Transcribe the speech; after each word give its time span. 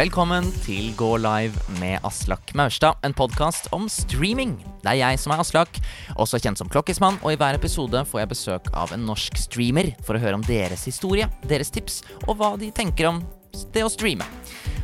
Velkommen 0.00 0.46
til 0.64 0.94
Gå 0.96 1.10
live 1.20 1.60
med 1.76 2.00
Aslak 2.08 2.54
Maurstad, 2.56 2.96
en 3.04 3.12
podkast 3.12 3.66
om 3.76 3.84
streaming. 3.92 4.54
Det 4.80 4.94
er 4.94 4.96
jeg 4.96 5.18
som 5.20 5.34
er 5.34 5.42
Aslak, 5.42 5.76
også 6.16 6.40
kjent 6.40 6.56
som 6.56 6.70
Klokkismann, 6.72 7.18
og 7.20 7.34
i 7.34 7.36
hver 7.36 7.58
episode 7.58 8.00
får 8.08 8.22
jeg 8.22 8.30
besøk 8.30 8.70
av 8.72 8.94
en 8.96 9.04
norsk 9.04 9.36
streamer 9.36 9.90
for 10.06 10.16
å 10.16 10.22
høre 10.22 10.38
om 10.38 10.46
deres 10.46 10.86
historie, 10.88 11.28
deres 11.44 11.68
tips 11.74 12.00
og 12.22 12.38
hva 12.40 12.54
de 12.56 12.70
tenker 12.72 13.10
om 13.10 13.20
det 13.74 13.84
å 13.84 13.92
streame. 13.92 14.24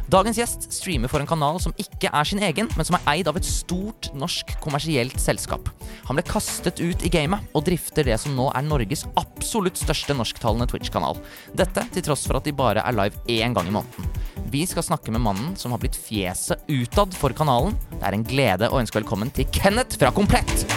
Dagens 0.06 0.38
gjest 0.38 0.68
streamer 0.70 1.10
for 1.10 1.18
en 1.18 1.26
kanal 1.26 1.56
som 1.58 1.72
ikke 1.82 2.12
er 2.14 2.28
sin 2.28 2.38
egen, 2.46 2.68
men 2.78 2.86
som 2.86 2.94
er 2.94 3.08
eid 3.10 3.26
av 3.26 3.38
et 3.40 3.46
stort 3.46 4.12
norsk 4.14 4.52
kommersielt 4.62 5.18
selskap. 5.18 5.66
Han 6.06 6.14
ble 6.14 6.22
kastet 6.28 6.78
ut 6.78 7.02
i 7.02 7.10
gamet 7.10 7.42
og 7.58 7.64
drifter 7.66 8.06
det 8.06 8.20
som 8.22 8.36
nå 8.38 8.46
er 8.52 8.62
Norges 8.68 9.02
absolutt 9.18 9.80
største 9.80 10.14
norsktalende 10.14 10.68
Twitch-kanal. 10.70 11.18
Dette 11.58 11.88
til 11.90 12.06
tross 12.06 12.22
for 12.28 12.38
at 12.38 12.46
de 12.46 12.54
bare 12.54 12.86
er 12.86 12.94
live 12.94 13.18
én 13.26 13.56
gang 13.56 13.66
i 13.66 13.74
måneden. 13.74 14.06
Vi 14.54 14.62
skal 14.70 14.86
snakke 14.86 15.10
med 15.10 15.26
mannen 15.26 15.58
som 15.58 15.74
har 15.74 15.82
blitt 15.82 15.98
fjeset 15.98 16.62
utad 16.70 17.16
for 17.18 17.34
kanalen. 17.34 17.74
Det 17.96 18.04
er 18.06 18.14
en 18.14 18.28
glede 18.30 18.70
å 18.70 18.78
ønske 18.78 19.00
velkommen 19.00 19.34
til 19.34 19.50
Kenneth 19.50 19.98
fra 19.98 20.14
Komplett. 20.14 20.68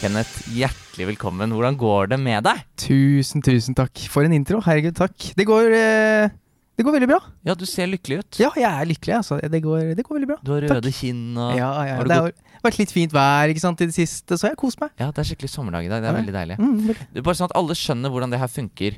Kenneth, 0.00 0.46
hjertelig 0.56 1.10
velkommen. 1.10 1.50
Hvordan 1.52 1.76
går 1.76 2.06
det 2.14 2.18
med 2.22 2.44
deg? 2.46 2.62
Tusen, 2.80 3.42
tusen 3.44 3.74
takk. 3.76 4.00
For 4.08 4.24
en 4.24 4.32
intro. 4.32 4.62
Herregud, 4.64 4.94
takk. 4.96 5.26
Det 5.36 5.44
går, 5.44 5.66
eh, 5.76 6.30
det 6.78 6.86
går 6.86 6.94
veldig 6.96 7.08
bra. 7.10 7.18
Ja, 7.44 7.52
du 7.52 7.66
ser 7.68 7.90
lykkelig 7.90 8.22
ut. 8.22 8.38
Ja, 8.40 8.48
jeg 8.56 8.64
er 8.64 8.88
lykkelig. 8.88 9.14
Altså. 9.18 9.36
Det, 9.44 9.60
går, 9.60 9.92
det 9.98 10.06
går 10.06 10.16
veldig 10.16 10.30
bra. 10.30 10.38
Du 10.40 10.54
har 10.54 10.64
røde 10.64 10.92
kinn 10.96 11.36
og 11.36 11.52
Ja, 11.58 11.68
ja. 11.84 11.98
Har 11.98 12.08
Det 12.08 12.16
har 12.16 12.32
vært 12.64 12.78
litt 12.80 12.94
fint 12.96 13.12
vær 13.12 13.52
ikke 13.52 13.60
sant, 13.60 13.80
i 13.84 13.90
det 13.90 13.96
siste, 13.98 14.38
så 14.40 14.48
jeg 14.48 14.56
har 14.56 14.62
kost 14.62 14.80
meg. 14.80 14.88
Ja, 14.96 15.10
det 15.12 15.20
er 15.20 15.28
skikkelig 15.34 15.52
sommerdag 15.52 15.84
i 15.84 15.92
dag. 15.92 16.00
Det 16.00 16.08
er 16.08 16.16
veldig 16.16 16.36
deilig. 16.38 16.56
Mm, 16.58 16.78
veldig. 16.88 17.06
Det 17.12 17.20
er 17.20 17.26
Bare 17.28 17.36
sånn 17.42 17.50
at 17.52 17.56
alle 17.60 17.76
skjønner 17.76 18.14
hvordan 18.14 18.32
det 18.32 18.40
her 18.40 18.48
funker. 18.56 18.96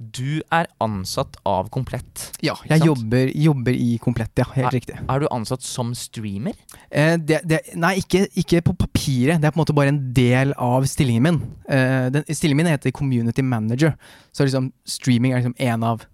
Du 0.00 0.40
er 0.48 0.64
ansatt 0.80 1.36
av 1.44 1.66
Komplett. 1.68 2.30
Ja, 2.40 2.54
jeg 2.70 2.86
jobber, 2.88 3.28
jobber 3.36 3.76
i 3.76 3.98
Komplett, 4.00 4.32
ja. 4.40 4.46
Helt 4.54 4.70
er, 4.70 4.76
riktig. 4.78 4.94
Er 5.12 5.20
du 5.20 5.26
ansatt 5.28 5.60
som 5.66 5.90
streamer? 5.94 6.56
Eh, 6.88 7.18
det, 7.20 7.42
det, 7.44 7.58
nei, 7.76 7.98
ikke, 8.00 8.22
ikke 8.40 8.62
på 8.70 8.72
papiret. 8.80 9.42
Det 9.42 9.50
er 9.50 9.52
på 9.52 9.60
en 9.60 9.64
måte 9.66 9.76
bare 9.76 9.92
en 9.92 10.00
del 10.16 10.54
av 10.56 10.86
stillingen 10.88 11.26
min. 11.26 11.42
Eh, 11.68 12.06
den, 12.16 12.24
stillingen 12.32 12.62
min 12.64 12.70
heter 12.72 12.94
Community 12.96 13.44
Manager, 13.44 13.92
så 14.32 14.48
liksom 14.48 14.70
streaming 14.88 15.34
er 15.36 15.42
liksom 15.42 15.58
en 15.58 15.84
av 15.90 16.06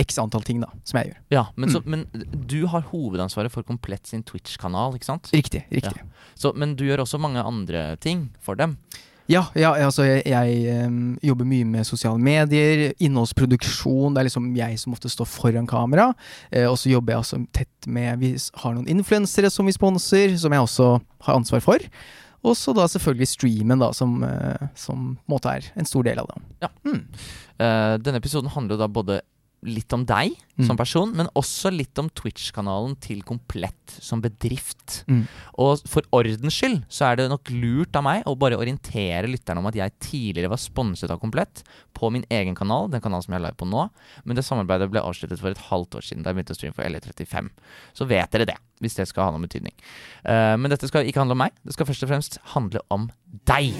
x 0.00 0.18
antall 0.18 0.42
ting 0.42 0.58
da, 0.62 0.70
som 0.88 0.98
jeg 0.98 1.12
gjør. 1.12 1.18
Ja, 1.36 1.44
men, 1.54 1.70
så, 1.70 1.82
Mm. 1.84 1.90
men 1.94 2.26
du 2.48 2.66
har 2.66 2.82
hovedansvaret 2.90 3.52
for 3.52 3.62
Komplett 3.62 4.06
sin 4.08 4.22
Twitch-kanal, 4.26 4.96
ikke 4.96 5.04
sant? 5.10 5.30
Riktig. 5.36 5.62
riktig. 5.70 6.02
Så, 6.34 6.54
men 6.56 6.74
du 6.74 6.86
gjør 6.88 7.04
også 7.04 7.20
mange 7.20 7.44
andre 7.44 7.94
ting 8.00 8.30
for 8.40 8.56
dem. 8.58 8.78
Ja, 9.30 9.44
ja 9.58 9.72
altså 9.86 10.06
jeg, 10.06 10.22
jeg 10.26 10.88
jobber 11.22 11.46
mye 11.48 11.66
med 11.68 11.86
sosiale 11.86 12.18
medier, 12.22 12.88
innholdsproduksjon. 13.02 14.14
Det 14.14 14.22
er 14.22 14.28
liksom 14.28 14.50
jeg 14.58 14.80
som 14.82 14.96
ofte 14.96 15.10
står 15.12 15.28
foran 15.30 15.68
kamera. 15.70 16.10
Eh, 16.50 16.66
og 16.68 16.78
så 16.80 16.90
jobber 16.92 17.14
jeg 17.14 17.24
også 17.24 17.40
tett 17.54 17.88
med 17.90 18.18
Vi 18.22 18.32
har 18.64 18.74
noen 18.74 18.90
influensere 18.90 19.50
som 19.52 19.68
vi 19.68 19.76
sponser, 19.76 20.36
som 20.40 20.54
jeg 20.54 20.66
også 20.66 20.90
har 21.28 21.38
ansvar 21.38 21.64
for. 21.64 21.86
Og 22.42 22.56
så 22.58 22.74
da 22.74 22.88
selvfølgelig 22.90 23.30
streamen, 23.30 23.82
da, 23.82 23.92
som, 23.94 24.18
eh, 24.26 24.68
som 24.74 25.12
på 25.14 25.30
en 25.30 25.36
måte 25.36 25.52
er 25.52 25.68
en 25.78 25.88
stor 25.88 26.06
del 26.06 26.18
av 26.22 26.32
det. 26.32 26.42
Ja. 26.64 26.72
Mm. 26.88 27.04
Uh, 27.62 27.94
denne 28.02 28.18
episoden 28.18 28.50
handler 28.50 28.80
da 28.80 28.88
både 28.90 29.20
litt 29.62 29.92
om 29.94 30.06
deg 30.08 30.34
Mm. 30.52 30.66
som 30.68 30.76
person, 30.76 31.12
men 31.16 31.30
også 31.38 31.70
litt 31.72 31.96
om 31.96 32.10
Twitch-kanalen 32.12 32.92
til 33.00 33.22
Komplett 33.24 33.94
som 34.04 34.20
bedrift. 34.20 34.98
Mm. 35.08 35.22
Og 35.64 35.80
for 35.88 36.04
ordens 36.12 36.58
skyld 36.58 36.82
så 36.92 37.08
er 37.08 37.16
det 37.16 37.28
nok 37.32 37.48
lurt 37.56 37.96
av 37.96 38.04
meg 38.04 38.26
å 38.28 38.36
bare 38.36 38.58
orientere 38.60 39.30
lytterne 39.30 39.62
om 39.62 39.70
at 39.70 39.78
jeg 39.78 39.94
tidligere 40.04 40.52
var 40.52 40.60
sponset 40.60 41.10
av 41.10 41.22
Komplett 41.22 41.64
på 41.96 42.12
min 42.12 42.26
egen 42.28 42.54
kanal, 42.58 42.90
den 42.92 43.00
kanalen 43.00 43.24
som 43.24 43.32
jeg 43.32 43.40
er 43.40 43.46
live 43.46 43.56
på 43.56 43.70
nå, 43.70 43.86
men 44.26 44.36
det 44.36 44.44
samarbeidet 44.44 44.90
ble 44.92 45.00
avsluttet 45.00 45.40
for 45.40 45.54
et 45.54 45.64
halvt 45.70 45.96
år 45.96 46.08
siden 46.10 46.22
da 46.22 46.30
jeg 46.30 46.40
begynte 46.42 46.56
å 46.56 46.60
streame 46.60 46.76
for 46.76 46.92
LE35. 46.92 47.50
Så 47.96 48.10
vet 48.12 48.36
dere 48.36 48.50
det, 48.52 48.60
hvis 48.84 49.00
det 49.00 49.08
skal 49.08 49.30
ha 49.30 49.32
noen 49.32 49.48
betydning. 49.48 49.74
Uh, 50.20 50.60
men 50.60 50.68
dette 50.68 50.90
skal 50.90 51.08
ikke 51.08 51.24
handle 51.24 51.38
om 51.38 51.44
meg, 51.46 51.56
det 51.64 51.78
skal 51.78 51.88
først 51.88 52.04
og 52.04 52.12
fremst 52.12 52.40
handle 52.52 52.84
om 52.92 53.08
deg. 53.48 53.72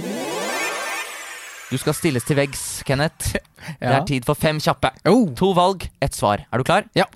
Du 1.73 1.79
skal 1.81 1.97
stilles 1.97 2.27
til 2.29 2.37
veggs, 2.37 2.83
Kenneth. 2.85 3.39
Det 3.81 3.95
er 3.95 4.05
tid 4.05 4.27
for 4.29 4.37
fem 4.37 4.61
kjappe. 4.61 4.91
Oh, 5.09 5.31
To 5.39 5.55
valg, 5.57 5.89
ett 6.05 6.15
svar. 6.19 6.45
Er 6.53 6.61
du 6.61 6.67
klar? 6.69 6.85
Ja. 6.99 7.09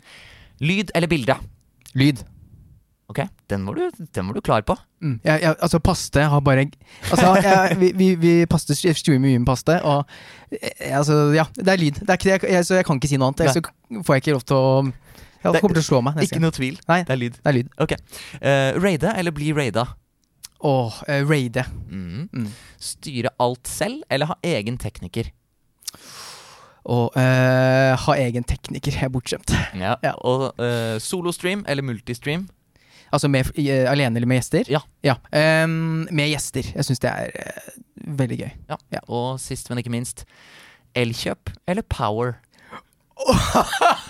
Lyd 0.65 0.95
eller 0.97 1.11
bilde? 1.13 1.37
lyd. 1.97 2.25
Ok, 3.07 3.21
den 3.47 3.67
var 3.67 3.75
du, 3.75 3.91
den 4.15 4.27
var 4.27 4.35
du 4.35 4.41
klar 4.43 4.63
på. 4.67 4.75
Mm. 5.03 5.21
Jeg, 5.25 5.43
jeg, 5.43 5.55
altså, 5.63 5.79
paste 5.79 6.21
har 6.21 6.41
bare 6.41 6.65
Altså, 7.11 7.35
jeg, 7.39 7.77
vi, 7.79 7.93
vi, 7.95 8.09
vi 8.19 8.33
paste, 8.51 8.75
streamer 8.75 9.29
mye 9.29 9.39
med 9.39 9.47
paste, 9.47 9.77
og 9.83 10.05
eh, 10.51 10.97
altså, 10.99 11.31
ja, 11.37 11.45
det 11.55 11.69
er 11.69 11.77
lyd. 11.85 12.01
Det 12.03 12.17
er 12.17 12.49
jeg, 12.51 12.65
så 12.67 12.81
jeg 12.81 12.89
kan 12.89 12.99
ikke 12.99 13.13
si 13.13 13.21
noe 13.21 13.31
annet. 13.31 13.45
Jeg 13.47 13.61
så 13.61 14.03
får 14.03 14.19
jeg 14.19 14.25
ikke 14.25 14.39
lov 14.39 14.47
til 14.49 14.57
å 14.57 14.71
det 15.47 15.61
kommer 15.63 15.77
til 15.77 15.85
å 15.85 15.87
slå 15.87 15.99
meg 16.03 16.17
Ikke 16.25 16.41
noe 16.43 16.51
tvil. 16.51 16.75
Nei. 16.91 17.05
Det 17.07 17.13
er 17.15 17.21
lyd. 17.21 17.35
Det 17.39 17.51
er 17.53 17.55
lyd. 17.55 17.69
Ok. 17.85 17.93
Uh, 18.41 18.81
raide 18.83 19.13
eller 19.15 19.35
bli 19.37 19.53
raida? 19.55 19.85
Åh, 20.65 21.03
uh, 21.09 21.23
raide. 21.29 21.65
Mm. 21.91 22.29
Mm. 22.33 22.49
Styre 22.81 23.31
alt 23.43 23.69
selv 23.69 24.03
eller 24.11 24.31
ha 24.33 24.37
egen 24.47 24.79
tekniker? 24.81 25.29
Og 26.87 27.11
uh, 27.19 27.93
ha 27.99 28.15
egen 28.23 28.45
tekniker. 28.47 28.95
Jeg 28.95 29.09
er 29.09 29.13
bortskjemt. 29.13 29.51
Ja. 29.75 29.97
Ja. 30.07 30.13
Og 30.23 30.53
uh, 30.63 30.97
solostream 31.03 31.65
eller 31.69 31.83
multistream? 31.83 32.47
Altså 33.13 33.29
med, 33.31 33.51
uh, 33.59 33.91
alene 33.91 34.19
eller 34.19 34.27
med 34.31 34.41
gjester? 34.41 34.71
Ja. 35.05 35.15
Ehm, 35.33 36.07
med 36.11 36.31
gjester. 36.33 36.73
Jeg 36.75 36.85
syns 36.89 37.03
det 37.03 37.11
er 37.11 37.31
eh, 37.39 37.77
veldig 38.19 38.39
gøy. 38.41 38.51
Ja. 38.71 38.79
Ja. 38.97 39.03
Og 39.09 39.41
sist, 39.41 39.71
men 39.71 39.79
ikke 39.83 39.93
minst, 39.95 40.25
elkjøp 40.95 41.53
eller 41.69 41.87
power? 41.91 42.39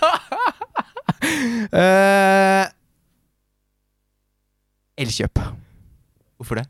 Eh, 1.73 2.65
Elkjøp. 5.03 5.41
Hvorfor 6.47 6.63
det? 6.63 6.67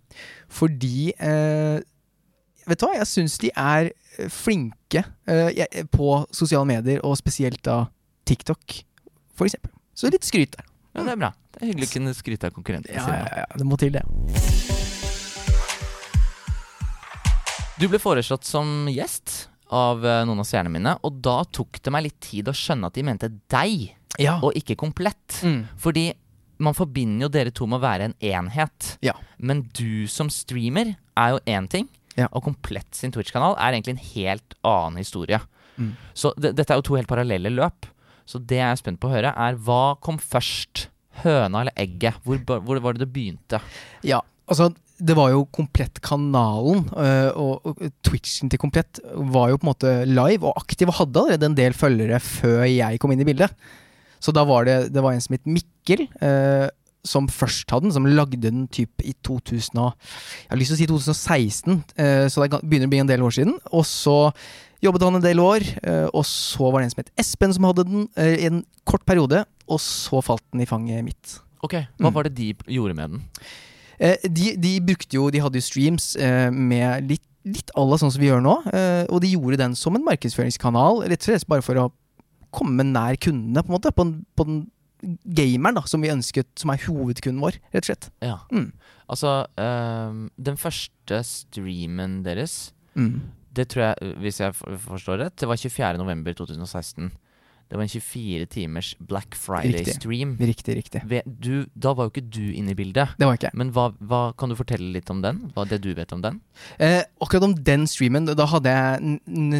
Fordi 0.48 1.12
eh, 1.12 1.80
Vet 2.66 2.80
du 2.80 2.86
hva, 2.88 2.96
jeg 2.98 3.06
syns 3.06 3.36
de 3.38 3.50
er 3.54 3.92
flinke 4.32 5.04
eh, 5.28 5.84
på 5.92 6.08
sosiale 6.34 6.66
medier, 6.66 6.98
og 7.06 7.14
spesielt 7.20 7.60
da 7.62 7.84
TikTok, 8.26 8.80
for 9.38 9.46
eksempel. 9.46 9.70
Så 9.94 10.10
litt 10.10 10.26
skryt 10.26 10.56
der. 10.56 10.64
Ja, 10.96 11.04
det 11.06 11.12
er 11.12 11.20
bra. 11.20 11.30
Det 11.54 11.62
er 11.62 11.70
hyggelig 11.70 11.86
å 11.90 11.92
kunne 11.92 12.14
skryte 12.16 12.48
av 12.50 12.56
konkurrentene 12.56 12.96
Ja, 12.98 13.04
sine. 13.06 13.20
ja, 13.22 13.44
ja, 13.44 13.60
det 13.60 13.66
må 13.70 13.78
til, 13.78 13.94
det. 13.94 14.02
Du 17.78 17.86
ble 17.92 18.00
foreslått 18.00 18.46
som 18.48 18.86
gjest 18.88 19.44
av 19.76 20.02
eh, 20.06 20.22
noen 20.26 20.40
av 20.40 20.46
seerne 20.48 20.70
mine, 20.72 20.94
og 21.04 21.18
da 21.22 21.42
tok 21.52 21.78
det 21.84 21.92
meg 21.92 22.06
litt 22.08 22.18
tid 22.24 22.48
å 22.50 22.54
skjønne 22.56 22.88
at 22.90 22.96
de 22.96 23.04
mente 23.06 23.30
deg, 23.52 23.92
Ja. 24.18 24.38
og 24.40 24.56
ikke 24.56 24.74
komplett. 24.80 25.42
Mm. 25.44 25.66
Fordi 25.78 26.08
man 26.58 26.74
forbinder 26.76 27.26
jo 27.26 27.32
dere 27.32 27.52
to 27.54 27.66
med 27.68 27.78
å 27.80 27.84
være 27.84 28.08
en 28.10 28.14
enhet. 28.24 28.96
Ja. 29.04 29.12
Men 29.38 29.64
du 29.76 30.06
som 30.10 30.30
streamer 30.32 30.94
er 31.16 31.34
jo 31.36 31.40
én 31.46 31.68
ting, 31.68 31.88
Ja. 32.16 32.28
og 32.32 32.44
Komplett 32.46 32.94
sin 32.96 33.12
Twitch-kanal 33.12 33.56
er 33.58 33.72
egentlig 33.74 33.96
en 33.96 34.04
helt 34.14 34.54
annen 34.64 34.96
historie. 35.02 35.40
Mm. 35.76 35.92
Så 36.16 36.32
dette 36.40 36.70
er 36.72 36.78
jo 36.80 36.86
to 36.88 36.96
helt 36.96 37.08
parallelle 37.10 37.50
løp. 37.52 37.86
Så 38.26 38.40
det 38.40 38.56
jeg 38.56 38.70
er 38.72 38.76
spent 38.80 38.98
på 39.00 39.08
å 39.10 39.12
høre, 39.12 39.34
er 39.36 39.54
hva 39.60 39.98
kom 40.00 40.16
først? 40.18 40.88
Høna 41.22 41.60
eller 41.62 41.72
egget? 41.76 42.16
Hvor, 42.24 42.36
hvor 42.60 42.80
var 42.84 42.92
det 42.96 43.04
det 43.06 43.12
begynte? 43.12 43.60
Ja, 44.04 44.20
altså 44.48 44.70
det 44.98 45.14
var 45.16 45.30
jo 45.30 45.44
Komplett-kanalen, 45.52 46.86
øh, 46.96 47.30
og, 47.36 47.66
og 47.68 47.80
Twitchen 48.04 48.48
til 48.52 48.60
Komplett 48.60 49.00
var 49.14 49.50
jo 49.52 49.58
på 49.60 49.66
en 49.66 49.70
måte 49.72 49.92
live 50.08 50.44
og 50.48 50.56
aktiv, 50.60 50.88
og 50.88 50.96
hadde 51.02 51.20
allerede 51.20 51.48
en 51.50 51.56
del 51.58 51.76
følgere 51.76 52.20
før 52.24 52.64
jeg 52.68 53.00
kom 53.02 53.12
inn 53.12 53.20
i 53.24 53.28
bildet. 53.28 53.52
Så 54.20 54.32
da 54.32 54.44
var 54.48 54.64
det, 54.68 54.92
det 54.94 55.02
var 55.04 55.12
en 55.16 55.20
som 55.20 55.34
het 55.36 55.44
Mikkel, 55.46 56.06
eh, 56.20 56.68
som 57.06 57.28
først 57.30 57.70
hadde 57.70 57.86
den, 57.86 57.92
som 57.94 58.06
lagde 58.08 58.40
den 58.42 58.64
typ 58.74 58.90
i 59.06 59.12
2000 59.22 59.78
og, 59.78 59.92
Jeg 60.46 60.50
har 60.50 60.58
lyst 60.58 60.72
til 60.72 60.76
å 60.76 60.80
si 60.80 60.86
2016, 60.90 61.84
eh, 62.02 62.26
så 62.32 62.42
det 62.48 62.60
begynner 62.66 62.88
å 62.88 62.94
bli 62.96 62.98
en 63.04 63.06
del 63.10 63.22
år 63.22 63.30
siden. 63.36 63.54
Og 63.72 63.84
så 63.86 64.32
jobbet 64.82 65.02
han 65.06 65.14
en 65.20 65.22
del 65.22 65.38
år, 65.38 65.62
eh, 65.86 66.08
og 66.12 66.24
så 66.26 66.72
var 66.72 66.80
det 66.82 66.88
en 66.88 66.94
som 66.96 67.04
het 67.04 67.12
Espen 67.22 67.54
som 67.54 67.64
hadde 67.68 67.84
den 67.86 68.08
øh, 68.16 68.34
i 68.36 68.46
en 68.50 68.64
kort 68.84 69.04
periode, 69.06 69.44
og 69.68 69.78
så 69.80 70.18
falt 70.22 70.42
den 70.52 70.62
i 70.62 70.66
fanget 70.66 71.04
mitt. 71.06 71.38
Ok, 71.62 71.72
Hva 71.98 72.10
Mm. 72.10 72.14
var 72.14 72.22
det 72.24 72.34
de 72.34 72.54
gjorde 72.68 72.94
med 72.94 73.10
den? 73.10 73.22
Eh, 73.98 74.16
de, 74.28 74.56
de 74.60 74.74
brukte 74.80 75.14
jo 75.16 75.30
De 75.30 75.40
hadde 75.40 75.56
jo 75.56 75.64
streams 75.64 76.16
eh, 76.20 76.50
med 76.50 77.08
litt, 77.08 77.22
litt 77.46 77.70
à 77.74 77.80
la 77.88 77.96
sånn 77.96 78.10
som 78.12 78.20
vi 78.20 78.28
gjør 78.28 78.42
nå. 78.44 78.56
Eh, 78.74 79.06
og 79.08 79.22
de 79.22 79.30
gjorde 79.32 79.56
den 79.62 79.74
som 79.74 79.94
en 79.96 80.04
markedsføringskanal, 80.04 81.04
rett 81.08 81.22
og 81.22 81.30
slett 81.30 81.46
bare 81.48 81.62
for 81.64 81.74
å 81.80 81.86
komme 82.56 82.84
nær 82.88 83.18
kundene, 83.20 83.62
på 83.62 83.70
en 83.70 83.76
måte. 83.76 83.92
På, 83.94 84.04
den- 84.08 84.24
på 84.36 84.46
den 84.48 84.62
gameren 85.36 85.76
da, 85.76 85.82
som 85.86 86.00
vi 86.02 86.08
ønsket, 86.10 86.48
som 86.58 86.70
er 86.72 86.80
hovedkunden 86.86 87.42
vår, 87.44 87.58
rett 87.74 87.84
og 87.84 87.90
slett. 87.90 88.06
Ja. 88.24 88.38
Mm. 88.50 88.70
Altså, 89.12 89.34
um, 89.60 90.22
den 90.40 90.56
første 90.60 91.22
streamen 91.28 92.22
deres 92.26 92.72
Mm. 92.96 93.20
Det 93.52 93.66
tror 93.68 93.82
jeg, 93.90 94.14
hvis 94.24 94.38
jeg 94.40 94.54
forstår 94.56 95.18
rett, 95.20 95.34
det 95.36 95.46
var 95.48 95.56
24.11.2016. 95.60 97.10
Det 97.66 97.74
var 97.74 97.82
en 97.82 97.90
24 97.90 98.46
timers 98.46 98.92
Black 99.02 99.34
Friday-stream. 99.34 100.36
Riktig, 100.38 100.76
riktig. 100.76 101.00
riktig. 101.02 101.64
Da 101.74 101.94
var 101.98 102.06
jo 102.06 102.12
ikke 102.12 102.22
du 102.30 102.52
inne 102.54 102.70
i 102.70 102.76
bildet. 102.78 103.16
Det 103.18 103.26
var 103.26 103.38
ikke. 103.40 103.50
Men 103.58 103.72
hva, 103.74 103.88
hva 104.06 104.20
kan 104.38 104.52
du 104.52 104.56
fortelle 104.58 104.92
litt 104.94 105.10
om 105.10 105.22
den? 105.24 105.40
Hva 105.54 105.64
er 105.64 105.72
det 105.72 105.80
du 105.82 105.90
vet 105.98 106.14
om 106.14 106.22
den? 106.22 106.38
Eh, 106.78 107.00
akkurat 107.18 107.48
om 107.48 107.56
den 107.66 107.88
streamen, 107.90 108.28
da 108.30 108.46
hadde 108.52 108.70
jeg 108.70 109.16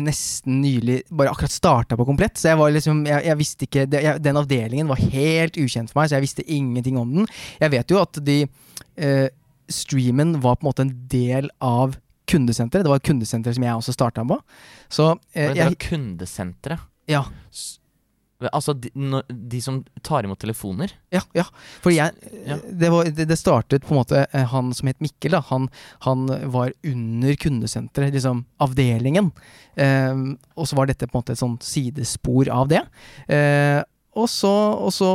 nesten 0.06 0.60
nylig 0.62 1.00
bare 1.10 1.32
akkurat 1.34 1.54
starta 1.54 1.98
på 1.98 2.06
Komplett. 2.06 2.38
Så 2.38 2.52
jeg 2.52 2.60
var 2.60 2.70
liksom 2.70 3.02
Jeg, 3.08 3.24
jeg 3.26 3.38
visste 3.40 3.66
ikke 3.66 3.86
det, 3.90 4.00
jeg, 4.04 4.22
Den 4.22 4.38
avdelingen 4.38 4.86
var 4.86 5.02
helt 5.02 5.58
ukjent 5.58 5.90
for 5.90 6.00
meg, 6.00 6.10
så 6.10 6.20
jeg 6.20 6.28
visste 6.28 6.46
ingenting 6.46 7.00
om 7.00 7.10
den. 7.10 7.30
Jeg 7.58 7.74
vet 7.74 7.90
jo 7.90 7.98
at 8.04 8.20
de 8.22 8.44
eh, 8.46 9.26
Streamen 9.66 10.36
var 10.44 10.60
på 10.60 10.62
en 10.62 10.68
måte 10.68 10.86
en 10.86 10.94
del 11.10 11.50
av 11.58 11.96
kundesenteret. 12.30 12.86
Det 12.86 12.92
var 12.92 13.02
et 13.02 13.08
kundesenter 13.08 13.56
som 13.56 13.66
jeg 13.66 13.80
også 13.80 13.94
starta 13.96 14.22
på. 14.26 14.38
Så 14.86 15.08
eh, 15.34 15.50
det 15.56 15.64
var 15.64 15.80
kundesenteret. 15.88 16.86
Ja. 17.10 17.24
Altså 18.52 18.74
de, 18.76 18.90
de 19.48 19.60
som 19.64 19.78
tar 20.04 20.26
imot 20.26 20.38
telefoner? 20.42 20.92
Ja, 21.14 21.22
ja. 21.36 21.46
For 21.80 21.94
jeg 21.94 22.12
Ja. 22.46 22.58
det, 22.68 22.90
var, 22.92 23.08
det, 23.08 23.24
det 23.30 23.38
startet 23.40 23.86
på 23.86 23.94
en 23.94 24.00
måte 24.02 24.26
eh, 24.28 24.44
Han 24.52 24.74
som 24.76 24.90
het 24.90 25.00
Mikkel, 25.00 25.32
da, 25.32 25.40
han, 25.48 25.70
han 26.04 26.26
var 26.52 26.74
under 26.84 27.34
kundesenteret, 27.40 28.12
liksom 28.12 28.44
avdelingen. 28.60 29.32
Eh, 29.76 30.12
og 30.56 30.68
så 30.68 30.76
var 30.76 30.90
dette 30.90 31.08
på 31.08 31.16
en 31.16 31.22
måte 31.24 31.32
et 31.36 31.40
sånt 31.40 31.64
sidespor 31.64 32.50
av 32.52 32.68
det. 32.72 32.84
Eh, 33.32 33.80
og 34.16 34.28
så, 34.32 34.50
og 34.80 34.92
så 34.96 35.08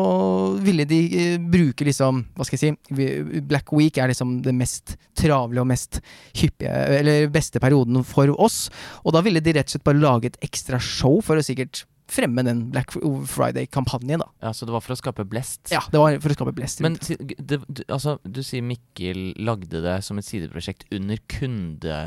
ville 0.62 0.86
de 0.86 1.00
eh, 1.18 1.38
bruke 1.42 1.86
liksom 1.88 2.20
Hva 2.38 2.46
skal 2.46 2.60
jeg 2.60 2.76
si 2.94 3.40
Black 3.50 3.72
Week 3.74 3.98
er 3.98 4.12
liksom 4.12 4.36
det 4.46 4.54
mest 4.54 4.94
travle 5.18 5.64
og 5.64 5.70
mest 5.72 5.98
hyppige 6.38 6.70
Eller 7.00 7.26
beste 7.34 7.58
perioden 7.64 8.04
for 8.06 8.30
oss. 8.38 8.68
Og 9.02 9.16
da 9.16 9.24
ville 9.26 9.42
de 9.42 9.56
rett 9.58 9.70
og 9.72 9.74
slett 9.74 9.88
bare 9.90 10.02
lage 10.04 10.30
et 10.30 10.38
ekstra 10.46 10.78
show 10.78 11.18
for 11.26 11.42
å 11.42 11.46
sikkert 11.46 11.86
fremme 12.12 12.44
den 12.44 12.66
Black 12.74 12.92
Friday-kampanjen, 12.92 14.22
da. 14.24 14.28
Ja, 14.44 14.54
Så 14.54 14.68
det 14.68 14.74
var 14.76 14.84
for 14.84 14.96
å 14.96 15.00
skape 15.00 15.26
blest? 15.28 15.72
Ja, 15.72 15.82
det 15.92 16.02
var 16.02 16.18
for 16.24 16.34
å 16.34 16.38
skape 16.38 16.54
blest. 16.56 16.82
Men 16.84 16.98
det, 17.00 17.62
du, 17.68 17.84
altså, 17.88 18.18
du 18.24 18.42
sier 18.46 18.66
Mikkel 18.66 19.32
lagde 19.40 19.84
det 19.84 19.98
som 20.06 20.20
et 20.20 20.28
sideprosjekt 20.28 20.86
under 20.94 21.22
kunde, 21.32 22.02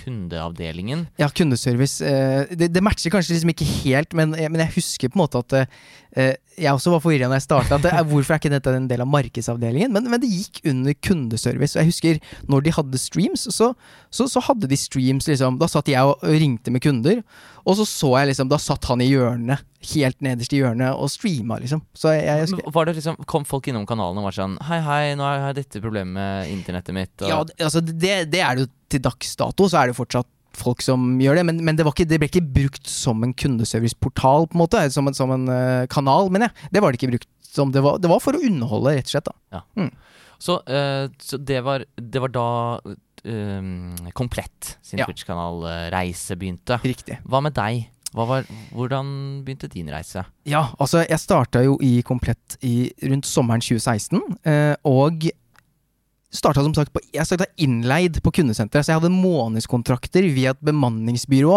kundeavdelingen. 0.00 1.06
Ja, 1.22 1.30
kundeservice. 1.30 2.02
Eh, 2.04 2.50
det, 2.54 2.72
det 2.74 2.84
matcher 2.84 3.14
kanskje 3.14 3.36
liksom 3.36 3.54
ikke 3.54 3.68
helt, 3.84 4.16
men, 4.18 4.34
eh, 4.38 4.50
men 4.50 4.64
jeg 4.66 4.76
husker 4.80 5.12
på 5.12 5.18
en 5.18 5.24
måte 5.24 5.44
at 5.44 5.56
eh, 5.60 6.34
jeg 6.54 6.70
også 6.70 6.92
var 6.94 7.02
forvirra 7.02 7.28
når 7.30 7.40
jeg 7.40 7.46
starta. 7.48 7.78
Hvorfor 8.10 8.36
er 8.36 8.42
ikke 8.42 8.52
dette 8.52 8.74
en 8.74 8.90
del 8.90 9.02
av 9.04 9.10
markedsavdelingen? 9.10 9.94
Men, 9.94 10.10
men 10.10 10.22
det 10.22 10.30
gikk 10.30 10.62
under 10.70 10.96
kundeservice. 11.04 11.74
Og 11.76 11.82
jeg 11.82 11.92
husker 11.92 12.20
når 12.50 12.66
de 12.66 12.74
hadde 12.76 13.00
streams, 13.02 13.46
så, 13.54 13.72
så, 14.14 14.28
så 14.30 14.42
hadde 14.48 14.70
de 14.70 14.78
streams 14.78 15.28
liksom 15.30 15.58
Da 15.60 15.68
satt 15.70 15.90
jeg 15.90 16.02
og 16.04 16.22
ringte 16.26 16.72
med 16.74 16.82
kunder, 16.84 17.22
og 17.64 17.78
så 17.78 17.86
så 17.88 18.10
jeg 18.18 18.30
liksom 18.30 18.50
Da 18.52 18.58
satt 18.60 18.84
han 18.90 19.00
i 19.00 19.08
hjørnet, 19.08 19.64
helt 19.94 20.20
nederst 20.24 20.52
i 20.52 20.60
hjørnet, 20.60 20.92
og 20.92 21.10
streama, 21.12 21.58
liksom. 21.62 21.82
Så 21.96 22.12
jeg, 22.12 22.26
jeg 22.28 22.44
husker 22.44 22.92
liksom, 22.92 23.18
Kom 23.30 23.46
folk 23.48 23.68
innom 23.72 23.86
kanalen 23.88 24.20
og 24.20 24.28
var 24.28 24.36
sånn 24.36 24.58
Hei, 24.68 24.80
hei, 24.84 25.02
nå 25.18 25.24
har 25.26 25.48
jeg 25.48 25.58
dette 25.62 25.82
problemet 25.84 26.14
med 26.18 26.52
internettet 26.52 26.96
mitt. 26.96 27.14
Og, 27.22 27.28
Ja, 27.30 27.40
altså 27.66 27.82
det, 27.84 28.14
det 28.32 28.44
er 28.44 28.56
det 28.56 28.66
jo 28.66 28.72
til 28.94 29.04
dags 29.04 29.36
dato, 29.40 29.68
så 29.70 29.80
er 29.80 29.90
det 29.90 29.98
fortsatt 29.98 30.28
folk 30.54 30.82
som 30.84 31.16
gjør 31.22 31.40
det. 31.40 31.46
Men, 31.48 31.60
men 31.66 31.78
det, 31.78 31.86
var 31.86 31.94
ikke, 31.96 32.08
det 32.08 32.20
ble 32.22 32.30
ikke 32.30 32.44
brukt 32.56 32.90
som 32.90 33.24
en 33.26 33.34
kundeserviceportal, 33.34 34.48
på 34.50 34.56
en 34.56 34.62
måte. 34.62 34.82
Som 34.94 35.10
en, 35.10 35.16
som 35.16 35.32
en 35.34 35.48
uh, 35.50 35.86
kanal, 35.90 36.30
mener 36.32 36.50
jeg. 36.50 36.70
Det 36.74 36.82
var 36.84 36.92
det 36.94 37.00
ikke 37.00 37.12
brukt 37.14 37.30
som. 37.54 37.72
Det 37.74 37.82
var, 37.84 37.98
det 38.02 38.10
var 38.12 38.22
for 38.22 38.38
å 38.38 38.42
underholde, 38.44 38.96
rett 38.98 39.10
og 39.10 39.16
slett. 39.16 39.32
da. 39.50 39.64
Så, 40.42 40.60
uh, 40.68 41.08
så 41.22 41.40
det, 41.40 41.60
var, 41.66 41.86
det 41.98 42.22
var 42.22 42.34
da 42.34 42.46
eh, 43.24 44.12
Komplett 44.14 44.76
sin 44.82 44.98
Ja. 44.98 45.06
Twitch-kanal-reise 45.06 46.36
begynte. 46.36 46.80
Riktig. 46.84 47.18
Hva 47.24 47.40
med 47.42 47.54
deg? 47.56 47.90
Hva 48.14 48.26
var, 48.28 48.44
hvordan 48.70 49.08
begynte 49.44 49.66
din 49.72 49.88
reise? 49.90 50.22
Ja, 50.46 50.68
altså 50.78 51.00
jeg 51.02 51.18
starta 51.18 51.64
jo 51.64 51.74
i 51.82 51.96
Komplett 52.06 52.54
i, 52.62 52.92
rundt 53.10 53.26
sommeren 53.26 53.60
2016, 53.64 54.20
eh, 54.46 54.74
og 54.86 55.26
starta 56.34 56.62
som 56.64 56.74
sagt 56.74 56.90
på 56.94 57.00
Jeg 57.14 57.26
starta 57.28 57.46
innleid 57.62 58.18
på 58.24 58.32
kundesenteret, 58.34 58.84
så 58.84 58.92
jeg 58.92 59.00
hadde 59.00 59.12
månedskontrakter 59.14 60.26
via 60.34 60.50
et 60.54 60.60
bemanningsbyrå. 60.66 61.56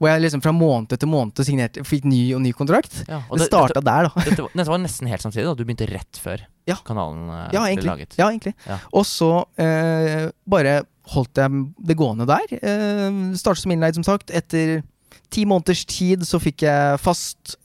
Hvor 0.00 0.08
jeg 0.10 0.22
liksom 0.24 0.42
fra 0.44 0.52
måned 0.56 0.92
til 0.96 1.08
måned 1.08 1.40
signerte, 1.44 1.84
fikk 1.86 2.04
ny 2.08 2.20
og 2.36 2.42
ny 2.44 2.52
kontrakt. 2.56 3.02
Ja, 3.08 3.22
og 3.30 3.38
Det 3.38 3.44
det- 3.46 3.50
starta 3.52 3.80
der, 3.84 4.08
da. 4.08 4.24
Dette, 4.24 4.42
var- 4.42 4.50
dette 4.56 4.68
var 4.72 4.78
nesten 4.82 5.08
helt 5.08 5.22
samtidig, 5.24 5.44
da. 5.48 5.54
Du 5.54 5.64
begynte 5.64 5.88
rett 5.92 6.20
før 6.22 6.44
Ja. 6.66 6.76
kanalen 6.84 7.28
eh, 7.30 7.50
Ja, 7.54 7.62
ble 7.76 7.84
laget. 7.86 8.16
Ja, 8.18 8.28
egentlig. 8.32 8.54
Ja. 8.66 8.78
Og 8.92 9.04
så 9.06 9.44
eh, 9.58 10.30
bare 10.48 10.82
holdt 11.14 11.36
jeg 11.38 11.50
det 11.86 11.96
gående 11.96 12.26
der. 12.26 12.46
Eh, 12.58 13.34
Startet 13.38 13.62
som 13.62 13.70
innleid, 13.72 13.94
som 13.94 14.04
sagt. 14.04 14.30
Etter 14.34 14.82
ti 15.30 15.44
måneders 15.44 15.84
tid 15.86 16.20
så 16.26 16.40
fikk 16.42 16.62
jeg 16.66 16.98
fast 17.00 17.56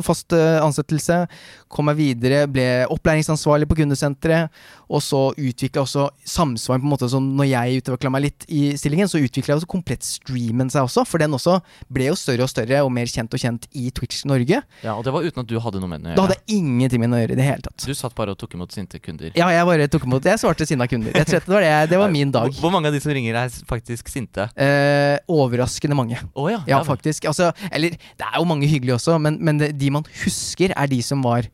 Fast 0.00 0.32
eh, 0.32 0.56
ansettelse. 0.64 1.26
Kom 1.72 1.88
meg 1.90 1.98
videre, 1.98 2.46
ble 2.48 2.64
opplæringsansvarlig 2.92 3.68
på 3.68 3.76
kundesenteret. 3.82 4.48
Og 4.92 5.00
så 5.04 5.20
utvikla 5.40 5.82
også 5.86 6.06
samsvar 6.28 6.80
på 6.80 6.84
en 6.86 6.92
måte 6.92 7.08
som 7.08 7.24
når 7.36 7.48
jeg 7.48 7.82
utvikla 7.82 8.10
meg 8.12 8.26
litt 8.26 8.44
i 8.52 8.62
stillingen, 8.76 9.08
så 9.08 9.20
utvikla 9.22 9.56
også 9.56 9.68
komplett 9.70 10.04
streamen 10.04 10.68
seg 10.72 10.84
også. 10.84 11.04
For 11.08 11.22
den 11.22 11.32
også 11.36 11.58
ble 11.92 12.10
jo 12.10 12.16
større 12.18 12.44
og 12.44 12.50
større 12.52 12.82
og 12.84 12.92
mer 12.92 13.08
kjent 13.08 13.32
og 13.32 13.40
kjent 13.40 13.68
i 13.72 13.88
Twitch 13.94 14.24
Norge. 14.28 14.60
Ja, 14.84 14.94
Og 14.96 15.04
det 15.06 15.14
var 15.14 15.24
uten 15.24 15.44
at 15.44 15.48
du 15.48 15.56
hadde 15.60 15.80
noe 15.80 15.88
med 15.92 16.02
den 16.02 16.12
å 16.12 16.16
Da 16.16 16.22
gjøre. 16.22 16.26
hadde 16.28 16.38
jeg 16.40 16.58
ingenting 16.60 17.00
med 17.00 17.08
den 17.10 17.16
å 17.16 17.22
gjøre 17.22 17.36
i 17.36 17.40
det 17.40 17.46
hele 17.48 17.64
tatt. 17.68 17.86
Du 17.88 17.94
satt 17.96 18.14
bare 18.18 18.34
og 18.36 18.40
tok 18.40 18.56
imot 18.58 18.72
sinte 18.76 19.00
kunder. 19.00 19.32
Ja, 19.38 19.48
jeg 19.52 19.64
bare 19.68 19.88
tok 19.92 20.04
imot 20.08 20.24
Jeg 20.28 20.40
svarte 20.42 20.66
sinna 20.68 20.86
kunder. 20.90 21.12
Rett 21.16 21.28
og 21.28 21.34
slett, 21.36 21.48
det 21.48 21.56
var, 21.56 21.64
det, 21.64 21.72
det 21.92 21.98
var 22.02 22.12
min 22.12 22.32
dag. 22.34 22.52
Hvor, 22.60 22.72
mange 22.74 22.88
av 22.88 22.96
de 22.96 23.00
som 23.04 23.12
ringer, 23.16 23.34
er 23.44 23.52
faktisk 23.68 24.08
sinte? 24.12 24.48
Eh, 24.60 25.16
overraskende 25.32 25.96
mange. 25.96 26.20
Oh, 26.36 26.48
ja. 26.52 26.60
Ja, 26.68 26.82
faktisk. 26.84 27.24
Altså, 27.32 27.50
eller 27.72 27.96
det 27.96 28.28
er 28.28 28.38
jo 28.38 28.44
mange 28.48 28.68
hyggelige 28.68 28.98
også, 29.00 29.16
men, 29.22 29.38
men 29.40 29.58
det, 29.60 29.72
de 29.82 29.90
man 29.98 30.06
husker, 30.22 30.74
er 30.78 30.90
de 30.94 31.02
som 31.04 31.22
var 31.26 31.50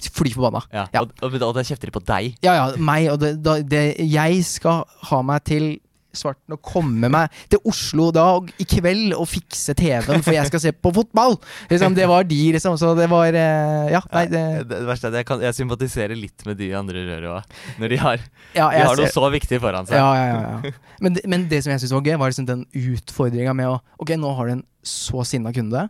fly 0.00 0.32
forbanna. 0.32 0.62
Ja, 0.72 0.86
Ja. 0.94 1.04
Og, 1.04 1.12
og, 1.22 1.36
og 1.42 1.54
da 1.58 1.64
kjefter 1.66 1.90
de 1.90 1.94
på 1.98 2.02
deg. 2.08 2.34
Ja, 2.44 2.56
ja, 2.56 2.66
meg 2.80 3.10
og 3.12 3.20
det, 3.20 3.36
da, 3.44 3.58
det 3.60 3.84
Jeg 4.08 4.42
skal 4.48 4.84
ha 5.10 5.22
meg 5.26 5.44
til 5.48 5.72
Svarten 6.10 6.56
og 6.56 6.58
komme 6.66 7.06
meg 7.06 7.30
til 7.52 7.60
Oslo 7.70 8.08
da 8.10 8.24
i 8.58 8.64
kveld 8.66 9.12
og 9.14 9.28
fikse 9.30 9.76
TV-en, 9.78 10.24
for 10.26 10.34
jeg 10.34 10.48
skal 10.48 10.62
se 10.64 10.72
på 10.74 10.90
fotball! 10.96 11.36
Liksom, 11.70 11.94
det 11.94 12.08
var 12.10 12.26
de, 12.26 12.38
liksom. 12.56 12.74
Så 12.80 12.96
det 12.98 13.06
var 13.12 13.30
eh, 13.30 13.92
Ja, 13.94 14.00
nei, 14.10 14.24
det 14.26 14.40
det, 14.58 14.64
det 14.72 14.80
verste 14.88 15.06
er 15.06 15.12
at 15.14 15.20
jeg, 15.20 15.28
kan, 15.28 15.44
jeg 15.46 15.54
sympatiserer 15.60 16.18
litt 16.18 16.42
med 16.48 16.58
de 16.58 16.72
andre 16.74 17.04
røra 17.06 17.36
òg. 17.36 17.54
Når 17.78 17.94
de 17.94 18.00
har, 18.02 18.26
ja, 18.58 18.66
de 18.74 18.82
har 18.88 18.98
noe 18.98 19.12
så 19.14 19.30
viktig 19.36 19.60
foran 19.62 19.86
seg. 19.86 20.00
Ja, 20.02 20.10
ja, 20.18 20.26
ja, 20.34 20.72
ja. 20.72 20.96
Men, 20.98 21.20
men 21.30 21.46
det 21.52 21.62
som 21.62 21.76
jeg 21.76 21.84
syntes 21.84 21.94
var 21.94 22.02
gøy, 22.10 22.18
var 22.24 22.34
liksom 22.34 22.50
den 22.50 22.66
utfordringa 22.74 23.54
med 23.62 23.70
å 23.70 23.78
Ok, 24.02 24.16
nå 24.18 24.34
har 24.34 24.50
du 24.50 24.56
en 24.58 24.66
så 24.82 25.22
sinna 25.28 25.54
kunde, 25.54 25.86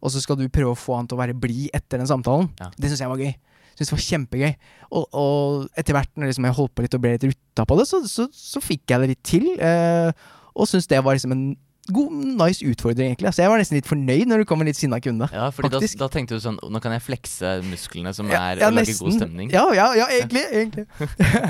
og 0.00 0.12
så 0.12 0.22
skal 0.22 0.38
du 0.40 0.46
prøve 0.52 0.72
å 0.72 0.78
få 0.78 0.96
han 0.96 1.08
til 1.08 1.18
å 1.18 1.20
være 1.20 1.36
blid 1.36 1.68
etter 1.76 2.00
den 2.00 2.08
samtalen. 2.08 2.48
Ja. 2.60 2.70
Det 2.76 2.90
syns 2.90 3.02
jeg 3.04 3.12
var 3.12 3.20
gøy. 3.20 3.32
Synes 3.76 3.90
det 3.90 3.96
var 3.96 4.04
kjempegøy. 4.06 4.52
Og, 4.90 5.04
og 5.16 5.80
etter 5.80 5.96
hvert 5.96 6.12
når 6.16 6.32
liksom 6.32 6.48
jeg 6.48 6.56
holdt 6.56 6.74
på 6.76 6.84
litt 6.84 6.96
og 6.96 7.02
ble 7.04 7.14
litt 7.16 7.26
rutta 7.28 7.66
på 7.68 7.78
det, 7.80 7.86
så, 7.88 8.00
så, 8.08 8.26
så 8.32 8.62
fikk 8.64 8.92
jeg 8.92 9.02
det 9.02 9.10
litt 9.12 9.22
til. 9.28 9.50
Eh, 9.56 10.12
og 10.56 10.68
syns 10.68 10.88
det 10.90 11.00
var 11.04 11.16
liksom 11.16 11.36
en 11.36 11.44
god, 11.88 12.12
nice 12.12 12.64
utfordring, 12.66 13.10
egentlig. 13.10 13.32
Så 13.34 13.42
jeg 13.42 13.50
var 13.50 13.60
nesten 13.60 13.78
litt 13.78 13.88
fornøyd 13.88 14.28
når 14.30 14.42
du 14.42 14.48
kom 14.48 14.60
med 14.60 14.68
litt 14.70 14.78
sinna 14.78 14.98
kunde. 15.02 15.26
Ja, 15.32 15.48
fordi 15.54 15.70
da, 15.72 15.80
da 16.02 16.08
tenkte 16.12 16.36
du 16.36 16.42
sånn 16.44 16.58
Nå 16.60 16.80
kan 16.82 16.92
jeg 16.94 17.02
flekse 17.06 17.54
musklene 17.66 18.12
som 18.16 18.28
Ja, 18.30 18.42
er 18.52 18.62
ja, 18.62 18.68
å 18.68 18.74
lage 18.76 18.94
god 18.98 19.16
stemning. 19.16 19.50
Ja, 19.54 19.64
ja, 19.74 19.88
ja, 19.98 20.08
egentlig. 20.14 20.44
egentlig. 20.50 20.84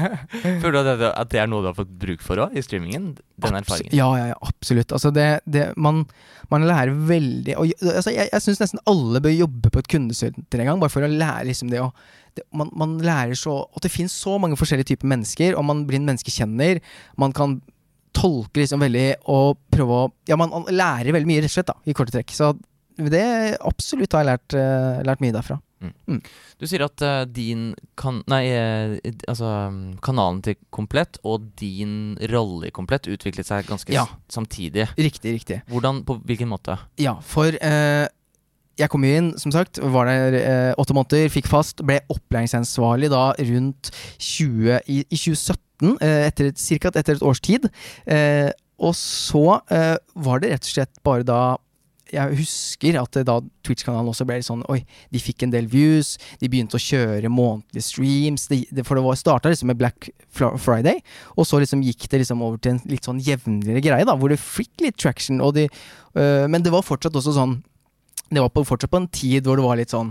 Føler 0.63 0.87
du 0.87 1.09
at 1.11 1.33
det, 1.33 1.41
er 1.43 1.51
noe 1.51 1.65
du 1.65 1.71
har 1.73 1.77
fått 1.77 1.91
bruk 2.03 2.23
for 2.25 2.41
òg, 2.47 2.55
i 2.57 2.65
streamingen? 2.65 3.13
Den 3.41 3.59
Abs- 3.59 3.65
erfaringen? 3.65 3.97
Ja, 3.97 4.09
ja, 4.21 4.31
ja, 4.33 4.39
absolutt. 4.47 4.95
Altså 4.97 5.13
det, 5.15 5.27
det, 5.51 5.67
man, 5.81 6.05
man 6.53 6.67
lærer 6.69 6.95
veldig 6.95 7.59
og, 7.59 7.75
altså 7.83 8.15
Jeg, 8.15 8.31
jeg 8.33 8.45
syns 8.47 8.63
nesten 8.63 8.83
alle 8.91 9.23
bør 9.25 9.35
jobbe 9.35 9.73
på 9.75 9.83
et 9.83 9.91
kundesenter 9.97 10.63
en 10.63 10.73
gang, 10.73 10.81
bare 10.83 10.93
for 10.93 11.05
å 11.07 11.11
lære 11.11 11.49
liksom 11.51 11.73
det 11.73 11.83
å 11.85 11.91
det, 12.37 12.45
man, 12.55 12.69
man 12.79 12.93
lærer 13.03 13.35
så 13.35 13.57
At 13.75 13.83
det 13.83 13.91
finnes 13.91 14.15
så 14.15 14.37
mange 14.39 14.55
forskjellige 14.59 14.93
typer 14.93 15.09
mennesker, 15.11 15.57
og 15.59 15.65
man 15.67 15.83
blir 15.89 15.99
en 15.99 16.07
menneskekjenner. 16.07 16.79
Man 17.19 17.35
kan 17.35 17.57
tolke 18.17 18.63
liksom 18.63 18.83
veldig 18.83 19.07
og 19.33 19.59
prøve 19.73 20.03
å 20.05 20.13
Ja, 20.29 20.37
man 20.41 20.53
lærer 20.69 21.13
veldig 21.15 21.29
mye, 21.29 21.43
rett 21.45 21.53
og 21.53 21.57
slett, 21.59 21.73
da, 21.73 21.79
i 21.87 21.97
korte 21.97 22.15
trekk. 22.15 22.35
Så 22.37 22.53
det 23.01 23.25
absolutt 23.65 24.13
har 24.13 24.25
jeg 24.25 24.31
lært, 24.33 24.55
eh, 24.59 25.03
lært 25.09 25.23
mye 25.25 25.35
derfra. 25.35 25.61
Du 26.61 26.67
sier 26.69 26.83
at 26.85 27.01
uh, 27.01 27.23
din 27.25 27.71
kan, 27.97 28.19
Nei, 28.29 28.43
uh, 28.53 28.99
altså 29.31 29.49
mm, 29.73 29.95
kanalen 30.05 30.43
til 30.45 30.59
Komplett 30.75 31.17
og 31.25 31.47
din 31.57 32.19
rolle 32.29 32.69
i 32.69 32.75
Komplett 32.75 33.09
utviklet 33.09 33.49
seg 33.49 33.69
ganske 33.69 33.95
Ja. 33.95 34.05
samtidig. 34.29 34.91
Riktig, 34.99 35.33
riktig. 35.39 35.63
Hvordan, 35.73 36.03
på 36.05 36.19
hvilken 36.29 36.51
måte? 36.53 36.77
Ja, 37.01 37.17
for 37.25 37.49
uh, 37.49 38.07
jeg 38.81 38.93
kom 38.93 39.05
inn, 39.05 39.33
som 39.41 39.53
sagt, 39.53 39.81
var 39.81 40.09
der 40.09 40.75
åtte 40.81 40.95
måneder, 40.97 41.29
fikk 41.33 41.49
fast, 41.49 41.83
ble 41.85 41.99
opplæringsansvarlig 42.13 43.11
da 43.13 43.35
rundt 43.37 43.91
20, 44.17 44.79
i, 44.89 45.03
i 45.05 45.17
2017, 45.17 45.59
eh, 46.01 46.27
etter, 46.29 46.51
et- 46.53 46.59
cirka 46.61 46.89
etter 46.93 47.17
et 47.17 47.23
års 47.27 47.41
tid. 47.41 47.67
Eh, 48.07 48.51
og 48.81 48.95
så 48.97 49.61
eh, 49.71 49.97
var 50.17 50.41
det 50.41 50.53
rett 50.55 50.65
og 50.69 50.73
slett 50.75 51.03
bare 51.05 51.27
da 51.27 51.41
jeg 52.11 52.41
husker 52.41 52.97
at 52.99 53.15
da 53.23 53.37
Twitch-kanalen 53.63 54.09
også 54.11 54.25
ble 54.27 54.41
litt 54.41 54.47
sånn 54.49 54.65
Oi, 54.73 54.81
de 55.15 55.21
fikk 55.23 55.45
en 55.47 55.53
del 55.53 55.69
views. 55.71 56.17
De 56.41 56.49
begynte 56.51 56.75
å 56.75 56.83
kjøre 56.83 57.31
månedlige 57.31 57.85
streams. 57.87 58.49
De, 58.51 58.65
for 58.83 58.99
det 58.99 59.05
var 59.05 59.15
starta 59.21 59.53
liksom 59.53 59.71
med 59.71 59.79
Black 59.79 60.09
Friday, 60.35 60.99
og 61.39 61.47
så 61.47 61.61
liksom 61.63 61.85
gikk 61.87 62.09
det 62.11 62.25
liksom 62.25 62.43
over 62.43 62.59
til 62.59 62.73
en 62.75 62.81
litt 62.91 63.07
sånn 63.07 63.21
jevnligere 63.23 63.85
greie, 63.85 64.09
da, 64.09 64.17
hvor 64.19 64.33
det 64.35 64.41
fikk 64.43 64.83
litt 64.83 64.99
traction. 64.99 65.39
De, 65.55 65.69
øh, 66.19 66.49
men 66.51 66.67
det 66.67 66.73
var 66.75 66.83
fortsatt 66.83 67.15
også 67.15 67.37
sånn 67.37 67.61
det 68.31 68.43
var 68.43 68.51
på, 68.55 68.63
fortsatt 68.67 68.91
på 68.91 68.99
en 69.05 69.09
tid 69.11 69.47
hvor 69.47 69.59
det 69.59 69.65
var 69.69 69.79
litt 69.79 69.95
sånn 69.95 70.11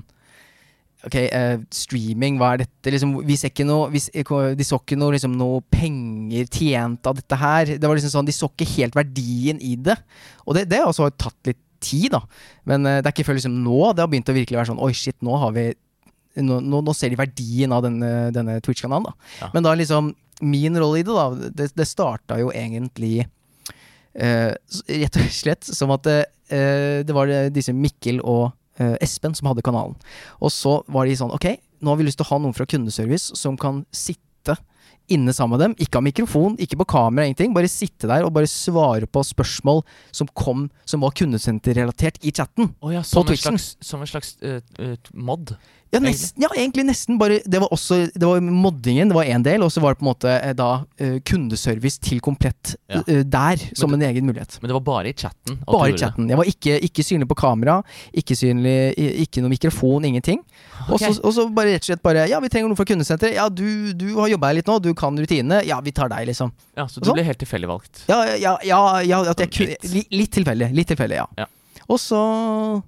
Ok, 1.08 1.16
uh, 1.16 1.62
streaming, 1.72 2.36
hva 2.42 2.54
er 2.54 2.66
dette? 2.66 2.92
Liksom, 2.92 3.14
vi 3.24 3.38
ser 3.40 3.54
ikke 3.54 3.64
noe, 3.68 3.88
vi, 3.94 4.02
de 4.04 4.66
så 4.68 4.82
ikke 4.82 4.98
noe, 5.00 5.14
liksom, 5.16 5.38
noe 5.40 5.62
penger 5.72 6.50
tjent 6.52 7.08
av 7.08 7.16
dette 7.16 7.38
her. 7.40 7.72
Det 7.80 7.88
var 7.88 7.96
liksom 7.96 8.12
sånn, 8.12 8.28
De 8.28 8.36
så 8.36 8.50
ikke 8.52 8.68
helt 8.74 8.98
verdien 9.00 9.62
i 9.64 9.78
det. 9.80 9.96
Og 10.44 10.58
det, 10.58 10.66
det 10.68 10.82
har 10.82 10.92
også 10.92 11.08
tatt 11.16 11.38
litt 11.48 11.62
tid, 11.80 12.12
da. 12.18 12.20
Men 12.68 12.84
uh, 12.84 12.98
det 13.00 13.08
er 13.08 13.16
ikke 13.16 13.30
før 13.30 13.40
liksom 13.40 13.62
nå 13.64 13.94
det 13.96 14.04
har 14.04 14.12
begynt 14.12 14.32
å 14.32 14.36
virkelig 14.36 14.60
være 14.60 14.72
sånn 14.74 14.82
Oi, 14.84 14.92
shit, 14.98 15.16
nå 15.24 15.38
har 15.40 15.56
vi 15.56 15.70
Nå, 16.40 16.60
nå, 16.62 16.80
nå 16.86 16.94
ser 16.94 17.10
de 17.12 17.18
verdien 17.20 17.72
av 17.74 17.82
denne, 17.84 18.30
denne 18.32 18.60
Twitch-kanalen, 18.64 19.08
da. 19.10 19.32
Ja. 19.42 19.48
Men 19.56 19.66
da 19.66 19.72
liksom 19.76 20.12
Min 20.46 20.78
rolle 20.80 21.00
i 21.02 21.06
det, 21.08 21.16
da, 21.16 21.50
det, 21.58 21.72
det 21.76 21.88
starta 21.90 22.38
jo 22.40 22.52
egentlig 22.52 23.24
uh, 23.24 24.52
rett 24.54 25.20
og 25.20 25.34
slett 25.34 25.68
som 25.68 25.96
at 25.96 26.06
det, 26.06 26.20
det 26.50 27.14
var 27.14 27.32
disse 27.54 27.74
Mikkel 27.76 28.22
og 28.24 28.52
Espen 29.04 29.36
som 29.38 29.50
hadde 29.52 29.66
kanalen. 29.66 29.98
Og 30.40 30.54
så 30.54 30.80
var 30.88 31.08
de 31.10 31.18
sånn 31.20 31.34
Ok, 31.36 31.52
nå 31.84 31.92
har 31.92 32.00
vi 32.00 32.08
lyst 32.08 32.20
til 32.22 32.28
å 32.28 32.34
ha 32.34 32.42
noen 32.44 32.56
fra 32.56 32.68
kundeservice 32.70 33.38
som 33.40 33.58
kan 33.60 33.84
sitte 33.92 34.58
inne 35.10 35.34
sammen 35.34 35.58
med 35.58 35.64
dem. 35.64 35.76
Ikke 35.82 36.00
ha 36.00 36.06
mikrofon, 36.06 36.56
ikke 36.62 36.80
på 36.82 36.88
kamera, 36.94 37.26
ingenting. 37.28 37.54
Bare 37.56 37.70
sitte 37.72 38.10
der 38.10 38.26
og 38.26 38.34
bare 38.36 38.50
svare 38.50 39.10
på 39.10 39.24
spørsmål 39.26 39.82
som 40.16 40.30
kom 40.38 40.68
Som 40.90 41.04
var 41.06 41.14
kundesenterrelatert 41.18 42.22
i 42.26 42.32
chatten. 42.36 42.72
Oh 42.82 42.94
ja, 42.94 43.04
som, 43.04 43.24
en 43.24 43.32
Twitchen. 43.32 43.58
slags, 43.58 43.78
som 43.86 44.02
en 44.02 44.10
slags 44.10 44.36
uh, 44.44 44.60
eh, 44.80 44.96
mod. 45.14 45.56
Ja, 45.92 45.98
nesten, 46.00 46.44
ja, 46.44 46.50
egentlig 46.54 46.84
nesten 46.86 47.18
bare 47.18 47.40
Det 47.50 47.58
var 47.64 47.72
også 47.74 47.96
Det 48.14 48.22
var 48.22 48.40
moddingen, 48.46 49.10
det 49.10 49.16
var 49.18 49.26
én 49.26 49.42
del, 49.42 49.64
og 49.66 49.72
så 49.74 49.82
var 49.82 49.96
det 49.96 50.00
på 50.00 50.06
en 50.06 50.10
måte 50.12 50.30
eh, 50.36 50.52
da 50.54 50.68
eh, 51.02 51.16
kundeservice 51.26 51.98
til 52.06 52.20
komplett 52.22 52.76
Ja. 52.90 53.02
eh, 53.08 53.24
der, 53.26 53.58
som 53.74 53.94
en 53.96 54.02
egen 54.06 54.28
mulighet. 54.28 54.60
Men 54.62 54.70
det 54.70 54.76
var 54.78 54.84
bare 54.86 55.10
i 55.10 55.14
chatten? 55.18 55.58
Bare 55.66 55.90
i 55.90 55.92
det. 55.96 56.00
chatten. 56.04 56.30
Jeg 56.30 56.38
var 56.38 56.46
ikke, 56.52 56.76
ikke 56.86 57.04
synlig 57.08 57.28
på 57.32 57.36
kamera, 57.42 57.80
ikke 58.14 58.38
synlig 58.38 58.76
Ikke 59.26 59.42
noe 59.42 59.50
mikrofon, 59.50 60.06
ingenting. 60.06 60.44
Og 60.90 61.00
så- 61.00 61.20
Og 61.24 61.34
så 61.34 61.48
bare 61.54 61.74
rett 61.74 61.82
og 61.82 61.90
slett 61.90 62.04
bare 62.04 62.28
Ja, 62.30 62.40
vi 62.40 62.50
trenger 62.50 62.70
noe 62.70 62.76
fra 62.78 62.86
kundesenteret. 62.86 63.34
Ja, 63.34 63.50
du, 63.50 63.92
du 63.94 64.14
har 64.20 64.28
jobba 64.30 64.48
her 64.48 64.54
litt 64.62 64.68
nå, 64.68 64.80
du 64.82 64.94
kan 64.94 65.18
rutinene. 65.18 65.64
Ja, 65.66 65.82
vi 65.82 65.92
tar 65.92 66.10
deg, 66.10 66.28
liksom. 66.28 66.52
Ja, 66.78 66.86
Så 66.86 67.02
du 67.02 67.12
ble 67.14 67.24
helt 67.24 67.40
tilfeldig 67.42 67.68
valgt? 67.68 68.06
Ja, 68.08 68.24
ja, 68.38 68.58
ja, 68.64 69.00
ja 69.02 69.22
at 69.32 69.40
jeg 69.40 69.82
Litt. 69.90 70.12
Litt 70.12 70.32
tilfeldig. 70.38 70.70
Litt 70.76 70.88
tilfeldig, 70.94 71.16
ja. 71.18 71.26
Ja. 71.38 71.46
Og 71.90 71.98
så 71.98 72.84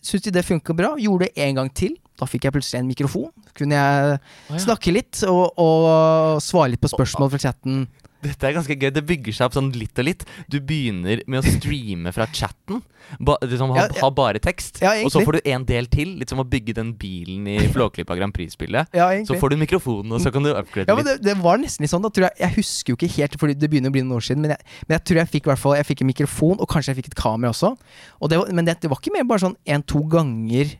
syntes 0.00 0.22
de 0.30 0.30
det 0.30 0.44
funka 0.46 0.74
bra. 0.76 0.94
Gjorde 0.96 1.26
det 1.26 1.32
en 1.42 1.54
gang 1.56 1.70
til. 1.74 1.96
Da 2.16 2.28
fikk 2.28 2.48
jeg 2.48 2.56
plutselig 2.56 2.80
en 2.80 2.90
mikrofon. 2.90 3.30
Kunne 3.56 3.78
jeg 3.78 4.16
ja. 4.16 4.60
snakke 4.62 4.94
litt 4.94 5.22
og, 5.28 5.58
og 5.60 6.42
svare 6.44 6.72
litt 6.74 6.82
på 6.82 6.92
spørsmål 6.92 7.32
fra 7.34 7.42
chatten. 7.48 7.86
Dette 8.26 8.48
er 8.48 8.56
ganske 8.56 8.74
gøy. 8.76 8.90
Det 8.94 9.04
bygger 9.06 9.34
seg 9.36 9.48
opp 9.48 9.56
sånn 9.56 9.72
litt 9.76 9.98
og 10.00 10.06
litt. 10.08 10.24
Du 10.50 10.58
begynner 10.64 11.22
med 11.30 11.42
å 11.42 11.56
streame 11.56 12.12
fra 12.14 12.26
chatten. 12.32 12.80
Ba, 13.22 13.36
liksom, 13.44 13.70
ha, 13.70 13.84
Ja, 13.84 13.86
ja. 13.92 14.00
ha 14.02 14.10
bare 14.10 14.40
tekst. 14.42 14.80
Ja, 14.82 14.94
og 15.04 15.12
så 15.14 15.22
får 15.22 15.38
du 15.38 15.50
en 15.52 15.66
del 15.68 15.86
til. 15.92 16.16
Litt 16.20 16.32
som 16.32 16.40
å 16.42 16.46
bygge 16.48 16.74
den 16.78 16.94
bilen 16.98 17.46
i 17.52 17.58
Flåklypa 17.74 18.16
Grand 18.18 18.34
Prix-spillet. 18.34 18.96
Så 19.28 19.38
får 19.38 19.54
du 19.54 19.60
mikrofonen, 19.60 20.16
og 20.16 20.24
så 20.24 20.32
kan 20.34 20.46
du 20.46 20.50
upgrade 20.54 20.90
Ja, 20.90 20.96
men 20.98 21.06
litt. 21.06 21.22
det, 21.22 21.34
det 21.34 21.44
var 21.44 21.60
nesten 21.62 21.86
litt 21.86 21.92
sånn. 21.92 22.08
Jeg, 22.08 22.32
jeg 22.40 22.56
husker 22.56 22.94
jo 22.94 22.98
ikke 22.98 23.12
helt, 23.18 23.38
Fordi 23.42 23.58
det 23.58 23.70
begynner 23.70 23.92
å 23.92 23.96
bli 23.96 24.04
noen 24.06 24.18
år 24.18 24.26
siden. 24.26 24.42
Men 24.46 24.56
jeg, 24.56 24.74
men 24.88 24.98
jeg 24.98 25.06
tror 25.10 25.22
jeg 25.22 25.32
fikk 25.36 25.52
Jeg 25.52 25.90
fikk 25.92 26.02
en 26.02 26.12
mikrofon, 26.12 26.58
og 26.58 26.70
kanskje 26.72 26.94
jeg 26.94 27.02
fikk 27.02 27.12
et 27.12 27.20
kamera 27.20 27.52
også. 27.52 27.76
Og 28.20 28.32
det 28.32 28.40
var, 28.40 28.50
men 28.56 28.66
det, 28.66 28.80
det 28.82 28.90
var 28.90 29.02
ikke 29.02 29.14
mer 29.14 29.28
bare 29.28 29.44
sånn 29.44 29.58
én-to 29.68 30.02
ganger 30.10 30.74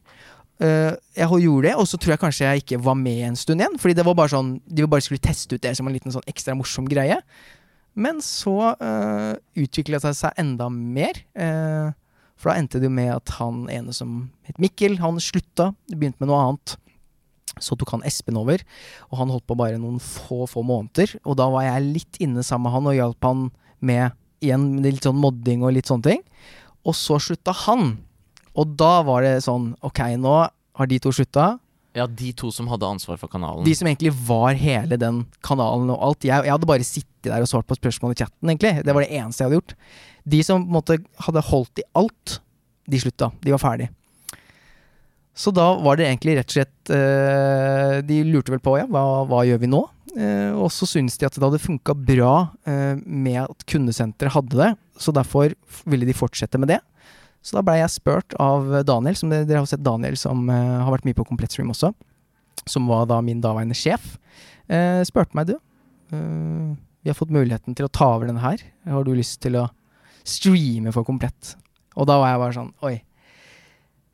jeg 0.61 1.41
gjorde 1.43 1.67
det. 1.69 1.75
Og 1.77 1.85
så 1.89 1.99
tror 2.01 2.15
jeg 2.15 2.23
kanskje 2.23 2.47
jeg 2.47 2.63
ikke 2.63 2.79
var 2.85 2.97
med 2.97 3.27
en 3.27 3.37
stund 3.37 3.61
igjen. 3.61 3.77
Fordi 3.81 3.97
det 3.99 4.07
var 4.07 4.17
bare 4.17 4.33
sånn 4.33 4.55
de 4.65 4.87
bare 4.89 5.05
skulle 5.05 5.23
teste 5.23 5.57
ut 5.59 5.65
det 5.65 5.75
som 5.77 5.89
en 5.89 5.97
liten 5.97 6.15
sånn 6.15 6.25
ekstra 6.31 6.57
morsom 6.57 6.89
greie. 6.89 7.19
Men 7.97 8.21
så 8.25 8.75
uh, 8.77 9.35
utvikla 9.57 10.01
det 10.05 10.13
seg 10.19 10.37
enda 10.41 10.69
mer. 10.73 11.17
Uh, 11.33 11.97
for 12.37 12.53
da 12.53 12.61
endte 12.61 12.81
det 12.81 12.91
jo 12.91 12.97
med 12.97 13.15
at 13.15 13.33
han 13.39 13.65
ene 13.73 13.95
som 13.97 14.27
het 14.45 14.61
Mikkel, 14.61 14.99
han 15.01 15.17
slutta. 15.23 15.71
Begynte 15.89 16.21
med 16.21 16.29
noe 16.29 16.43
annet. 16.43 16.77
Så 17.57 17.79
tok 17.81 17.95
han 17.95 18.05
Espen 18.05 18.37
over, 18.37 18.61
og 19.09 19.17
han 19.17 19.31
holdt 19.33 19.47
på 19.49 19.57
bare 19.57 19.79
noen 19.81 19.97
få 20.03 20.45
få 20.51 20.61
måneder. 20.67 21.15
Og 21.25 21.39
da 21.41 21.47
var 21.49 21.65
jeg 21.65 21.87
litt 21.87 22.21
inne 22.21 22.45
sammen 22.45 22.69
med 22.69 22.77
han 22.77 22.91
og 22.91 22.99
hjalp 22.99 23.29
han 23.31 23.47
med 23.81 24.45
igjen 24.45 24.67
med 24.75 24.91
litt 24.91 25.07
sånn 25.09 25.17
modding 25.17 25.65
og 25.65 25.73
litt 25.79 25.89
sånne 25.89 26.11
ting. 26.11 26.25
Og 26.85 26.93
så 26.99 27.17
slutta 27.23 27.57
han. 27.65 27.97
Og 28.57 28.75
da 28.81 28.99
var 29.05 29.25
det 29.27 29.39
sånn 29.45 29.75
Ok, 29.85 30.01
nå 30.21 30.37
har 30.77 30.91
de 30.91 30.99
to 31.03 31.13
slutta. 31.15 31.57
Ja, 31.97 32.05
de 32.05 32.29
to 32.37 32.51
som 32.53 32.69
hadde 32.69 32.89
ansvar 32.89 33.17
for 33.21 33.33
kanalen. 33.33 33.65
De 33.65 33.73
som 33.77 33.89
egentlig 33.89 34.13
var 34.29 34.57
hele 34.61 34.99
den 35.01 35.23
kanalen 35.45 35.89
og 35.95 36.03
alt. 36.05 36.27
Jeg, 36.29 36.45
jeg 36.45 36.53
hadde 36.53 36.69
bare 36.69 36.85
sittet 36.85 37.31
der 37.31 37.45
og 37.45 37.49
svart 37.49 37.69
på 37.69 37.79
spørsmål 37.79 38.13
i 38.13 38.19
chatten, 38.21 38.51
egentlig. 38.53 38.85
Det 38.85 38.93
var 38.93 39.07
det 39.07 39.17
eneste 39.17 39.41
jeg 39.41 39.49
hadde 39.49 39.61
gjort. 39.63 39.77
De 40.37 40.41
som 40.45 40.67
måte 40.69 40.99
hadde 41.25 41.45
holdt 41.49 41.81
i 41.81 41.87
alt, 41.97 42.37
de 42.85 43.01
slutta. 43.01 43.31
De 43.41 43.55
var 43.55 43.63
ferdig. 43.63 43.89
Så 45.37 45.53
da 45.57 45.71
var 45.85 45.97
det 45.97 46.09
egentlig 46.09 46.39
rett 46.39 46.49
og 46.49 46.55
slett 46.55 46.91
eh, 46.97 47.99
De 48.09 48.23
lurte 48.25 48.55
vel 48.55 48.63
på 48.65 48.79
ja, 48.81 48.87
hva, 48.89 49.03
hva 49.29 49.43
gjør 49.45 49.61
vi 49.61 49.69
nå? 49.69 49.83
Eh, 50.17 50.53
og 50.57 50.71
så 50.73 50.89
syntes 50.89 51.19
de 51.21 51.29
at 51.29 51.37
det 51.37 51.45
hadde 51.45 51.61
funka 51.61 51.97
bra 51.97 52.35
eh, 52.69 52.97
med 53.05 53.43
at 53.43 53.67
kundesenteret 53.69 54.33
hadde 54.33 54.57
det, 54.57 54.71
så 55.01 55.13
derfor 55.13 55.53
ville 55.85 56.09
de 56.09 56.17
fortsette 56.17 56.61
med 56.61 56.73
det. 56.73 56.81
Så 57.47 57.55
da 57.55 57.63
blei 57.63 57.79
jeg 57.79 57.95
spurt 57.95 58.35
av 58.43 58.73
Daniel, 58.89 59.15
som 59.19 59.31
dere, 59.31 59.61
har 59.61 59.69
sett 59.71 59.85
Daniel 59.87 60.17
som 60.19 60.49
uh, 60.51 60.83
har 60.83 60.91
vært 60.97 61.07
mye 61.07 61.19
på 61.19 61.27
Komplettstream 61.29 61.71
også, 61.71 61.93
som 62.67 62.89
var 62.91 63.07
da 63.07 63.21
min 63.23 63.39
daværende 63.45 63.77
sjef, 63.79 64.17
uh, 64.67 64.99
spurte 65.07 65.39
meg 65.39 65.53
du. 65.53 65.55
uh, 66.11 66.75
vi 67.07 67.13
har 67.13 67.15
fått 67.15 67.31
muligheten 67.31 67.77
til 67.79 67.87
å 67.87 67.93
ta 67.95 68.09
over 68.17 68.27
denne 68.27 68.43
her. 68.43 68.65
Har 68.91 69.05
du 69.07 69.13
lyst 69.15 69.39
til 69.45 69.55
å 69.61 69.69
streame 70.27 70.91
for 70.91 71.07
Komplett? 71.07 71.53
Og 71.95 72.09
da 72.11 72.17
var 72.19 72.33
jeg 72.33 72.41
bare 72.43 72.57
sånn 72.57 72.73
Oi. 72.83 72.97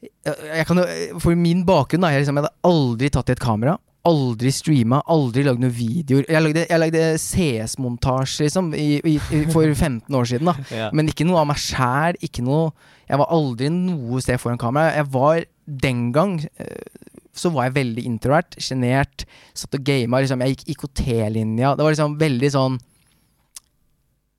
Jeg, 0.03 0.67
kan 0.69 0.83
for 1.23 1.39
min 1.39 1.63
bakgrunn 1.65 2.05
da, 2.05 2.11
jeg, 2.13 2.21
liksom, 2.21 2.37
jeg 2.37 2.45
hadde 2.45 2.69
aldri 2.69 3.09
tatt 3.15 3.33
i 3.33 3.37
et 3.37 3.41
kamera. 3.41 3.79
Aldri 4.09 4.51
streama, 4.51 4.99
aldri 5.07 5.45
lagd 5.47 5.61
noen 5.63 5.71
videoer. 5.77 6.25
Jeg 6.27 6.43
lagde, 6.43 6.65
jeg 6.67 6.81
lagde 6.83 7.03
CS-montasje 7.23 8.49
liksom, 8.49 8.73
i, 8.75 8.97
i, 9.07 9.13
i, 9.31 9.43
for 9.53 9.63
15 9.79 10.17
år 10.19 10.27
siden. 10.27 10.49
da 10.51 10.55
Ja. 10.75 10.89
men 10.93 11.07
ikke 11.13 11.27
noe 11.29 11.39
av 11.45 11.47
meg 11.53 11.61
sjæl. 11.63 12.19
Ikke 12.23 12.43
noe 12.43 12.73
Jeg 13.09 13.19
var 13.21 13.29
aldri 13.35 13.69
noe 13.71 14.21
sted 14.25 14.41
foran 14.43 14.59
kamera. 14.59 14.95
Jeg 14.97 15.07
var 15.13 15.45
den 15.87 16.09
gang 16.13 16.41
eh, 16.59 16.87
så 17.33 17.49
var 17.55 17.69
jeg 17.69 17.75
veldig 17.79 18.03
introvert, 18.09 18.57
sjenert. 18.61 19.23
Satt 19.55 19.75
og 19.79 19.85
gama. 19.87 20.19
Liksom, 20.25 20.41
jeg 20.43 20.57
gikk 20.57 20.75
IKT-linja. 20.75 21.77
Det 21.79 21.85
var 21.87 21.95
liksom 21.95 22.19
veldig 22.21 22.51
sånn 22.57 22.81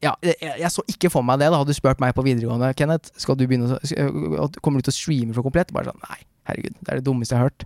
Ja, 0.04 0.12
jeg, 0.26 0.36
jeg 0.60 0.72
så 0.74 0.84
ikke 0.92 1.10
for 1.14 1.24
meg 1.24 1.40
det. 1.40 1.48
Da 1.54 1.62
hadde 1.62 1.72
du 1.72 1.78
spurt 1.78 2.02
meg 2.04 2.12
på 2.18 2.26
videregående 2.28 2.74
Kenneth, 2.76 3.14
skal 3.16 3.38
du 3.40 3.46
begynne 3.48 3.78
å, 3.80 4.50
kommer 4.60 4.82
du 4.84 4.90
til 4.90 4.92
å 4.92 4.98
streame 5.00 5.34
for 5.38 5.46
komplett? 5.48 5.72
Bare 5.72 5.94
sånn 5.94 6.04
Nei, 6.10 6.20
herregud, 6.50 6.76
det 6.82 6.90
er 6.92 7.00
det 7.00 7.06
dummeste 7.08 7.38
jeg 7.38 7.40
har 7.40 7.48
hørt. 7.54 7.64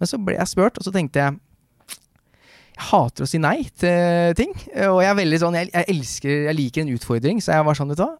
Men 0.00 0.10
så 0.10 0.18
ble 0.20 0.36
jeg 0.38 0.50
spurt, 0.50 0.78
og 0.78 0.86
så 0.86 0.92
tenkte 0.94 1.22
jeg 1.22 1.40
jeg 2.74 2.88
hater 2.90 3.22
å 3.22 3.28
si 3.30 3.38
nei 3.38 3.68
til 3.78 4.34
ting. 4.34 4.50
Og 4.90 4.98
jeg 4.98 5.10
er 5.12 5.18
veldig 5.20 5.38
sånn 5.38 5.54
Jeg, 5.54 5.68
jeg 5.70 5.86
elsker 5.92 6.32
Jeg 6.48 6.56
liker 6.58 6.82
en 6.82 6.90
utfordring, 6.96 7.38
så 7.38 7.54
jeg 7.54 7.66
var 7.68 7.78
sånn, 7.78 7.92
vet 7.92 8.00
du 8.00 8.02
hva. 8.02 8.16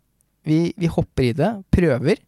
Vi, 0.47 0.59
vi 0.79 0.91
hopper 0.93 1.27
i 1.27 1.33
det, 1.35 1.51
prøver. 1.75 2.21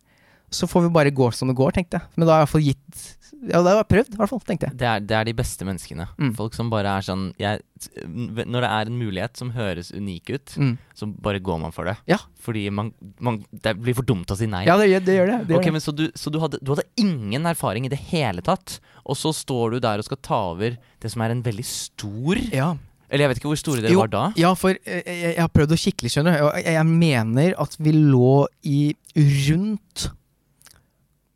Så 0.50 0.68
får 0.70 0.86
vi 0.86 0.94
bare 0.94 1.10
gå 1.10 1.26
som 1.34 1.48
det 1.50 1.56
går, 1.58 1.72
tenkte 1.74 1.98
jeg. 1.98 2.08
Men 2.16 2.26
da 2.28 2.36
har 2.36 2.44
jeg 2.44 2.46
i 2.46 2.46
hvert 2.46 2.54
fall 2.56 2.66
gitt 2.70 3.12
Ja, 3.46 3.58
da 3.62 3.72
har 3.74 3.76
jeg 3.82 3.88
prøvd, 3.90 4.14
i 4.14 4.18
hvert 4.20 4.30
fall, 4.30 4.40
tenkte 4.48 4.66
jeg. 4.68 4.76
Det 4.80 4.86
er, 4.88 5.00
det 5.04 5.14
er 5.18 5.26
de 5.28 5.32
beste 5.36 5.66
menneskene. 5.68 6.06
Mm. 6.18 6.30
Folk 6.38 6.54
som 6.56 6.70
bare 6.72 6.94
er 6.98 7.04
sånn 7.04 7.26
jeg, 7.38 7.60
Når 8.08 8.64
det 8.64 8.70
er 8.70 8.88
en 8.90 8.96
mulighet 8.98 9.36
som 9.36 9.50
høres 9.54 9.90
unik 9.92 10.30
ut, 10.32 10.54
Mm. 10.56 10.72
så 10.96 11.06
bare 11.10 11.38
går 11.44 11.60
man 11.60 11.72
for 11.74 11.84
det. 11.90 11.96
Ja. 12.08 12.16
Fordi 12.40 12.64
man, 12.70 12.92
man 13.20 13.44
Det 13.52 13.74
blir 13.78 13.94
for 13.98 14.02
dumt 14.08 14.30
å 14.32 14.36
si 14.38 14.46
nei. 14.50 14.64
Ja, 14.66 14.76
det, 14.80 14.88
det 15.04 15.18
gjør 15.18 15.26
det. 15.32 15.38
det, 15.46 15.54
gjør 15.54 15.60
okay, 15.60 15.70
men 15.76 15.84
Så, 15.84 15.94
du, 15.94 16.06
så 16.16 16.32
du, 16.32 16.38
hadde, 16.40 16.58
du 16.62 16.72
hadde 16.74 16.86
ingen 16.96 17.44
erfaring 17.46 17.84
i 17.86 17.92
det 17.92 17.98
hele 18.08 18.40
tatt, 18.42 18.78
og 19.04 19.16
så 19.20 19.34
står 19.36 19.76
du 19.76 19.80
der 19.84 19.98
og 20.02 20.04
skal 20.08 20.22
ta 20.22 20.40
over 20.54 20.78
det 21.02 21.10
som 21.12 21.22
er 21.22 21.30
en 21.36 21.42
veldig 21.44 21.66
stor 21.66 22.40
Ja. 22.52 22.72
Eller 23.10 23.26
jeg 23.26 23.28
vet 23.30 23.38
ikke 23.38 23.50
hvor 23.52 23.58
store 23.60 23.82
dere 23.84 23.92
Jo, 23.94 24.00
var 24.02 24.08
da. 24.10 24.24
Ja, 24.34 24.54
for 24.58 24.74
eh, 24.82 25.02
jeg, 25.06 25.34
jeg 25.36 25.42
har 25.44 25.52
prøvd 25.54 25.76
å 25.76 25.78
kikke 25.78 26.02
litt, 26.02 26.14
skjønner 26.16 26.40
du. 26.40 26.46
Jeg, 26.58 26.72
jeg 26.74 26.86
mener 26.90 27.54
at 27.62 27.76
vi 27.78 27.92
lå 27.94 28.46
i 28.66 28.80
rundt 29.14 30.08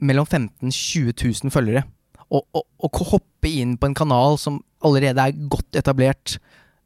mellom 0.01 0.27
15 0.27 0.53
000 0.63 0.73
20 0.73 1.15
000 1.45 1.55
følgere. 1.55 1.85
Og, 2.31 2.45
og, 2.55 2.65
og 2.79 3.01
å 3.03 3.09
hoppe 3.17 3.51
inn 3.51 3.77
på 3.79 3.89
en 3.91 3.97
kanal 3.99 4.39
som 4.39 4.61
allerede 4.87 5.23
er 5.23 5.49
godt 5.51 5.77
etablert 5.79 6.39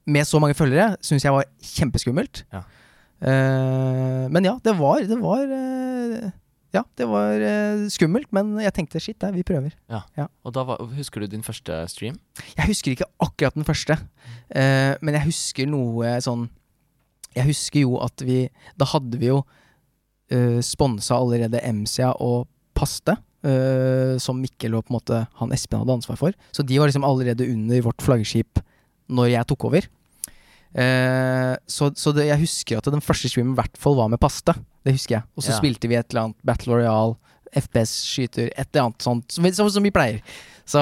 med 0.09 0.27
så 0.29 0.41
mange 0.43 0.57
følgere, 0.57 0.95
syns 1.05 1.25
jeg 1.25 1.33
var 1.33 1.49
kjempeskummelt. 1.65 2.45
Ja. 2.53 2.65
Uh, 3.25 4.27
men 4.35 4.45
ja, 4.45 4.57
det 4.61 4.73
var 4.77 4.99
Det 5.07 5.17
var 5.17 5.45
uh, 5.49 6.25
Ja, 6.75 6.83
det 6.99 7.07
var 7.09 7.39
uh, 7.41 7.85
skummelt, 7.89 8.27
men 8.35 8.59
jeg 8.61 8.75
tenkte 8.75 9.01
shit, 9.01 9.17
der, 9.23 9.33
vi 9.33 9.47
prøver. 9.47 9.71
Og 10.45 10.53
da 10.53 10.65
var, 10.67 10.83
Husker 10.99 11.23
du 11.23 11.31
din 11.31 11.47
første 11.47 11.79
stream? 11.89 12.19
Jeg 12.59 12.67
husker 12.69 12.93
ikke 12.93 13.09
akkurat 13.23 13.55
den 13.55 13.65
første, 13.65 13.99
Uh, 14.55 14.93
men 15.01 15.17
jeg 15.17 15.25
husker 15.31 15.67
noe 15.67 16.19
sånn 16.23 16.45
Jeg 17.33 17.47
husker 17.49 17.81
jo 17.81 17.95
at 18.05 18.21
vi 18.23 18.43
Da 18.77 18.87
hadde 18.91 19.17
vi 19.19 19.31
jo 19.31 19.39
uh, 19.41 20.61
sponsa 20.61 21.17
allerede 21.17 21.63
MCA 21.65 22.11
og 22.21 22.45
Paste, 22.75 23.17
uh, 23.47 24.15
som 24.23 24.41
Mikkel 24.43 24.75
og 24.79 24.85
på 24.87 24.93
en 24.93 24.99
måte 24.99 25.21
han 25.41 25.53
Espen 25.57 25.81
hadde 25.83 25.97
ansvar 25.99 26.19
for. 26.21 26.37
Så 26.55 26.65
de 26.67 26.79
var 26.81 26.91
liksom 26.91 27.07
allerede 27.07 27.47
under 27.51 27.83
vårt 27.87 28.03
flaggskip 28.05 28.61
når 29.15 29.31
jeg 29.35 29.47
tok 29.53 29.65
over. 29.71 29.87
Uh, 30.75 31.55
så 31.71 31.93
så 31.95 32.11
det, 32.17 32.25
jeg 32.33 32.41
husker 32.43 32.81
at 32.81 32.89
den 32.91 33.03
første 33.05 33.29
streamen 33.31 33.53
i 33.55 33.59
hvert 33.61 33.77
fall 33.79 33.95
var 33.99 34.09
med 34.11 34.19
Paste. 34.23 34.55
Det 34.85 34.95
husker 34.97 35.19
jeg. 35.21 35.25
Og 35.37 35.45
så 35.47 35.53
Ja. 35.55 35.59
spilte 35.61 35.89
vi 35.89 35.95
et 35.97 36.09
eller 36.11 36.25
annet 36.29 36.37
Battle 36.45 36.75
Royale, 36.81 37.15
FPS 37.55 37.93
skyter, 38.11 38.49
et 38.59 38.67
eller 38.75 38.89
annet 38.89 39.03
sånt, 39.03 39.31
som, 39.31 39.47
som, 39.55 39.71
som 39.71 39.83
vi 39.87 39.93
pleier. 39.95 40.19
Så, 40.67 40.81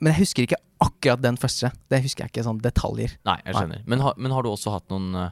men 0.00 0.10
jeg 0.12 0.18
husker 0.24 0.42
ikke 0.48 0.58
akkurat 0.82 1.22
den 1.22 1.36
første. 1.38 1.70
Det 1.88 2.02
husker 2.02 2.24
jeg 2.26 2.32
ikke 2.34 2.44
sånn 2.48 2.58
detaljer. 2.60 3.14
Nei, 3.24 3.38
jeg 3.46 3.54
skjønner. 3.54 3.84
Men, 3.86 4.00
har- 4.02 4.16
men 4.18 4.32
har 4.34 4.42
du 4.42 4.50
også 4.50 4.72
hatt 4.74 4.90
noen 4.90 5.14
eh, 5.14 5.30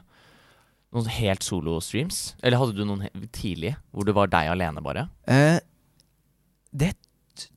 Noen 0.95 1.11
helt 1.11 1.43
solo-streams? 1.43 2.19
Eller 2.45 2.61
hadde 2.61 2.75
du 2.77 2.85
noen 2.87 3.03
tidlig, 3.09 3.31
tidlige, 3.35 3.79
hvor 3.91 4.07
det 4.07 4.15
var 4.15 4.31
deg 4.31 4.51
alene, 4.53 4.83
bare? 4.85 5.07
Eh, 5.27 5.57
det 6.71 6.93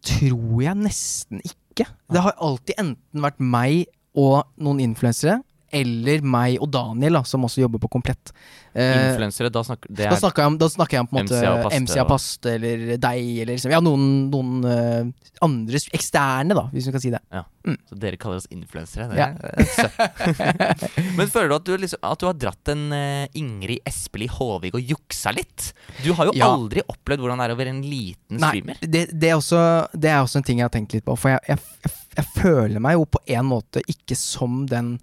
tror 0.02 0.58
jeg 0.64 0.80
nesten 0.80 1.42
ikke. 1.46 1.86
Det 2.10 2.24
har 2.24 2.34
alltid 2.42 2.80
enten 2.82 3.22
vært 3.22 3.38
meg 3.38 3.86
og 4.18 4.48
noen 4.58 4.82
influensere, 4.82 5.38
eller 5.72 6.22
meg 6.24 6.56
og 6.64 6.70
Daniel, 6.72 7.18
da, 7.18 7.22
som 7.28 7.44
også 7.44 7.60
jobber 7.64 7.78
på 7.82 7.90
Komplett. 7.92 8.32
Eh, 8.78 9.10
Influensere, 9.10 9.50
da 9.52 9.62
snakker 9.66 9.90
da, 9.90 10.06
er 10.12 10.20
snakker 10.20 10.44
jeg 10.44 10.52
om, 10.52 10.58
da 10.60 10.68
snakker 10.70 10.98
jeg 10.98 11.04
om 11.04 11.08
på 11.10 11.18
en 11.18 11.26
måte 11.26 11.38
MC 11.38 11.48
og 11.48 11.62
Paste 11.64 11.80
MC 11.82 11.94
og 11.96 12.02
og- 12.04 12.10
Paste, 12.12 12.52
eller 12.54 12.84
deg, 12.96 13.28
eller 13.42 13.52
liksom, 13.56 13.72
ja, 13.74 13.80
noen, 13.84 14.04
noen 14.30 14.52
uh, 14.64 15.30
andre 15.44 15.80
eksterne, 15.96 16.54
da, 16.56 16.66
hvis 16.72 16.86
vi 16.88 16.92
kan 16.94 17.02
si 17.04 17.10
det. 17.14 17.20
Så 17.90 17.98
dere 18.00 18.16
kaller 18.20 18.40
oss 18.40 18.48
influensere? 18.54 19.08
Det 19.10 19.18
Ja. 19.18 19.32
Men 21.18 21.28
føler 21.28 21.48
du 21.52 21.56
at 21.58 21.66
du, 21.68 21.72
liksom, 21.80 22.00
at 22.06 22.20
du 22.22 22.26
har 22.28 22.36
dratt 22.38 22.70
en 22.72 22.84
uh, 22.94 23.26
Ingrid 23.38 23.82
Espelid 23.88 24.30
Håvig 24.38 24.72
og 24.76 24.80
juksa 24.94 25.32
litt? 25.36 25.72
Du 26.04 26.12
har 26.16 26.30
jo 26.30 26.36
Ja. 26.38 26.48
aldri 26.54 26.84
opplevd 26.86 27.20
hvordan 27.24 27.42
det 27.42 27.48
er 27.48 27.54
å 27.56 27.58
være 27.58 27.74
en 27.74 27.82
liten 27.84 28.38
Nei, 28.40 28.52
streamer. 28.54 28.80
det, 28.80 29.04
det, 29.12 29.30
er 29.32 29.36
også, 29.40 29.60
det 29.92 30.12
er 30.12 30.22
også 30.22 30.40
en 30.40 30.46
ting 30.48 30.62
jeg 30.62 30.68
har 30.68 30.74
tenkt 30.74 30.94
litt 30.96 31.04
på. 31.08 31.16
For 31.18 31.34
jeg, 31.34 31.40
jeg, 31.48 31.58
jeg, 31.84 31.92
jeg 32.20 32.30
føler 32.38 32.80
meg 32.84 32.96
jo 32.98 33.04
på 33.10 33.22
en 33.36 33.48
måte 33.50 33.82
ikke 33.90 34.16
som 34.18 34.62
den 34.70 34.96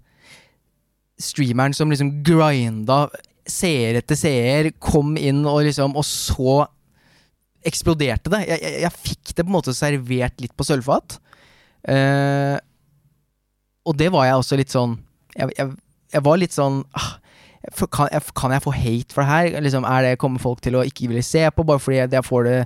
streameren 1.20 1.74
som 1.76 1.90
liksom 1.92 2.18
grinda 2.26 3.06
seer 3.46 4.00
etter 4.00 4.18
seer, 4.18 4.70
kom 4.82 5.14
inn 5.16 5.44
og 5.46 5.62
liksom 5.68 5.94
Og 5.96 6.04
så 6.06 6.64
eksploderte 7.66 8.30
det. 8.30 8.42
Jeg, 8.46 8.62
jeg, 8.62 8.80
jeg 8.84 8.94
fikk 8.96 9.32
det 9.32 9.44
på 9.44 9.50
en 9.50 9.56
måte 9.56 9.74
servert 9.74 10.42
litt 10.42 10.54
på 10.54 10.66
sølvfat. 10.66 11.18
Uh, 11.86 12.58
og 13.86 13.94
det 13.98 14.10
var 14.14 14.26
jeg 14.26 14.40
også 14.40 14.56
litt 14.58 14.72
sånn 14.74 14.96
Jeg, 15.36 15.52
jeg, 15.54 15.68
jeg 16.16 16.22
var 16.26 16.40
litt 16.40 16.54
sånn 16.56 16.80
ah, 16.98 17.12
kan, 17.94 18.10
kan 18.34 18.54
jeg 18.54 18.64
få 18.64 18.72
hate 18.74 19.14
for 19.14 19.22
det 19.22 19.30
her? 19.30 19.60
Liksom, 19.62 19.86
er 19.86 20.02
det, 20.02 20.18
kommer 20.22 20.42
folk 20.42 20.62
til 20.64 20.78
å 20.78 20.84
ikke 20.86 21.10
ville 21.10 21.22
se 21.26 21.44
på 21.54 21.66
bare 21.66 21.82
fordi 21.82 22.00
jeg 22.02 22.26
får 22.26 22.46
det 22.46 22.58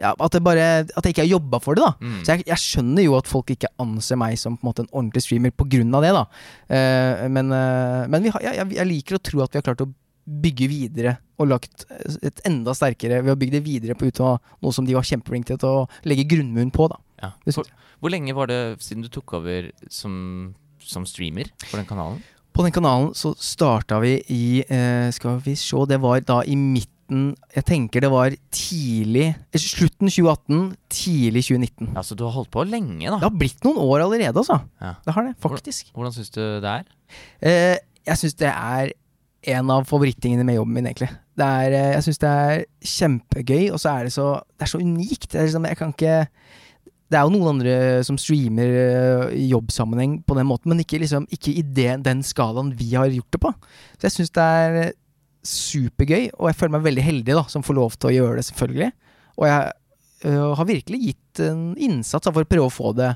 ja, 0.00 0.10
at, 0.12 0.32
det 0.34 0.42
bare, 0.42 0.68
at 0.84 1.04
jeg 1.06 1.14
ikke 1.14 1.22
har 1.22 1.30
jobba 1.30 1.60
for 1.62 1.78
det, 1.78 1.84
da. 1.84 1.92
Mm. 2.02 2.20
Så 2.24 2.34
jeg, 2.34 2.46
jeg 2.50 2.62
skjønner 2.62 3.06
jo 3.06 3.16
at 3.18 3.28
folk 3.30 3.52
ikke 3.54 3.70
anser 3.82 4.18
meg 4.20 4.38
som 4.40 4.56
på 4.58 4.64
en 4.64 4.70
måte 4.70 4.84
en 4.84 4.90
ordentlig 4.92 5.22
streamer 5.22 5.54
av 5.54 6.02
det, 6.02 6.14
da. 6.16 6.24
uh, 6.74 7.28
men 7.30 7.52
uh, 7.54 8.06
men 8.10 8.26
vi 8.26 8.32
har, 8.34 8.42
jeg, 8.42 8.72
jeg- 8.74 8.90
liker 8.90 9.18
å 9.18 9.22
tro 9.22 9.44
at 9.44 9.54
vi 9.54 9.60
har 9.60 9.66
klart 9.68 9.84
å 9.86 9.90
bygge 10.24 10.66
videre 10.70 11.18
og 11.38 11.50
lagt 11.50 11.84
et 12.24 12.40
enda 12.48 12.72
sterkere 12.72 13.20
ved 13.22 13.34
å 13.34 13.38
bygge 13.38 13.58
det 13.58 13.64
videre 13.66 13.96
på 13.98 14.08
ut 14.08 14.20
av 14.24 14.38
noe 14.64 14.72
som 14.72 14.86
de 14.86 14.94
var 14.96 15.04
kjempeflinke 15.04 15.58
til 15.60 15.68
å 15.68 15.86
legge 16.08 16.24
grunnmuren 16.30 16.72
på, 16.72 16.88
da. 16.88 16.96
Ja. 17.20 17.32
Hvor, 17.44 17.68
hvor 18.00 18.12
lenge 18.12 18.34
var 18.36 18.48
det 18.50 18.60
siden 18.84 19.04
du 19.04 19.10
tok 19.12 19.36
over 19.38 19.68
som, 19.92 20.54
som 20.80 21.04
streamer 21.08 21.50
på 21.68 21.76
den 21.76 21.86
kanalen? 21.88 22.22
På 22.54 22.62
den 22.62 22.72
kanalen 22.74 23.10
så 23.18 23.32
starta 23.34 23.98
vi 24.02 24.14
i 24.30 24.44
uh, 24.62 25.10
Skal 25.14 25.40
vi 25.42 25.56
se, 25.58 25.80
det 25.90 25.98
var 26.02 26.20
da 26.22 26.40
i 26.46 26.54
midten 27.04 27.36
Jeg 27.54 27.64
tenker 27.64 28.00
det 28.00 28.10
var 28.10 28.34
tidlig 28.50 29.34
eh, 29.34 29.58
Slutten 29.60 30.08
2018, 30.08 30.76
tidlig 30.88 31.42
2019. 31.44 31.94
Ja, 31.94 32.02
Så 32.02 32.14
du 32.14 32.24
har 32.24 32.32
holdt 32.32 32.50
på 32.50 32.64
lenge, 32.64 33.08
da. 33.10 33.18
Det 33.18 33.28
har 33.28 33.38
blitt 33.38 33.64
noen 33.64 33.78
år 33.78 34.04
allerede, 34.04 34.36
altså. 34.36 34.60
Ja. 34.80 34.94
Det 35.04 35.12
har 35.14 35.22
det, 35.24 35.36
faktisk. 35.40 35.92
Hvordan 35.94 36.12
syns 36.12 36.30
du 36.30 36.40
det 36.60 36.64
er? 36.64 36.84
Eh, 37.40 37.78
jeg 38.06 38.18
syns 38.18 38.34
det 38.34 38.50
er 38.50 38.92
en 39.54 39.70
av 39.70 39.84
favorittingene 39.84 40.44
med 40.44 40.56
jobben 40.56 40.74
min, 40.74 40.86
egentlig. 40.86 41.10
Det 41.36 41.44
er, 41.44 41.72
eh, 41.72 41.92
jeg 41.94 42.04
syns 42.08 42.18
det 42.18 42.28
er 42.28 42.64
kjempegøy, 42.80 43.70
og 43.72 43.80
så 43.80 43.98
er 43.98 44.04
det 44.04 44.12
så, 44.12 44.40
det 44.58 44.66
er 44.66 44.72
så 44.72 44.80
unikt. 44.80 45.30
Det 45.32 45.40
er, 45.40 45.48
liksom, 45.48 45.66
jeg 45.68 45.76
kan 45.76 45.92
ikke 45.92 46.28
det 47.12 47.20
er 47.20 47.28
jo 47.28 47.34
noen 47.36 47.50
andre 47.52 48.02
som 48.06 48.16
streamer 48.18 48.70
eh, 48.74 49.34
i 49.38 49.48
jobbsammenheng 49.52 50.22
på 50.26 50.34
den 50.38 50.48
måten, 50.48 50.72
men 50.72 50.80
ikke, 50.82 50.98
liksom, 51.02 51.28
ikke 51.30 51.52
i 51.52 51.62
det, 51.62 52.00
den 52.02 52.24
skalaen 52.26 52.72
vi 52.74 52.94
har 52.96 53.12
gjort 53.12 53.30
det 53.36 53.40
på. 53.44 53.52
Så 53.98 54.08
jeg 54.08 54.14
syns 54.16 54.32
det 54.34 54.42
er 54.42 54.78
eh, 54.80 54.92
supergøy, 55.44 56.30
og 56.38 56.48
jeg 56.50 56.58
føler 56.58 56.76
meg 56.78 56.86
veldig 56.86 57.04
heldig 57.04 57.36
da, 57.40 57.44
som 57.52 57.64
får 57.64 57.76
lov 57.78 57.98
til 57.98 58.10
å 58.10 58.14
gjøre 58.14 58.38
det, 58.38 58.46
selvfølgelig. 58.48 58.90
Og 59.34 59.46
jeg 59.48 59.74
øh, 60.30 60.50
har 60.58 60.70
virkelig 60.70 61.00
gitt 61.02 61.44
en 61.44 61.62
innsats 61.76 62.30
for 62.30 62.44
å 62.44 62.48
prøve 62.48 62.70
å 62.70 62.72
få 62.72 62.92
det, 62.96 63.12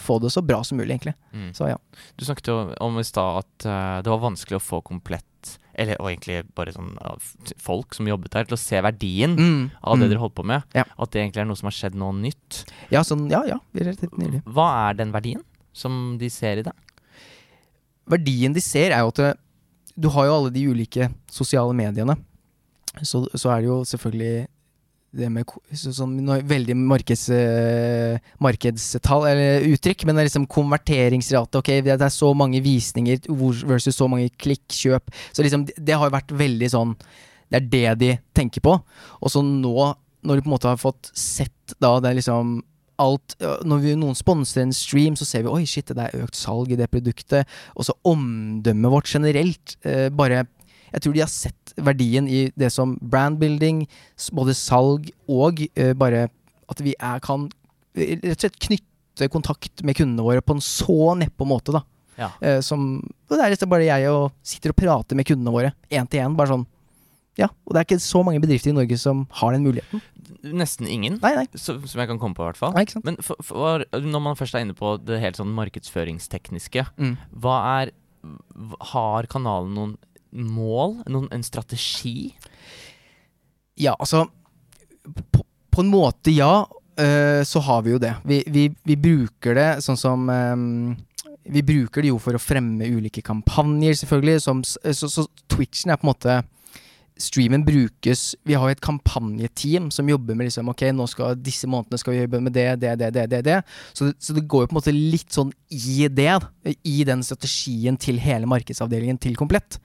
få 0.00 0.18
det 0.22 0.32
så 0.34 0.42
bra 0.46 0.62
som 0.66 0.78
mulig, 0.78 0.92
egentlig. 0.94 1.16
Mm. 1.34 1.50
Så 1.56 1.70
ja. 1.70 1.78
Du 2.14 2.24
snakket 2.26 2.50
jo 2.52 2.58
om 2.84 3.00
i 3.00 3.06
stad 3.06 3.42
at 3.42 3.68
uh, 3.68 3.98
det 4.04 4.12
var 4.12 4.22
vanskelig 4.24 4.58
å 4.58 4.64
få 4.64 4.80
komplett 4.86 5.30
Eller 5.74 5.98
og 6.00 6.08
egentlig 6.08 6.38
bare 6.54 6.72
sånn 6.72 6.94
uh, 7.02 7.18
folk 7.60 7.96
som 7.96 8.06
jobbet 8.08 8.36
her, 8.38 8.46
til 8.48 8.56
å 8.56 8.60
se 8.62 8.78
verdien 8.84 9.34
Mm, 9.34 9.64
av 9.82 9.98
det 9.98 10.06
mm. 10.06 10.10
dere 10.12 10.22
holdt 10.22 10.36
på 10.38 10.46
med. 10.46 10.62
Ja. 10.76 10.86
At 10.94 11.12
det 11.12 11.24
egentlig 11.24 11.42
er 11.42 11.50
noe 11.50 11.58
som 11.58 11.68
har 11.70 11.76
skjedd 11.76 11.98
noe 11.98 12.14
nytt. 12.16 12.62
Ja, 12.94 13.02
sånn, 13.06 13.26
ja, 13.32 13.42
ja, 13.50 13.58
relativt 13.74 14.16
nylig. 14.20 14.44
Hva 14.46 14.70
er 14.86 15.02
den 15.02 15.12
verdien 15.14 15.42
som 15.74 16.14
de 16.20 16.30
ser 16.30 16.62
i 16.62 16.66
det? 16.66 16.74
verdien 18.10 18.54
de 18.54 18.62
ser, 18.62 18.92
er 18.92 19.04
jo 19.04 19.12
at 19.12 19.20
det, 19.20 19.30
du 19.94 20.10
har 20.10 20.26
jo 20.28 20.36
alle 20.38 20.54
de 20.54 20.66
ulike 20.70 21.08
sosiale 21.30 21.74
mediene. 21.76 22.16
Så, 23.02 23.24
så 23.34 23.50
er 23.50 23.62
det 23.62 23.70
jo 23.70 23.78
selvfølgelig 23.88 24.46
det 25.14 25.28
med 25.30 25.46
så, 25.78 25.92
sånn, 25.94 26.16
veldig 26.48 26.74
markeds, 26.78 27.28
eh, 27.34 28.30
markedstall, 28.42 29.28
eller 29.30 29.66
uttrykk, 29.70 30.04
men 30.06 30.16
det 30.16 30.24
er 30.24 30.28
liksom 30.28 30.48
konverteringsrate. 30.50 31.60
Ok, 31.60 31.70
det 31.86 31.94
er 31.94 32.12
så 32.12 32.32
mange 32.36 32.62
visninger 32.64 33.28
versus 33.30 33.98
så 34.00 34.08
mange 34.10 34.32
klikk, 34.40 34.66
kjøp. 34.74 35.14
Så 35.30 35.46
liksom, 35.46 35.68
det, 35.70 35.94
har 35.94 36.10
jo 36.10 36.16
vært 36.16 36.34
veldig 36.34 36.70
sånn 36.72 36.96
Det 37.52 37.60
er 37.60 37.66
det 37.70 37.90
de 38.00 38.10
tenker 38.34 38.64
på. 38.64 38.74
Og 39.20 39.30
så 39.30 39.42
nå, 39.44 39.74
når 40.26 40.40
de 40.40 40.44
på 40.44 40.50
en 40.50 40.56
måte 40.56 40.70
har 40.72 40.80
fått 40.80 41.12
sett 41.14 41.76
da 41.78 41.96
det 42.02 42.16
liksom 42.18 42.56
alt 43.02 43.36
Når 43.66 43.82
vi, 43.82 43.94
noen 43.98 44.16
sponser 44.18 44.62
en 44.62 44.74
stream, 44.74 45.16
så 45.18 45.26
ser 45.28 45.44
vi 45.44 45.52
oi 45.52 45.64
shit, 45.68 45.90
det 45.90 46.06
er 46.06 46.24
økt 46.24 46.38
salg 46.38 46.72
i 46.72 46.78
det 46.78 46.90
produktet. 46.92 47.48
Og 47.74 47.88
så 47.88 47.96
omdømmet 48.06 48.92
vårt 48.92 49.10
generelt. 49.10 49.76
Eh, 49.82 50.08
bare 50.14 50.46
Jeg 50.92 51.02
tror 51.02 51.14
de 51.14 51.24
har 51.24 51.32
sett 51.32 51.74
verdien 51.76 52.28
i 52.30 52.52
det 52.54 52.70
som 52.70 52.94
brandbuilding, 53.02 53.84
både 54.32 54.54
salg 54.54 55.10
og 55.26 55.64
eh, 55.74 55.92
bare 55.92 56.28
at 56.70 56.80
vi 56.80 56.94
er, 56.94 57.18
kan 57.24 57.48
eh, 57.96 58.14
rett 58.22 58.38
og 58.38 58.44
slett 58.46 58.60
knytte 58.68 59.28
kontakt 59.32 59.82
med 59.82 59.96
kundene 59.98 60.22
våre 60.22 60.42
på 60.42 60.54
en 60.54 60.62
så 60.62 61.14
nedpå 61.18 61.46
måte, 61.46 61.74
da. 61.74 61.82
Ja. 62.14 62.30
Eh, 62.40 62.60
som 62.62 63.02
Det 63.28 63.40
er 63.40 63.50
liksom 63.50 63.70
bare 63.72 63.88
jeg 63.88 64.10
og 64.10 64.30
sitter 64.46 64.70
og 64.70 64.78
prater 64.78 65.18
med 65.18 65.26
kundene 65.26 65.50
våre 65.54 65.72
én 65.90 66.06
til 66.06 66.22
én. 66.22 66.36
Bare 66.38 66.52
sånn. 66.52 66.66
Ja, 67.40 67.48
og 67.66 67.74
det 67.74 67.80
er 67.80 67.86
ikke 67.88 67.98
så 68.04 68.20
mange 68.22 68.38
bedrifter 68.42 68.70
i 68.70 68.76
Norge 68.76 68.96
som 69.00 69.24
har 69.40 69.52
den 69.56 69.64
muligheten. 69.66 70.02
Nesten 70.54 70.86
ingen, 70.88 71.16
Nei, 71.22 71.32
nei. 71.34 71.46
som 71.58 71.80
jeg 71.82 72.06
kan 72.08 72.18
komme 72.22 72.36
på, 72.36 72.44
i 72.44 72.48
hvert 72.52 72.60
fall. 72.60 72.72
nei? 72.76 72.84
Men 73.04 73.16
for, 73.24 73.36
for, 73.42 73.82
når 73.92 74.22
man 74.22 74.36
først 74.38 74.54
er 74.54 74.62
inne 74.64 74.76
på 74.78 74.94
det 75.02 75.18
helt 75.22 75.40
sånn 75.40 75.50
markedsføringstekniske, 75.56 76.86
Mm. 76.98 77.16
hva 77.42 77.56
er 77.82 77.92
Har 78.94 79.26
kanalen 79.28 79.74
noen 79.76 79.96
mål? 80.32 81.02
Noen, 81.12 81.26
en 81.34 81.42
strategi? 81.44 82.30
Ja, 83.76 83.92
altså 84.00 84.24
På, 85.32 85.42
på 85.74 85.82
en 85.82 85.90
måte, 85.92 86.32
ja. 86.32 86.64
øh, 86.96 87.42
så 87.44 87.60
har 87.66 87.82
vi 87.84 87.90
jo 87.92 87.98
det. 87.98 88.14
Vi, 88.24 88.38
vi, 88.48 88.68
vi 88.86 88.96
bruker 88.96 89.54
det 89.58 89.68
sånn 89.84 89.98
som 90.00 90.24
øhm, 90.30 90.94
Vi 91.50 91.60
bruker 91.66 92.00
det 92.00 92.08
jo 92.14 92.18
for 92.22 92.38
å 92.38 92.40
fremme 92.40 92.86
ulike 92.88 93.20
kampanjer, 93.26 93.92
selvfølgelig. 94.00 94.40
Som, 94.40 94.62
så, 94.64 95.10
så 95.10 95.26
Twitchen 95.52 95.92
er 95.92 95.98
på 96.00 96.06
en 96.08 96.12
måte 96.14 96.38
Streamen 97.20 97.62
brukes 97.62 98.34
Vi 98.42 98.56
har 98.58 98.66
jo 98.66 98.74
et 98.74 98.82
kampanjeteam 98.82 99.90
som 99.94 100.08
jobber 100.10 100.34
med 100.34 100.48
liksom 100.48 100.72
Ok, 100.72 100.82
nå 100.90 101.06
skal 101.10 101.36
disse 101.38 101.68
månedene 101.70 102.00
skal 102.00 102.16
vi 102.16 102.22
jobbe 102.24 102.40
med 102.42 102.56
det, 102.56 102.66
det, 102.82 102.96
det, 102.98 103.10
det, 103.14 103.26
det, 103.30 103.42
det. 103.46 103.60
Så, 103.92 104.10
så 104.18 104.34
det 104.34 104.46
går 104.50 104.64
jo 104.64 104.70
på 104.72 104.74
en 104.74 104.80
måte 104.80 104.94
litt 104.94 105.30
sånn 105.34 105.52
i 105.70 106.08
det. 106.10 106.34
I 106.82 106.96
den 107.06 107.22
strategien 107.26 107.98
til 108.00 108.18
hele 108.22 108.50
markedsavdelingen 108.50 109.20
til 109.22 109.38
Komplett. 109.38 109.78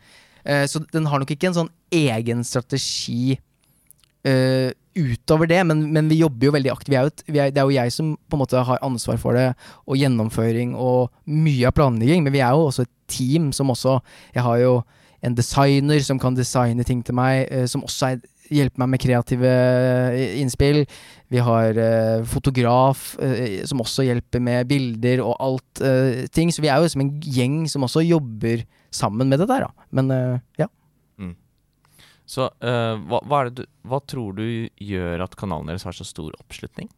Eh, 0.44 0.66
så 0.70 0.82
den 0.94 1.06
har 1.10 1.22
nok 1.22 1.36
ikke 1.36 1.52
en 1.52 1.60
sånn 1.62 1.72
egen 1.94 2.42
strategi 2.48 3.38
eh, 4.26 4.72
utover 5.00 5.50
det, 5.50 5.62
men, 5.70 5.86
men 5.94 6.10
vi 6.12 6.20
jobber 6.22 6.50
jo 6.50 6.56
veldig 6.56 6.72
aktivt. 6.74 7.24
Vi 7.28 7.34
vi 7.36 7.42
er, 7.44 7.54
det 7.54 7.62
er 7.62 7.68
jo 7.68 7.78
jeg 7.78 7.94
som 7.94 8.14
på 8.30 8.38
en 8.38 8.44
måte 8.44 8.64
har 8.68 8.86
ansvar 8.86 9.20
for 9.22 9.38
det, 9.38 9.52
og 9.86 10.00
gjennomføring 10.00 10.76
og 10.76 11.12
mye 11.30 11.70
av 11.70 11.76
planlegging, 11.78 12.26
men 12.26 12.36
vi 12.36 12.44
er 12.44 12.56
jo 12.56 12.68
også 12.70 12.88
et 12.88 12.96
team 13.10 13.52
som 13.56 13.72
også 13.74 14.00
Jeg 14.36 14.44
har 14.46 14.58
jo 14.62 14.74
en 15.26 15.36
designer 15.36 16.04
som 16.06 16.20
kan 16.22 16.38
designe 16.38 16.86
ting 16.88 17.04
til 17.06 17.18
meg, 17.18 17.46
eh, 17.52 17.66
som 17.70 17.84
også 17.88 18.14
er, 18.14 18.22
hjelper 18.50 18.82
meg 18.82 18.94
med 18.96 19.04
kreative 19.04 19.52
eh, 19.52 20.40
innspill. 20.42 20.82
Vi 21.30 21.44
har 21.46 21.78
eh, 21.78 22.24
fotograf 22.30 23.14
eh, 23.22 23.62
som 23.70 23.84
også 23.84 24.08
hjelper 24.08 24.42
med 24.42 24.70
bilder 24.72 25.22
og 25.26 25.36
alt 25.44 25.84
eh, 25.86 26.26
ting. 26.34 26.54
Så 26.54 26.64
vi 26.66 26.72
er 26.72 26.82
jo 26.82 26.90
som 26.90 27.06
en 27.06 27.14
gjeng 27.22 27.62
som 27.70 27.86
også 27.86 28.06
jobber 28.08 28.66
sammen 28.96 29.30
med 29.30 29.44
det 29.44 29.50
der, 29.52 29.68
da. 29.68 29.90
Men 29.94 30.12
eh, 30.16 30.36
ja. 30.64 30.72
Så 32.30 32.46
eh, 32.62 32.96
hva, 33.10 33.24
hva, 33.26 33.40
du, 33.50 33.64
hva 33.90 33.98
tror 34.06 34.36
du 34.38 34.46
gjør 34.78 35.24
at 35.26 35.34
kanalen 35.40 35.72
deres 35.72 35.86
har 35.88 35.96
så 35.98 36.06
stor 36.06 36.36
oppslutning? 36.38 36.92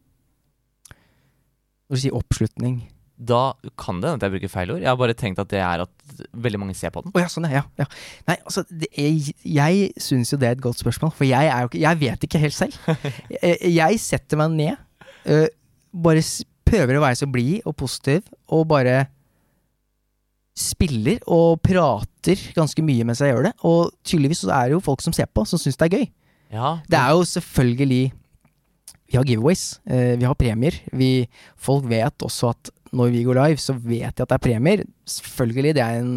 Når 1.88 1.96
du 1.96 2.02
sier 2.04 2.18
oppslutning 2.18 2.82
da 3.22 3.54
kan 3.78 4.00
det 4.02 4.10
hende 4.10 4.18
at 4.18 4.26
jeg 4.26 4.34
bruker 4.34 4.52
feil 4.52 4.72
ord. 4.74 4.82
Jeg 4.82 4.90
har 4.90 4.98
bare 4.98 5.16
tenkt 5.18 5.40
at 5.42 5.50
det 5.54 5.60
er 5.62 5.84
at 5.84 6.22
veldig 6.34 6.60
mange 6.64 6.76
ser 6.78 6.90
på 6.94 7.04
den. 7.06 7.14
Oh, 7.14 7.22
ja, 7.22 7.30
sånn 7.30 7.46
ja. 7.52 7.62
ja. 7.78 7.86
Nei, 8.28 8.38
altså, 8.40 8.64
det 8.68 8.90
er, 8.98 9.32
jeg 9.46 9.90
syns 10.02 10.34
jo 10.34 10.40
det 10.42 10.50
er 10.50 10.58
et 10.58 10.64
godt 10.64 10.82
spørsmål, 10.82 11.14
for 11.16 11.28
jeg, 11.30 11.50
er 11.52 11.64
jo 11.64 11.70
ikke, 11.70 11.84
jeg 11.84 12.02
vet 12.02 12.26
ikke 12.28 12.42
helt 12.42 12.58
selv. 12.58 12.78
jeg, 13.36 13.58
jeg 13.82 14.02
setter 14.02 14.42
meg 14.42 14.58
ned, 14.58 14.82
øh, 15.30 15.48
bare 16.02 16.26
prøver 16.72 16.98
å 16.98 17.04
være 17.04 17.20
så 17.20 17.30
blid 17.30 17.68
og 17.70 17.78
positiv, 17.78 18.26
og 18.50 18.66
bare 18.72 19.04
spiller 20.58 21.22
og 21.32 21.62
prater 21.64 22.42
ganske 22.56 22.84
mye 22.86 23.06
mens 23.08 23.22
jeg 23.24 23.36
gjør 23.36 23.50
det. 23.50 23.54
Og 23.68 23.94
tydeligvis 24.08 24.44
så 24.46 24.54
er 24.56 24.70
det 24.70 24.78
jo 24.80 24.84
folk 24.84 25.04
som 25.04 25.16
ser 25.16 25.30
på, 25.30 25.46
som 25.48 25.62
syns 25.62 25.80
det 25.80 25.88
er 25.88 26.00
gøy. 26.00 26.10
Ja, 26.52 26.80
Det 26.90 26.98
er 27.00 27.14
jo 27.16 27.24
selvfølgelig 27.24 28.12
Vi 29.12 29.18
har 29.18 29.24
giveaways, 29.28 29.80
eh, 29.88 30.16
vi 30.20 30.24
har 30.24 30.36
premier. 30.36 30.72
Vi, 30.92 31.28
folk 31.60 31.84
vet 31.84 32.24
også 32.24 32.54
at 32.56 32.70
når 32.91 33.12
vi 33.13 33.23
går 33.23 33.38
live, 33.39 33.62
så 33.62 33.73
vet 33.77 34.15
de 34.17 34.23
at 34.25 34.30
det 34.30 34.36
er 34.38 34.43
premier. 34.43 34.84
Selvfølgelig, 35.08 35.73
det 35.77 35.84
er 35.86 35.99
en 36.01 36.13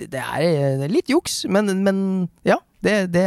Det 0.00 0.20
er 0.22 0.42
eh, 0.46 0.84
litt 0.88 1.10
juks, 1.12 1.44
men, 1.52 1.68
men 1.84 2.02
ja. 2.46 2.56
Det, 2.80 3.10
det, 3.12 3.22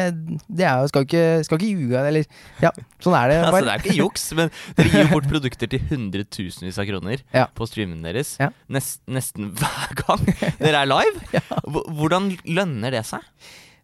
det 0.49 0.63
er 0.65 0.79
jo 0.81 0.88
Skal 0.89 1.03
ikke, 1.05 1.25
skal 1.45 1.59
ikke 1.59 1.67
ljuge, 1.77 1.99
eller 2.09 2.23
Ja, 2.63 2.71
sånn 3.03 3.13
er 3.13 3.27
det. 3.29 3.36
Altså, 3.45 3.59
det 3.67 3.73
er 3.75 3.83
ikke 3.83 3.97
juks, 3.99 4.23
men 4.39 4.49
dere 4.79 4.89
gir 4.89 5.03
jo 5.03 5.12
bort 5.12 5.27
produkter 5.29 5.69
til 5.69 5.83
hundretusenvis 5.91 6.79
av 6.81 6.88
kroner 6.89 7.21
Ja. 7.36 7.43
på 7.53 7.67
streamene 7.69 8.09
deres. 8.09 8.31
Ja. 8.41 8.49
Nest, 8.73 9.03
nesten 9.05 9.51
hver 9.59 9.93
gang 10.01 10.23
dere 10.57 10.81
er 10.81 10.89
live. 10.89 11.21
ja. 11.38 11.43
Hvordan 11.69 12.31
lønner 12.49 12.97
det 12.97 13.03
seg? 13.12 13.21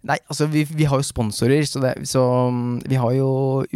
Nei, 0.09 0.15
altså 0.31 0.47
vi, 0.49 0.63
vi 0.63 0.85
har 0.87 1.01
jo 1.01 1.03
sponsorer, 1.05 1.65
så, 1.67 1.81
det, 1.83 1.93
så 2.07 2.21
vi 2.87 2.95
har 2.95 3.13
jo 3.17 3.29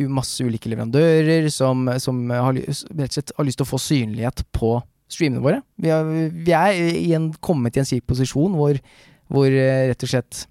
masse 0.07 0.41
ulike 0.47 0.71
leverandører 0.71 1.49
som, 1.51 1.83
som 1.99 2.21
har, 2.31 2.55
rett 2.55 2.79
og 2.79 3.17
slett 3.19 3.33
har 3.37 3.47
lyst 3.49 3.59
til 3.59 3.67
å 3.67 3.71
få 3.73 3.79
synlighet 3.85 4.45
på 4.55 4.77
streamene 5.11 5.41
våre. 5.43 5.61
Vi 5.81 5.89
er, 5.93 6.13
vi 6.31 6.51
er 6.57 6.77
i 6.99 7.11
en, 7.17 7.31
kommet 7.43 7.75
i 7.77 7.83
en 7.83 7.85
slik 7.89 8.05
posisjon 8.09 8.55
hvor, 8.57 8.79
hvor 9.31 9.47
eh, 9.49 9.89
rett 9.91 10.03
og 10.07 10.09
slett 10.13 10.45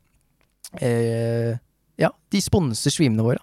eh, 0.81 1.57
Ja, 2.01 2.13
de 2.33 2.41
sponser 2.43 2.91
streamene 2.95 3.25
våre. 3.27 3.43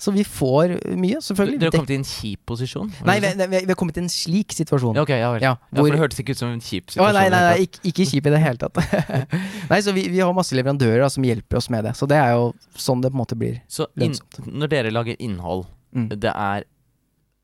Så 0.00 0.14
vi 0.16 0.22
får 0.24 0.78
mye, 0.96 1.18
selvfølgelig. 1.20 1.58
Dere 1.60 1.68
har 1.68 1.74
kommet 1.76 1.90
i 1.92 1.96
en 1.98 2.06
kjip 2.08 2.40
posisjon? 2.48 2.88
Nei, 3.04 3.18
vi, 3.20 3.34
vi, 3.36 3.48
vi 3.66 3.68
har 3.68 3.76
kommet 3.76 3.98
i 3.98 4.00
en 4.00 4.08
slik 4.08 4.54
situasjon. 4.56 4.96
Ja, 4.96 5.02
ok, 5.04 5.10
ja 5.12 5.26
vel. 5.34 5.42
Ja, 5.44 5.50
Ja, 5.60 5.76
for 5.76 5.92
det 5.92 5.98
hørtes 6.00 6.22
ikke 6.22 6.32
ut 6.32 6.40
som 6.40 6.54
en 6.54 6.62
kjip 6.64 6.86
Å, 6.88 6.94
situasjon. 6.94 7.18
nei, 7.18 7.26
nei, 7.34 7.40
nei 7.44 7.66
ikke, 7.66 7.82
ikke 7.90 8.06
kjip 8.08 8.30
i 8.30 8.32
det 8.32 8.40
hele 8.40 8.62
tatt. 8.62 8.80
nei, 9.74 9.80
så 9.84 9.92
vi, 9.92 10.06
vi 10.08 10.22
har 10.24 10.32
masse 10.32 10.56
leverandører 10.56 11.04
da, 11.04 11.10
som 11.12 11.26
hjelper 11.28 11.60
oss 11.60 11.68
med 11.74 11.84
det. 11.84 11.92
Så 12.00 12.08
det 12.08 12.16
er 12.16 12.32
jo 12.32 12.46
sånn 12.80 13.04
det 13.04 13.10
på 13.12 13.18
en 13.18 13.20
måte 13.20 13.36
blir. 13.42 13.58
Så 13.68 13.90
inn, 14.00 14.16
når 14.48 14.72
dere 14.72 14.94
lager 14.96 15.20
innhold, 15.20 15.66
Mm. 15.90 16.04
det 16.22 16.30
er 16.30 16.62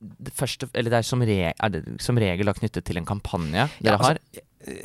det 0.00 0.32
første, 0.36 0.68
eller 0.74 0.92
det 0.92 0.98
er 0.98 1.06
som, 1.08 1.22
re, 1.24 1.52
er 1.52 1.72
det 1.72 1.82
som 2.04 2.18
regel 2.20 2.48
da 2.48 2.54
knyttet 2.56 2.84
til 2.84 3.00
en 3.00 3.08
kampanje 3.08 3.64
dere 3.80 3.94
Ja, 3.94 3.96
altså, 3.96 4.12
har? 4.12 4.20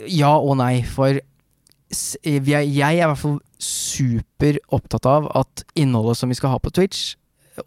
Ja 0.08 0.32
og 0.38 0.56
nei, 0.62 0.84
for 0.88 1.18
er, 1.18 2.52
jeg 2.64 2.80
er 2.80 3.02
i 3.02 3.10
hvert 3.10 3.20
fall 3.20 3.40
super 3.62 4.60
opptatt 4.72 5.08
av 5.10 5.28
at 5.42 5.66
innholdet 5.76 6.20
som 6.20 6.32
vi 6.32 6.38
skal 6.40 6.54
ha 6.54 6.62
på 6.64 6.72
Twitch 6.72 7.18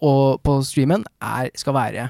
og 0.00 0.40
på 0.44 0.56
streamen, 0.64 1.04
er, 1.20 1.50
skal 1.58 1.76
være 1.76 2.08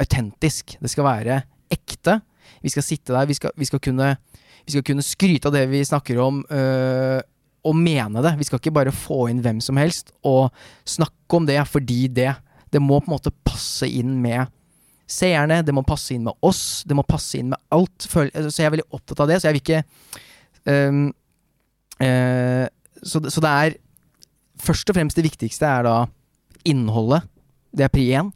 autentisk. 0.00 0.74
Det 0.80 0.90
skal 0.90 1.06
være 1.06 1.42
ekte. 1.70 2.18
Vi 2.64 2.72
skal 2.72 2.84
sitte 2.84 3.14
der, 3.14 3.28
vi 3.30 3.36
skal, 3.38 3.54
vi 3.56 3.68
skal, 3.68 3.80
kunne, 3.84 4.14
vi 4.66 4.74
skal 4.74 4.84
kunne 4.86 5.04
skryte 5.06 5.48
av 5.48 5.54
det 5.54 5.66
vi 5.70 5.84
snakker 5.86 6.18
om, 6.20 6.42
øh, 6.50 7.20
og 7.64 7.76
mene 7.76 8.24
det. 8.24 8.34
Vi 8.40 8.48
skal 8.48 8.60
ikke 8.60 8.74
bare 8.74 8.94
få 8.94 9.26
inn 9.30 9.42
hvem 9.44 9.60
som 9.64 9.78
helst 9.80 10.14
og 10.26 10.50
snakke 10.88 11.38
om 11.38 11.46
det 11.48 11.60
fordi 11.68 12.06
det. 12.08 12.32
Det 12.70 12.82
må 12.82 13.00
på 13.00 13.10
en 13.10 13.16
måte 13.16 13.34
passe 13.46 13.88
inn 13.88 14.16
med 14.22 14.50
seerne, 15.10 15.60
det 15.66 15.74
må 15.74 15.82
passe 15.86 16.14
inn 16.14 16.26
med 16.28 16.46
oss, 16.46 16.82
det 16.86 16.94
må 16.94 17.04
passe 17.06 17.40
inn 17.40 17.50
med 17.50 17.60
alt. 17.74 18.06
Så 18.06 18.28
jeg 18.30 18.68
er 18.68 18.74
veldig 18.76 18.90
opptatt 18.94 19.24
av 19.24 19.30
det, 19.30 19.40
så 19.40 19.50
jeg 19.50 19.56
vil 19.56 19.64
ikke 19.64 19.82
um, 20.70 21.00
uh, 22.04 22.66
så, 23.02 23.22
så 23.26 23.44
det 23.44 23.54
er 23.54 23.78
Først 24.60 24.90
og 24.92 24.96
fremst 24.98 25.16
det 25.16 25.24
viktigste 25.24 25.64
er 25.64 25.86
da 25.86 25.94
innholdet. 26.68 27.24
Det 27.72 27.86
er 27.86 27.92
pri 27.94 28.02
én. 28.12 28.26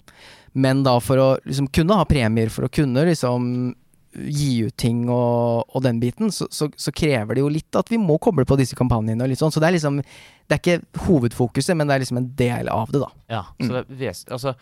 Men 0.57 0.79
da 0.87 0.95
for 1.05 1.21
å 1.21 1.27
liksom 1.45 1.67
kunne 1.69 1.99
ha 1.99 2.07
premier, 2.09 2.49
for 2.49 2.65
å 2.65 2.71
kunne 2.73 3.03
liksom 3.11 3.75
gi 4.15 4.65
ut 4.69 4.77
ting 4.79 5.09
og, 5.11 5.65
og 5.75 5.83
den 5.83 5.99
biten, 6.01 6.31
så, 6.31 6.47
så, 6.51 6.69
så 6.77 6.93
krever 6.95 7.35
det 7.35 7.43
jo 7.45 7.49
litt 7.53 7.75
at 7.77 7.91
vi 7.91 7.99
må 7.99 8.19
koble 8.23 8.45
på 8.47 8.57
disse 8.61 8.77
kampanjene 8.79 9.25
og 9.27 9.29
litt 9.33 9.41
sånn. 9.43 9.53
Så 9.55 9.61
det 9.61 9.69
er 9.73 9.77
liksom 9.79 10.01
Det 10.03 10.55
er 10.59 10.61
ikke 10.63 11.05
hovedfokuset, 11.09 11.77
men 11.77 11.89
det 11.89 11.95
er 11.97 12.03
liksom 12.05 12.19
en 12.21 12.31
del 12.37 12.69
av 12.69 12.91
det, 12.93 13.01
da. 13.03 13.11
Ja, 13.33 13.45
så 13.59 13.71
det 13.73 13.85
er 13.85 13.95
ves 14.05 14.25
altså 14.31 14.55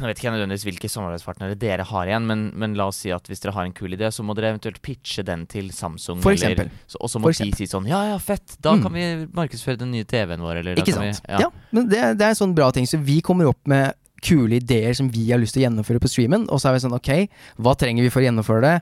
Nå 0.00 0.06
vet 0.08 0.16
ikke 0.16 0.30
jeg 0.30 0.32
nødvendigvis 0.38 0.62
hvilke 0.64 0.88
samarbeidspartnere 0.88 1.56
dere 1.60 1.84
har 1.84 2.08
igjen, 2.08 2.24
men, 2.26 2.46
men 2.56 2.72
la 2.78 2.86
oss 2.88 3.02
si 3.04 3.10
at 3.12 3.26
hvis 3.28 3.42
dere 3.42 3.52
har 3.52 3.66
en 3.68 3.74
kul 3.76 3.92
idé, 3.92 4.08
så 4.08 4.24
må 4.24 4.32
dere 4.34 4.54
eventuelt 4.54 4.78
pitche 4.80 5.20
den 5.28 5.42
til 5.52 5.68
Samsung. 5.76 6.22
For 6.24 6.32
eller- 6.32 6.54
eksempel. 6.56 6.70
så, 6.88 6.96
og 7.04 7.10
så 7.12 7.20
må 7.20 7.28
de 7.34 7.50
si 7.58 7.68
sånn 7.68 7.84
Ja, 7.90 8.00
ja, 8.08 8.16
fett! 8.18 8.56
Da 8.64 8.72
Mm. 8.72 8.82
kan 8.86 8.92
vi 8.96 9.04
markedsføre 9.36 9.76
den 9.84 9.92
nye 9.92 10.04
TV-en 10.08 10.40
vår, 10.40 10.62
eller 10.62 10.80
Ikke 10.80 10.94
kan 10.96 11.12
sant? 11.12 11.20
Vi, 11.28 11.42
ja. 11.44 11.50
men 11.76 11.90
det, 11.92 12.00
det 12.16 12.24
er 12.24 12.32
en 12.32 12.40
sånn 12.40 12.54
bra 12.56 12.70
ting. 12.72 12.88
Så 12.88 12.96
vi 13.04 13.20
kommer 13.20 13.52
opp 13.52 13.60
med 13.68 13.92
kule 14.26 14.58
ideer 14.58 14.94
som 14.96 15.08
vi 15.12 15.28
har 15.30 15.40
lyst 15.40 15.56
til 15.56 15.62
å 15.62 15.66
gjennomføre 15.66 16.02
på 16.02 16.10
streamen. 16.10 16.46
Og 16.50 16.60
så 16.60 16.70
er 16.70 16.76
vi 16.76 16.82
sånn, 16.84 16.96
ok, 16.96 17.10
hva 17.62 17.76
trenger 17.78 18.06
vi 18.06 18.10
for 18.12 18.22
å 18.22 18.26
gjennomføre 18.26 18.64
det? 18.64 18.74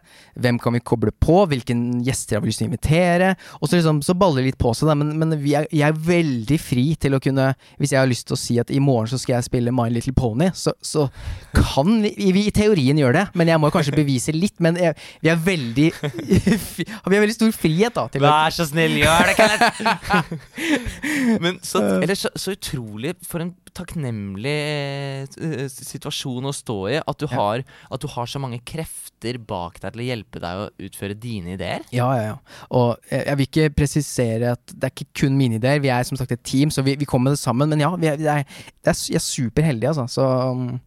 Hvem 0.44 0.60
kan 0.62 0.76
vi 0.76 0.82
koble 0.84 1.12
på? 1.12 1.42
Hvilken 1.50 1.84
gjester 2.06 2.38
har 2.38 2.44
vi 2.44 2.50
lyst 2.50 2.62
til 2.62 2.68
å 2.68 2.72
invitere? 2.72 3.32
Og 3.60 3.68
så 3.68 3.78
liksom, 3.78 4.00
så 4.06 4.16
baller 4.18 4.42
det 4.42 4.52
litt 4.52 4.60
på 4.60 4.72
seg, 4.76 4.90
da. 4.90 4.96
Men, 4.98 5.12
men 5.20 5.36
vi 5.42 5.56
er, 5.58 5.68
jeg 5.70 5.86
er 5.88 6.00
veldig 6.08 6.58
fri 6.62 6.86
til 7.00 7.16
å 7.16 7.22
kunne 7.24 7.50
Hvis 7.80 7.92
jeg 7.94 8.00
har 8.00 8.08
lyst 8.08 8.26
til 8.28 8.36
å 8.36 8.40
si 8.40 8.56
at 8.60 8.70
i 8.72 8.80
morgen 8.82 9.10
så 9.10 9.18
skal 9.20 9.36
jeg 9.38 9.48
spille 9.48 9.72
My 9.74 9.88
Little 9.92 10.14
Pony, 10.16 10.50
så, 10.56 10.74
så 10.84 11.06
kan 11.54 12.00
vi, 12.02 12.12
vi 12.34 12.46
i 12.48 12.54
teorien 12.54 12.98
gjøre 12.98 13.18
det. 13.20 13.24
Men 13.38 13.52
jeg 13.52 13.62
må 13.62 13.70
kanskje 13.74 13.96
bevise 14.02 14.34
litt. 14.34 14.56
Men 14.64 14.78
jeg, 14.80 14.96
vi 15.24 15.32
er 15.32 15.40
veldig 15.40 15.90
Vi 16.74 16.86
har 16.86 17.22
veldig 17.22 17.36
stor 17.36 17.52
frihet, 17.54 17.96
da. 17.96 18.08
Vær 18.24 18.54
så 18.54 18.66
snill, 18.68 18.96
gjør 19.02 19.30
det, 19.30 19.36
Kenneth! 19.38 20.42
Men 21.44 21.58
så, 21.64 21.82
eller 22.00 22.16
så, 22.18 22.30
så 22.38 22.54
utrolig 22.54 23.14
For 23.26 23.42
en 23.42 23.52
takknemlig 23.74 24.54
eh, 24.54 25.66
situasjon 25.70 26.46
å 26.48 26.52
stå 26.54 26.76
i. 26.92 26.96
At 27.02 27.18
du, 27.20 27.26
Ja. 27.28 27.36
har, 27.36 27.64
at 27.90 28.00
du 28.00 28.06
har 28.12 28.26
så 28.30 28.40
mange 28.42 28.60
krefter 28.66 29.38
bak 29.38 29.80
deg 29.82 29.94
til 29.94 30.02
å 30.04 30.06
hjelpe 30.08 30.42
deg 30.42 30.62
å 30.62 30.70
utføre 30.86 31.16
dine 31.18 31.54
ideer. 31.56 31.84
Ja, 31.94 32.08
ja, 32.16 32.24
ja. 32.32 32.64
Og 32.70 32.96
jeg, 33.10 33.24
jeg 33.26 33.40
vil 33.40 33.48
ikke 33.50 33.68
presisere 33.76 34.52
at 34.56 34.74
det 34.74 34.88
er 34.90 34.94
ikke 34.94 35.22
kun 35.24 35.38
mine 35.38 35.58
ideer. 35.60 35.82
Vi 35.84 35.92
er 35.92 36.06
som 36.08 36.18
sagt 36.20 36.32
et 36.36 36.44
team, 36.46 36.70
så 36.74 36.84
vi, 36.86 36.96
vi 37.00 37.08
kommer 37.08 37.30
med 37.32 37.38
det 37.38 37.42
sammen. 37.44 37.68
Men 37.74 37.82
ja, 37.84 37.92
vi 37.96 38.10
er, 38.10 38.18
vi 38.20 38.28
er, 38.30 38.44
det 38.84 38.94
er, 38.94 39.00
jeg 39.12 39.20
er 39.20 39.26
superheldige, 39.26 39.94
altså. 39.94 40.06
Så, 40.18 40.26
um, 40.52 40.78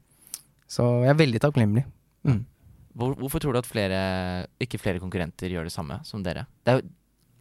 så 0.68 0.88
jeg 1.06 1.14
er 1.14 1.20
veldig 1.24 1.42
takknemlig. 1.44 1.86
Mm. 2.28 2.44
Hvor, 2.98 3.14
hvorfor 3.20 3.40
tror 3.44 3.54
du 3.54 3.60
at 3.62 3.68
flere, 3.70 3.98
ikke 4.64 4.80
flere 4.82 5.00
konkurrenter 5.04 5.52
gjør 5.54 5.68
det 5.70 5.74
samme 5.76 6.00
som 6.08 6.24
dere? 6.26 6.48
Det 6.66 6.74
er 6.74 6.80
jo, 6.82 6.88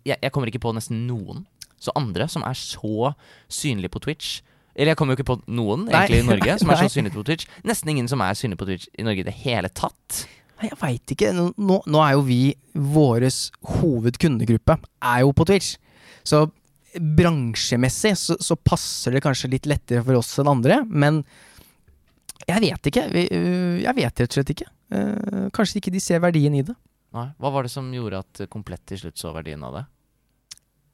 jeg, 0.07 0.19
jeg 0.23 0.33
kommer 0.35 0.51
ikke 0.53 0.61
på 0.67 0.75
nesten 0.77 1.07
noen. 1.09 1.47
Så 1.81 1.93
andre 1.97 2.25
som 2.33 2.45
er 2.47 2.57
så 2.57 3.13
synlige 3.53 3.93
på 3.93 4.01
Twitch 4.05 4.39
Eller 4.77 4.93
jeg 4.93 4.99
kommer 5.01 5.15
jo 5.17 5.23
ikke 5.23 5.31
på 5.33 5.39
noen 5.57 5.87
egentlig 5.89 6.21
i 6.21 6.27
Norge 6.29 6.59
som 6.61 6.71
er 6.71 6.83
så 6.85 7.01
Nei. 7.03 7.13
på 7.15 7.25
Twitch. 7.25 7.47
Nesten 7.65 7.89
ingen 7.95 8.09
som 8.13 8.21
er 8.21 8.37
synlige 8.37 8.61
på 8.61 8.69
Twitch 8.69 8.91
i 9.01 9.07
Norge 9.07 9.23
i 9.25 9.27
det 9.31 9.35
hele 9.41 9.71
tatt. 9.73 10.27
Nei, 10.61 10.69
jeg 10.71 10.79
veit 10.83 11.13
ikke. 11.17 11.33
Nå, 11.37 11.81
nå- 11.89 12.03
er 12.05 12.13
jo 12.17 12.23
vi 12.29 12.41
Våres 12.77 13.39
hovedkundegruppe 13.79 14.77
er 15.01 15.25
jo 15.25 15.33
på 15.37 15.47
Twitch. 15.49 15.75
Så 16.27 16.45
bransjemessig 16.97 18.15
så, 18.17 18.37
så 18.41 18.57
passer 18.57 19.17
det 19.17 19.21
kanskje 19.25 19.51
litt 19.53 19.67
lettere 19.69 20.05
for 20.05 20.17
oss 20.21 20.31
enn 20.41 20.49
andre. 20.53 20.79
Men 20.89 21.23
jeg 22.47 22.63
vet 22.69 22.91
ikke. 22.93 23.07
Øh, 23.13 23.81
jeg 23.83 23.97
vet 23.99 24.23
rett 24.23 24.31
og 24.33 24.39
slett 24.39 24.53
ikke. 24.55 24.69
Eh, 24.97 25.47
kanskje 25.57 25.81
ikke 25.81 25.93
de 25.97 26.01
ser 26.05 26.23
verdien 26.25 26.55
i 26.57 26.65
det. 26.69 26.77
Nei. 27.17 27.29
Hva 27.41 27.53
var 27.55 27.65
det 27.67 27.73
som 27.73 27.89
gjorde 27.95 28.21
at 28.21 28.43
Komplett 28.53 28.83
til 28.91 29.01
slutt 29.01 29.21
så 29.21 29.33
verdien 29.37 29.63
av 29.65 29.77
det? 29.79 29.85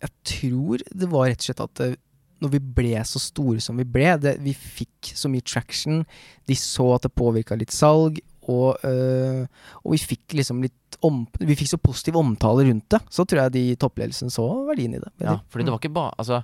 Jeg 0.02 0.12
tror 0.32 0.82
det 0.90 1.08
var 1.10 1.28
rett 1.30 1.42
og 1.42 1.48
slett 1.48 1.62
at 1.66 1.82
eh, 1.86 1.94
når 2.42 2.52
vi 2.56 2.60
ble 2.80 2.98
så 3.06 3.20
store 3.22 3.62
som 3.62 3.78
vi 3.78 3.86
ble, 3.88 4.10
det, 4.22 4.36
vi 4.42 4.52
fikk 4.56 5.12
så 5.18 5.30
mye 5.30 5.44
traction, 5.46 6.02
de 6.50 6.56
så 6.58 6.88
at 6.96 7.06
det 7.06 7.12
påvirka 7.18 7.56
litt 7.58 7.74
salg, 7.74 8.18
og, 8.50 8.82
øh, 8.82 9.44
og 9.84 9.92
vi 9.94 10.00
fikk 10.02 10.34
liksom 10.34 10.64
litt 10.64 10.74
om, 11.06 11.22
Vi 11.38 11.54
fikk 11.58 11.70
så 11.72 11.78
positiv 11.82 12.16
omtale 12.18 12.64
rundt 12.68 12.88
det, 12.90 12.98
så 13.10 13.24
tror 13.26 13.44
jeg 13.44 13.52
de 13.54 13.62
i 13.72 13.78
toppledelsen 13.78 14.30
så 14.30 14.44
verdien 14.68 14.94
i 14.94 15.00
det. 15.02 15.10
Ja, 15.22 15.36
fordi 15.50 15.64
det 15.66 15.72
var 15.74 15.80
ikke 15.80 15.94
bare 15.94 16.12
Altså, 16.18 16.42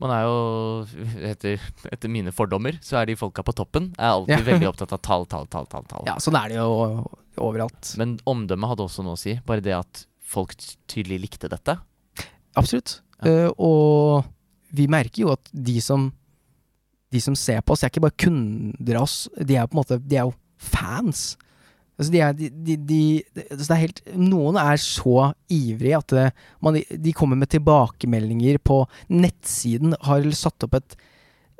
man 0.00 0.12
er 0.14 0.24
jo 0.26 1.12
etter, 1.30 1.62
etter 1.92 2.12
mine 2.12 2.32
fordommer, 2.32 2.76
så 2.84 3.00
er 3.00 3.08
de 3.08 3.16
folka 3.18 3.44
på 3.44 3.54
toppen 3.56 3.90
er 3.98 4.12
alltid 4.12 4.36
Ja. 4.38 4.44
veldig 4.46 4.68
opptatt 4.72 4.92
av 4.92 5.00
tall, 5.04 5.26
tall, 5.26 5.46
tall, 5.52 5.66
tall. 5.70 5.84
tall. 5.88 6.04
Ja, 6.06 6.16
sånn 6.22 6.36
er 6.40 6.52
det 6.52 6.58
jo 6.60 7.08
overalt. 7.38 7.94
Men 8.00 8.18
omdømmet 8.28 8.72
hadde 8.74 8.84
også 8.88 9.04
noe 9.06 9.16
å 9.16 9.20
si. 9.20 9.38
Bare 9.46 9.64
det 9.64 9.74
at 9.76 10.04
folk 10.20 10.54
tydelig 10.88 11.20
likte 11.24 11.48
dette. 11.48 11.78
Absolutt. 12.58 13.00
Ja. 13.24 13.48
Uh, 13.48 13.50
og 13.58 14.28
vi 14.74 14.88
merker 14.90 15.24
jo 15.24 15.34
at 15.36 15.52
de 15.52 15.80
som 15.84 16.10
De 17.08 17.20
som 17.24 17.32
ser 17.32 17.62
på 17.64 17.72
oss, 17.72 17.80
er 17.80 17.88
ikke 17.88 18.02
bare 18.04 18.20
kunder 18.20 18.98
av 18.98 19.06
oss, 19.06 19.30
de 19.40 19.54
er 19.56 19.64
på 19.64 19.72
en 19.72 19.78
måte 19.80 19.96
De 20.04 20.18
er 20.18 20.26
jo 20.28 20.34
fans. 20.60 21.38
Altså 21.98 22.12
de 22.12 22.20
er, 22.20 22.34
de, 22.36 22.74
de, 22.86 22.98
altså 23.48 23.72
er 23.74 23.80
helt, 23.80 24.02
noen 24.14 24.58
er 24.60 24.76
så 24.78 25.32
ivrige 25.50 25.98
at 25.98 26.12
det, 26.14 26.26
man, 26.62 26.76
de 26.78 27.14
kommer 27.16 27.38
med 27.40 27.50
tilbakemeldinger 27.50 28.60
på 28.62 28.82
nettsiden. 29.10 29.96
Har 30.06 30.28
satt 30.36 30.68
opp 30.68 30.76
et 30.78 30.94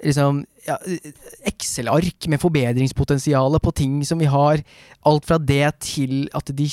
liksom, 0.05 0.45
ja, 0.69 0.77
Excel-ark 1.49 2.29
med 2.31 2.43
forbedringspotensial 2.45 3.59
på 3.65 3.75
ting 3.83 3.99
som 4.07 4.23
vi 4.23 4.31
har. 4.31 4.63
Alt 5.09 5.27
fra 5.27 5.41
det 5.43 5.73
til 5.89 6.29
at 6.37 6.55
de 6.55 6.69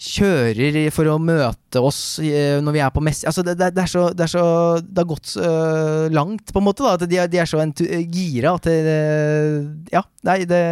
kjører 0.00 0.78
for 0.94 1.08
å 1.12 1.18
møte 1.20 1.80
oss 1.84 2.18
eh, 2.24 2.56
når 2.64 2.72
vi 2.76 2.80
er 2.80 2.92
på 2.94 3.02
messe 3.04 3.26
Altså, 3.28 3.44
det, 3.44 3.58
det, 3.60 3.68
det, 3.76 3.82
er 3.84 3.90
så, 3.92 4.06
det, 4.16 4.24
er 4.24 4.32
så, 4.32 4.44
det 4.80 5.02
har 5.02 5.08
gått 5.10 5.34
øh, 5.36 6.06
langt, 6.16 6.52
på 6.54 6.62
en 6.62 6.66
måte. 6.66 6.86
da 6.86 6.94
At 6.96 7.04
de, 7.10 7.20
de 7.34 7.40
er 7.42 7.50
så 7.50 7.60
entu- 7.60 7.84
gira 8.08 8.54
at 8.56 8.64
det, 8.70 8.78
Ja, 9.92 10.02
nei, 10.26 10.38
det 10.48 10.62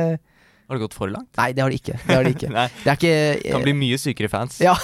Har 0.68 0.76
det 0.78 0.82
gått 0.86 0.96
for 0.96 1.12
langt? 1.12 1.28
Nei, 1.36 1.50
det 1.56 1.62
har 1.64 1.72
det 1.72 1.78
ikke. 1.82 1.98
Det 2.06 2.16
har 2.16 2.24
det, 2.24 2.32
ikke. 2.36 2.48
Det 2.84 2.96
ikke 2.96 3.12
det 3.42 3.52
kan 3.54 3.62
bli 3.68 3.76
mye 3.76 4.00
sykere 4.00 4.28
fans. 4.32 4.58
Ja. 4.64 4.74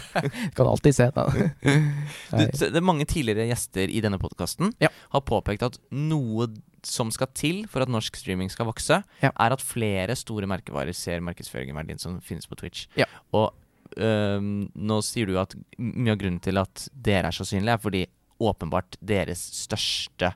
Kan 0.56 0.68
alltid 0.70 0.96
se. 0.96 1.08
Du, 1.12 2.68
det 2.76 2.84
mange 2.84 3.04
tidligere 3.08 3.48
gjester 3.50 3.88
i 3.92 4.00
denne 4.04 4.20
podkasten 4.22 4.72
Ja. 4.84 4.88
har 5.12 5.24
påpekt 5.28 5.64
at 5.66 5.76
noe 5.92 6.48
som 6.84 7.08
skal 7.12 7.28
til 7.36 7.62
for 7.72 7.80
at 7.84 7.88
norsk 7.92 8.16
streaming 8.20 8.50
skal 8.52 8.68
vokse, 8.68 9.02
Ja. 9.24 9.30
er 9.32 9.52
at 9.56 9.62
flere 9.64 10.16
store 10.16 10.48
merkevarer 10.48 10.92
ser 10.96 11.20
markedsføringen 11.24 11.76
verdien 11.76 12.00
som 12.00 12.18
finnes 12.24 12.44
på 12.48 12.56
Twitch. 12.60 12.86
Ja. 13.00 13.06
Og 13.32 13.52
øhm, 13.96 14.68
nå 14.74 15.00
sier 15.04 15.26
du 15.30 15.38
at 15.40 15.54
mye 15.78 16.12
av 16.14 16.18
grunnen 16.20 16.40
til 16.42 16.58
at 16.60 16.88
dere 16.94 17.30
er 17.30 17.36
så 17.36 17.46
synlige, 17.48 17.74
er 17.78 17.82
fordi 17.82 18.04
åpenbart 18.44 18.96
deres 19.04 19.40
største 19.64 20.32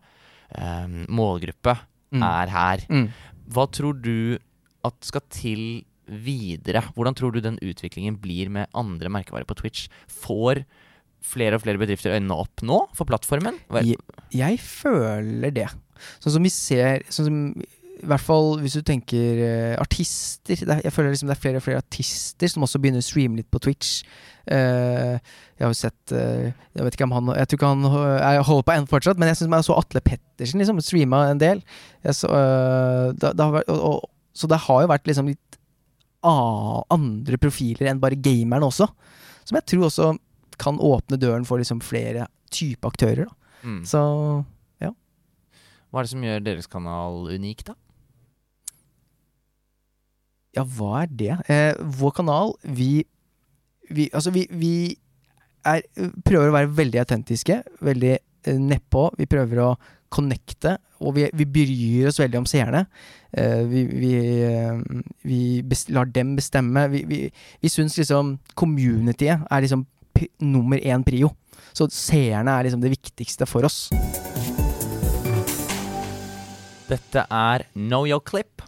øhm, 0.56 1.06
målgruppe 1.10 1.76
Mm. 2.08 2.22
er 2.24 2.48
her. 2.48 2.82
Mm. 2.88 3.08
Hva 3.52 3.66
tror 3.68 3.98
du 4.00 4.38
at 4.82 4.94
skal 5.04 5.20
til 5.28 5.84
videre? 6.08 6.80
Hvordan 6.96 7.14
tror 7.14 7.34
du 7.34 7.40
den 7.44 7.58
utviklingen 7.60 8.16
blir 8.16 8.48
med 8.48 8.64
andre 8.72 9.10
merkevarer 9.12 9.44
på 9.44 9.56
Twitch? 9.60 9.90
Får 10.08 10.62
flere 11.20 11.58
og 11.58 11.60
flere 11.66 11.76
bedrifter 11.76 12.14
øynene 12.16 12.32
opp 12.40 12.62
nå 12.64 12.78
for 12.96 13.04
plattformen? 13.04 13.58
Jeg, 13.84 13.98
Jeg 14.32 14.56
føler 14.64 15.52
det. 15.52 15.66
Sånn 16.22 16.32
som 16.38 16.42
vi 16.48 16.48
ser 16.54 17.04
sånn 17.12 17.28
som, 17.28 17.38
I 17.98 18.08
hvert 18.08 18.22
fall 18.22 18.56
hvis 18.62 18.76
du 18.78 18.82
tenker 18.86 19.40
uh, 19.42 19.74
artister. 19.82 20.60
Er, 20.64 20.82
jeg 20.84 20.94
føler 20.94 21.12
liksom 21.12 21.30
det 21.30 21.36
er 21.36 21.42
flere 21.42 21.60
og 21.60 21.64
flere 21.64 21.82
artister 21.82 22.50
som 22.50 22.64
også 22.66 22.80
begynner 22.82 23.02
å 23.02 23.06
streame 23.06 23.40
litt 23.40 23.48
på 23.50 23.60
Twitch. 23.62 24.02
Uh, 24.48 25.18
jeg 25.58 25.64
har 25.64 25.72
jo 25.74 25.76
sett 25.76 26.12
uh, 26.14 26.46
Jeg 26.48 26.84
vet 26.86 26.94
ikke 26.96 27.04
om 27.04 27.12
han 27.12 27.26
Jeg 27.36 27.50
tror 27.50 27.58
ikke 27.58 27.68
han 27.74 27.82
jeg 28.22 28.44
holder 28.48 28.64
på 28.64 28.74
ennå 28.76 28.88
fortsatt, 28.88 29.20
men 29.20 29.28
jeg 29.28 29.40
synes 29.40 29.56
jeg 29.58 29.66
så 29.66 29.76
Atle 29.76 30.02
Pettersen 30.06 30.62
liksom 30.62 30.80
streama 30.84 31.24
en 31.32 31.42
del. 31.42 31.60
Så, 32.06 32.30
det, 33.18 33.34
det 33.36 33.48
vært, 33.58 33.68
og, 33.74 33.82
og, 33.90 34.08
så 34.32 34.48
det 34.48 34.62
har 34.68 34.84
jo 34.84 34.90
vært 34.92 35.10
liksom 35.10 35.28
litt 35.28 35.58
andre 36.24 37.38
profiler 37.38 37.90
enn 37.90 38.00
bare 38.02 38.18
gameren 38.18 38.66
også. 38.66 38.88
Som 39.48 39.58
jeg 39.58 39.68
tror 39.70 39.88
også 39.88 40.12
kan 40.58 40.80
åpne 40.82 41.18
døren 41.20 41.46
for 41.46 41.60
liksom 41.60 41.82
flere 41.84 42.26
type 42.54 42.86
aktører. 42.88 43.28
Da. 43.28 43.52
mm. 43.68 43.82
Så 43.86 44.00
Hva 45.88 46.02
er 46.02 46.04
det 46.06 46.12
som 46.12 46.24
gjør 46.24 46.42
deres 46.44 46.68
kanal 46.68 47.28
unik, 47.32 47.64
da? 47.70 47.74
Ja, 50.58 50.64
hva 50.76 51.04
er 51.04 51.12
det? 51.20 51.34
Eh, 51.50 51.74
vår 51.98 52.16
kanal, 52.18 52.54
vi, 52.62 53.04
vi 53.90 54.08
Altså, 54.12 54.32
vi, 54.34 54.46
vi 54.50 54.72
er, 55.66 55.84
prøver 56.26 56.50
å 56.50 56.56
være 56.56 56.74
veldig 56.78 57.02
autentiske. 57.04 57.62
Veldig 57.84 58.14
eh, 58.16 58.58
nedpå. 58.58 59.08
Vi 59.18 59.28
prøver 59.30 59.62
å 59.64 59.70
connecte, 60.08 60.78
og 61.04 61.18
vi, 61.18 61.26
vi 61.36 61.44
bryr 61.44 62.08
oss 62.08 62.20
veldig 62.20 62.40
om 62.40 62.48
seerne. 62.48 62.86
Eh, 63.36 63.60
vi 63.68 63.84
vi, 63.90 64.12
eh, 64.48 64.80
vi 65.28 65.40
lar 65.94 66.08
dem 66.12 66.34
bestemme. 66.38 66.86
Vi, 66.92 67.04
vi, 67.08 67.20
vi 67.62 67.72
syns 67.72 67.98
liksom 68.00 68.38
communityet 68.58 69.44
er 69.50 69.64
liksom 69.64 69.84
nummer 70.42 70.80
én 70.80 71.04
prio. 71.06 71.30
Så 71.76 71.86
seerne 71.94 72.56
er 72.56 72.66
liksom 72.66 72.82
det 72.82 72.94
viktigste 72.96 73.46
for 73.46 73.68
oss. 73.68 73.86
Dette 76.88 77.26
er 77.28 77.68
Know 77.76 78.08
Your 78.08 78.24
Clip. 78.24 78.64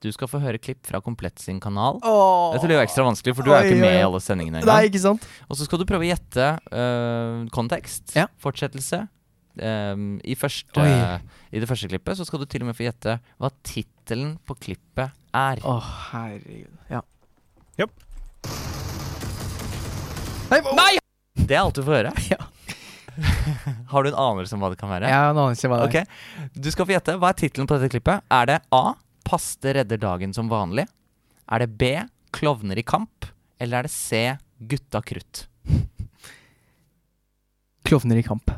Du 0.00 0.08
skal 0.14 0.30
få 0.32 0.38
høre 0.40 0.56
klipp 0.56 0.86
fra 0.88 1.02
Komplett 1.04 1.42
sin 1.42 1.58
kanal. 1.60 1.98
Åh. 2.00 2.54
Dette 2.54 2.68
blir 2.70 2.78
jo 2.78 2.84
ekstra 2.86 3.04
vanskelig, 3.04 3.34
for 3.36 3.44
du 3.44 3.52
er 3.52 3.66
jo 3.66 3.74
ikke 3.74 3.76
oi, 3.76 3.84
med 3.84 3.96
i 3.98 4.04
alle 4.06 4.20
sendingene 4.24 4.62
Nei, 4.64 4.82
ikke 4.88 5.02
sant? 5.02 5.26
Og 5.44 5.58
så 5.58 5.66
skal 5.66 5.82
du 5.82 5.84
prøve 5.88 6.06
å 6.06 6.08
gjette 6.08 6.46
øh, 6.72 7.42
kontekst, 7.52 8.14
Ja. 8.16 8.30
fortsettelse. 8.40 9.04
Um, 9.60 10.14
i, 10.24 10.36
første. 10.38 10.80
I 11.52 11.60
det 11.60 11.66
første 11.68 11.90
klippet 11.90 12.16
så 12.16 12.24
skal 12.24 12.40
du 12.40 12.46
til 12.48 12.62
og 12.64 12.70
med 12.70 12.78
få 12.78 12.86
gjette 12.86 13.18
hva 13.36 13.50
tittelen 13.66 14.38
på 14.46 14.56
klippet 14.62 15.10
er. 15.36 15.60
Å, 15.68 15.74
herregud. 16.14 16.72
Ja. 16.88 17.02
Yep. 17.82 17.92
Nei! 20.50 20.62
oh. 20.64 20.72
Nei! 20.78 20.94
Det 21.36 21.58
er 21.58 21.60
alt 21.66 21.76
du 21.76 21.84
får 21.84 21.98
høre. 21.98 22.14
Ja. 22.32 22.40
Har 23.90 24.06
du 24.06 24.12
en 24.14 24.16
anelse 24.16 24.54
om 24.56 24.62
hva 24.62 24.70
det 24.72 24.78
kan 24.80 24.88
være? 24.88 25.10
Jeg 25.10 25.18
har 25.18 25.34
en 25.34 25.40
anelse 25.42 25.68
hva 25.68 25.82
det 25.82 25.88
er. 25.90 26.04
Okay. 26.06 26.52
Du 26.56 26.70
skal 26.72 26.86
få 26.88 26.94
gjette. 26.94 27.18
Hva 27.20 27.34
er 27.34 27.40
tittelen 27.42 27.68
på 27.68 27.76
dette 27.76 27.90
klippet? 27.92 28.22
Er 28.32 28.48
det 28.48 28.60
A. 28.72 28.94
Paste 29.30 29.74
redder 29.74 30.00
dagen 30.02 30.34
som 30.34 30.48
vanlig? 30.50 30.88
Er 31.46 31.62
det 31.62 31.68
B. 31.78 31.92
Klovner 32.34 32.78
i 32.78 32.82
kamp? 32.82 33.28
Eller 33.62 33.78
er 33.78 33.86
det 33.86 33.92
C. 33.94 34.34
Gutta 34.58 34.98
krutt? 35.06 35.44
Klovner 37.86 38.18
i 38.18 38.24
kamp. 38.26 38.50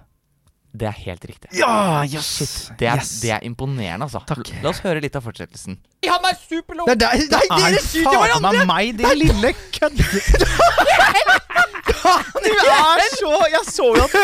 Det 0.73 0.89
er 0.89 0.97
helt 1.05 1.25
riktig. 1.29 1.51
Ja! 1.59 2.01
Yes! 2.09 2.31
Shit, 2.39 2.55
det 2.81 2.89
er, 2.89 3.03
yes. 3.03 3.21
det 3.21 3.35
er 3.37 3.45
imponerende, 3.45 4.07
altså. 4.09 4.23
Takk. 4.25 4.49
La 4.65 4.73
oss 4.73 4.81
høre 4.81 5.05
litt 5.05 5.17
av 5.19 5.27
fortsettelsen. 5.27 5.77
Han 6.09 6.29
er 6.31 6.39
superlov! 6.41 6.89
Det 6.89 7.05
er 7.05 7.27
nei, 7.29 7.43
dere 7.53 7.83
skyter 7.85 8.09
faen 8.09 8.23
hverandre! 8.23 8.65
meg 8.65 8.73
meg, 8.73 9.03
din 9.03 9.21
lille 9.27 9.53
kødd! 9.77 10.01
Du 12.03 12.51
er 12.75 13.01
så 13.15 13.33
Jeg 13.53 13.65
så 13.69 13.87
jo 13.97 14.03
at 14.07 14.13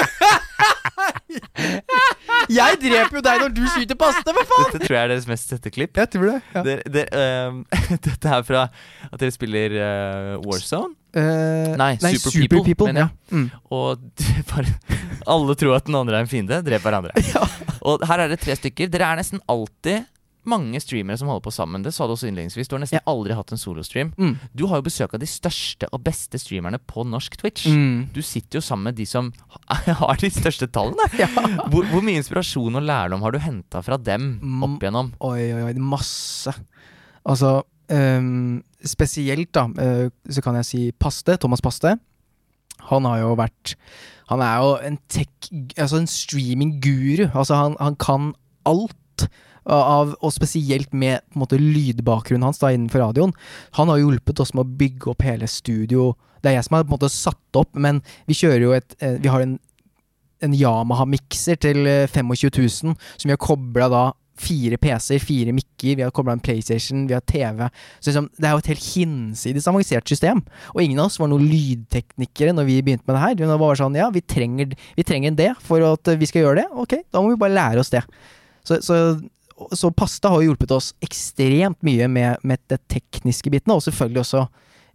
Jeg 2.58 2.78
dreper 2.82 3.16
jo 3.18 3.22
deg 3.24 3.40
når 3.42 3.50
du 3.54 3.62
skyter 3.70 3.96
paste, 3.98 4.32
hva 4.34 4.42
faen? 4.48 4.64
Dette 4.72 4.86
tror 4.86 4.96
jeg 4.96 5.04
er 5.04 5.10
deres 5.12 5.26
mest 5.28 5.46
sette 5.52 5.68
klipp. 5.72 5.92
Jeg 6.00 6.08
tror 6.14 6.26
det. 6.30 6.38
Ja. 6.54 6.60
der, 6.66 6.78
der, 6.94 7.06
ehm, 7.14 7.56
dette 8.06 8.26
er 8.34 8.42
fra 8.46 8.62
at 9.08 9.18
dere 9.20 9.32
spiller 9.34 9.68
uh, 9.76 10.46
Warzone. 10.46 10.92
Uh, 11.16 11.74
Nei, 11.80 11.92
Super 12.18 12.62
People, 12.66 12.86
mener 12.90 13.02
ja. 13.06 13.10
Mm. 13.32 13.48
Og 13.74 13.86
bare, 14.50 14.68
alle 15.30 15.52
tror 15.60 15.72
at 15.78 15.86
den 15.88 15.96
andre 15.98 16.14
er 16.18 16.22
en 16.26 16.30
fiende. 16.30 16.56
Drep 16.66 16.82
hverandre. 16.84 17.12
Og 17.86 17.94
her 18.08 18.18
er 18.24 18.28
det 18.32 18.40
tre 18.42 18.52
stykker. 18.58 18.86
Dere 18.92 19.06
er 19.12 19.16
nesten 19.22 19.40
alltid 19.50 19.98
mange 20.48 20.80
streamere 20.82 21.18
som 21.20 21.28
holder 21.30 21.44
på 21.44 21.52
sammen. 21.54 21.82
Det 21.84 21.92
sa 21.94 22.06
du 22.08 22.14
også 22.16 22.28
innledningsvis. 22.30 22.68
Du 22.70 22.74
har 22.76 22.80
nesten 22.82 22.98
Ja. 22.98 23.04
aldri 23.12 23.34
hatt 23.37 23.52
en 23.52 23.61
solostream. 23.61 24.11
Mm. 24.18 24.34
Du 24.56 24.66
har 24.70 24.80
jo 24.80 24.87
besøk 24.88 25.14
av 25.14 25.20
de 25.20 25.28
største 25.30 25.88
og 25.92 26.02
beste 26.04 26.38
streamerne 26.40 26.78
på 26.80 27.04
norsk 27.06 27.37
Twitch. 27.40 27.66
Mm. 27.68 28.08
Du 28.12 28.20
sitter 28.22 28.58
jo 28.58 28.64
sammen 28.64 28.84
med 28.90 28.96
de 28.96 29.06
som 29.06 29.32
har 29.68 30.16
de 30.20 30.30
største 30.32 30.66
tallene. 30.72 31.06
Ja. 31.18 31.28
Hvor, 31.68 31.84
hvor 31.92 32.02
mye 32.02 32.18
inspirasjon 32.22 32.80
og 32.80 32.82
lærdom 32.88 33.22
har 33.26 33.32
du 33.37 33.38
henta 33.44 33.82
fra 33.84 33.96
dem 34.00 34.38
Mm. 34.42 34.62
opp 34.64 34.82
igjennom? 34.82 35.12
Oi, 35.20 35.52
oi, 35.52 35.62
oi. 35.68 35.72
Masse. 35.78 36.52
Altså 37.28 37.62
um, 37.90 38.62
Spesielt, 38.84 39.50
da, 39.52 39.64
uh, 39.66 40.08
så 40.30 40.42
kan 40.44 40.54
jeg 40.61 40.64
si 40.68 40.82
Paste. 40.92 41.37
Thomas 41.42 41.61
Paste. 41.64 41.96
Han 42.88 43.04
har 43.04 43.18
jo 43.24 43.32
vært 43.37 43.74
Han 44.30 44.40
er 44.44 44.61
jo 44.62 44.68
en 44.87 44.98
tech 45.11 45.48
Altså 45.76 45.98
en 45.98 46.06
streaming-guru. 46.06 47.26
Altså, 47.34 47.56
han, 47.58 47.76
han 47.80 47.96
kan 47.96 48.32
alt. 48.68 49.28
Av, 49.68 50.14
og 50.24 50.33
spesielt 50.33 50.94
med 50.96 51.20
på 51.28 51.37
en 51.37 51.42
måte 51.42 51.61
lydbakgrunnen 51.61 52.46
hans 52.48 52.61
da 52.62 52.70
innenfor 52.72 53.02
radioen. 53.04 53.35
Han 53.76 53.90
har 53.92 54.00
hjulpet 54.00 54.40
oss 54.40 54.54
med 54.54 54.64
å 54.64 54.76
bygge 54.81 55.11
opp 55.12 55.24
hele 55.26 55.48
studio. 55.50 56.14
Det 56.40 56.50
er 56.52 56.59
jeg 56.59 56.68
som 56.68 56.78
har 56.78 56.87
på 56.87 56.94
en 56.94 56.96
måte 56.96 57.12
satt 57.12 57.59
opp, 57.61 57.74
men 57.76 58.00
vi 58.31 58.37
kjører 58.38 58.64
jo 58.64 58.76
et 58.76 58.96
eh, 59.04 59.18
Vi 59.20 59.28
har 59.28 59.44
en, 59.44 59.59
en 60.44 60.57
Yamaha-mikser 60.57 61.61
til 61.61 61.85
eh, 61.85 62.07
25 62.09 62.33
000, 62.33 62.96
som 62.96 63.28
vi 63.28 63.35
har 63.35 63.42
kobla 63.42 63.90
da 63.92 64.07
fire 64.38 64.78
PC-er, 64.81 65.22
fire 65.22 65.54
mikker, 65.54 65.96
vi 65.98 66.04
har 66.04 66.12
kobla 66.14 66.37
en 66.37 66.42
PlayStation, 66.42 67.07
vi 67.09 67.16
har 67.16 67.24
TV. 67.26 67.66
Så 67.98 68.11
liksom, 68.11 68.28
det 68.38 68.48
er 68.48 68.54
jo 68.54 68.62
et 68.62 68.70
helt 68.72 68.87
hinsides 68.94 69.68
avansert 69.70 70.11
system. 70.11 70.42
Og 70.74 70.83
ingen 70.85 71.00
av 71.02 71.11
oss 71.11 71.18
var 71.20 71.31
noen 71.33 71.48
lydteknikere 71.50 72.54
når 72.57 72.68
vi 72.68 72.81
begynte 72.87 73.09
med 73.09 73.18
det 73.18 73.24
her. 73.24 73.38
Det 73.40 73.61
var 73.64 73.81
sånn, 73.81 73.98
ja, 73.98 74.09
vi 74.14 74.22
trenger, 74.22 74.76
vi 74.96 75.07
trenger 75.07 75.35
det 75.38 75.52
for 75.64 75.85
at 75.90 76.14
vi 76.20 76.31
skal 76.31 76.46
gjøre 76.46 76.62
det. 76.62 76.68
Ok, 76.85 77.00
da 77.11 77.22
må 77.22 77.35
vi 77.35 77.42
bare 77.42 77.57
lære 77.57 77.83
oss 77.83 77.92
det. 77.94 78.04
Så, 78.66 78.81
så, 78.85 79.00
så 79.74 79.90
Pasta 79.94 80.30
har 80.32 80.42
jo 80.42 80.52
hjulpet 80.52 80.72
oss 80.74 80.92
ekstremt 81.04 81.80
mye 81.86 82.08
med, 82.10 82.42
med 82.46 82.62
det 82.70 82.80
tekniske 82.90 83.50
bitene, 83.52 83.76
og 83.76 83.84
selvfølgelig 83.86 84.22
også 84.24 84.44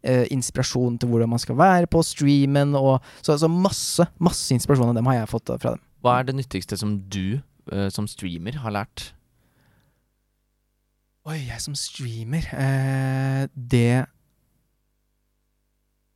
eh, 0.07 0.27
inspirasjon 0.33 0.99
til 0.99 1.11
hvordan 1.11 1.31
man 1.33 1.41
skal 1.41 1.57
være 1.59 1.89
på 1.91 2.03
streamen. 2.05 2.75
Og, 2.79 3.03
så, 3.21 3.37
så 3.39 3.49
masse, 3.51 4.07
masse 4.23 4.53
inspirasjon 4.55 4.93
av 4.93 4.99
dem 4.99 5.09
har 5.11 5.21
jeg 5.21 5.33
fått 5.33 5.51
fra 5.57 5.75
dem. 5.75 5.83
Hva 6.03 6.19
er 6.19 6.29
det 6.29 6.37
nyttigste 6.37 6.79
som 6.79 6.97
du 7.11 7.39
eh, 7.71 7.89
som 7.93 8.07
streamer 8.11 8.59
har 8.63 8.75
lært? 8.75 9.11
Oi, 11.23 11.37
jeg 11.47 11.61
som 11.63 11.75
streamer 11.79 12.43
eh, 12.51 13.45
Det 13.55 14.03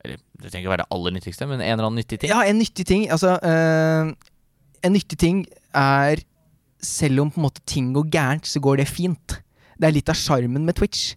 Eller 0.03 0.17
det 0.35 0.49
trenger 0.51 0.65
ikke 0.65 0.73
være 0.73 0.81
det 0.83 0.91
aller 0.97 1.13
nyttigste, 1.15 1.47
men 1.47 1.61
en 1.61 1.69
eller 1.69 1.87
annen 1.87 2.01
nyttig 2.01 2.19
ting. 2.19 2.33
Ja, 2.33 2.41
en 2.43 2.59
nyttig 2.59 2.83
ting 2.89 3.05
Altså 3.15 3.37
eh, 3.39 4.11
En 4.83 4.93
nyttig 4.97 5.15
ting 5.23 5.45
er 5.71 6.19
Selv 6.87 7.23
om 7.25 7.31
på 7.33 7.41
en 7.41 7.45
måte 7.49 7.63
ting 7.67 7.89
går 7.95 8.07
gærent, 8.13 8.47
så 8.47 8.61
går 8.63 8.79
det 8.81 8.87
fint. 8.89 9.39
Det 9.77 9.87
er 9.89 9.95
litt 9.95 10.09
av 10.09 10.17
sjarmen 10.17 10.63
med 10.65 10.77
Twitch. 10.79 11.15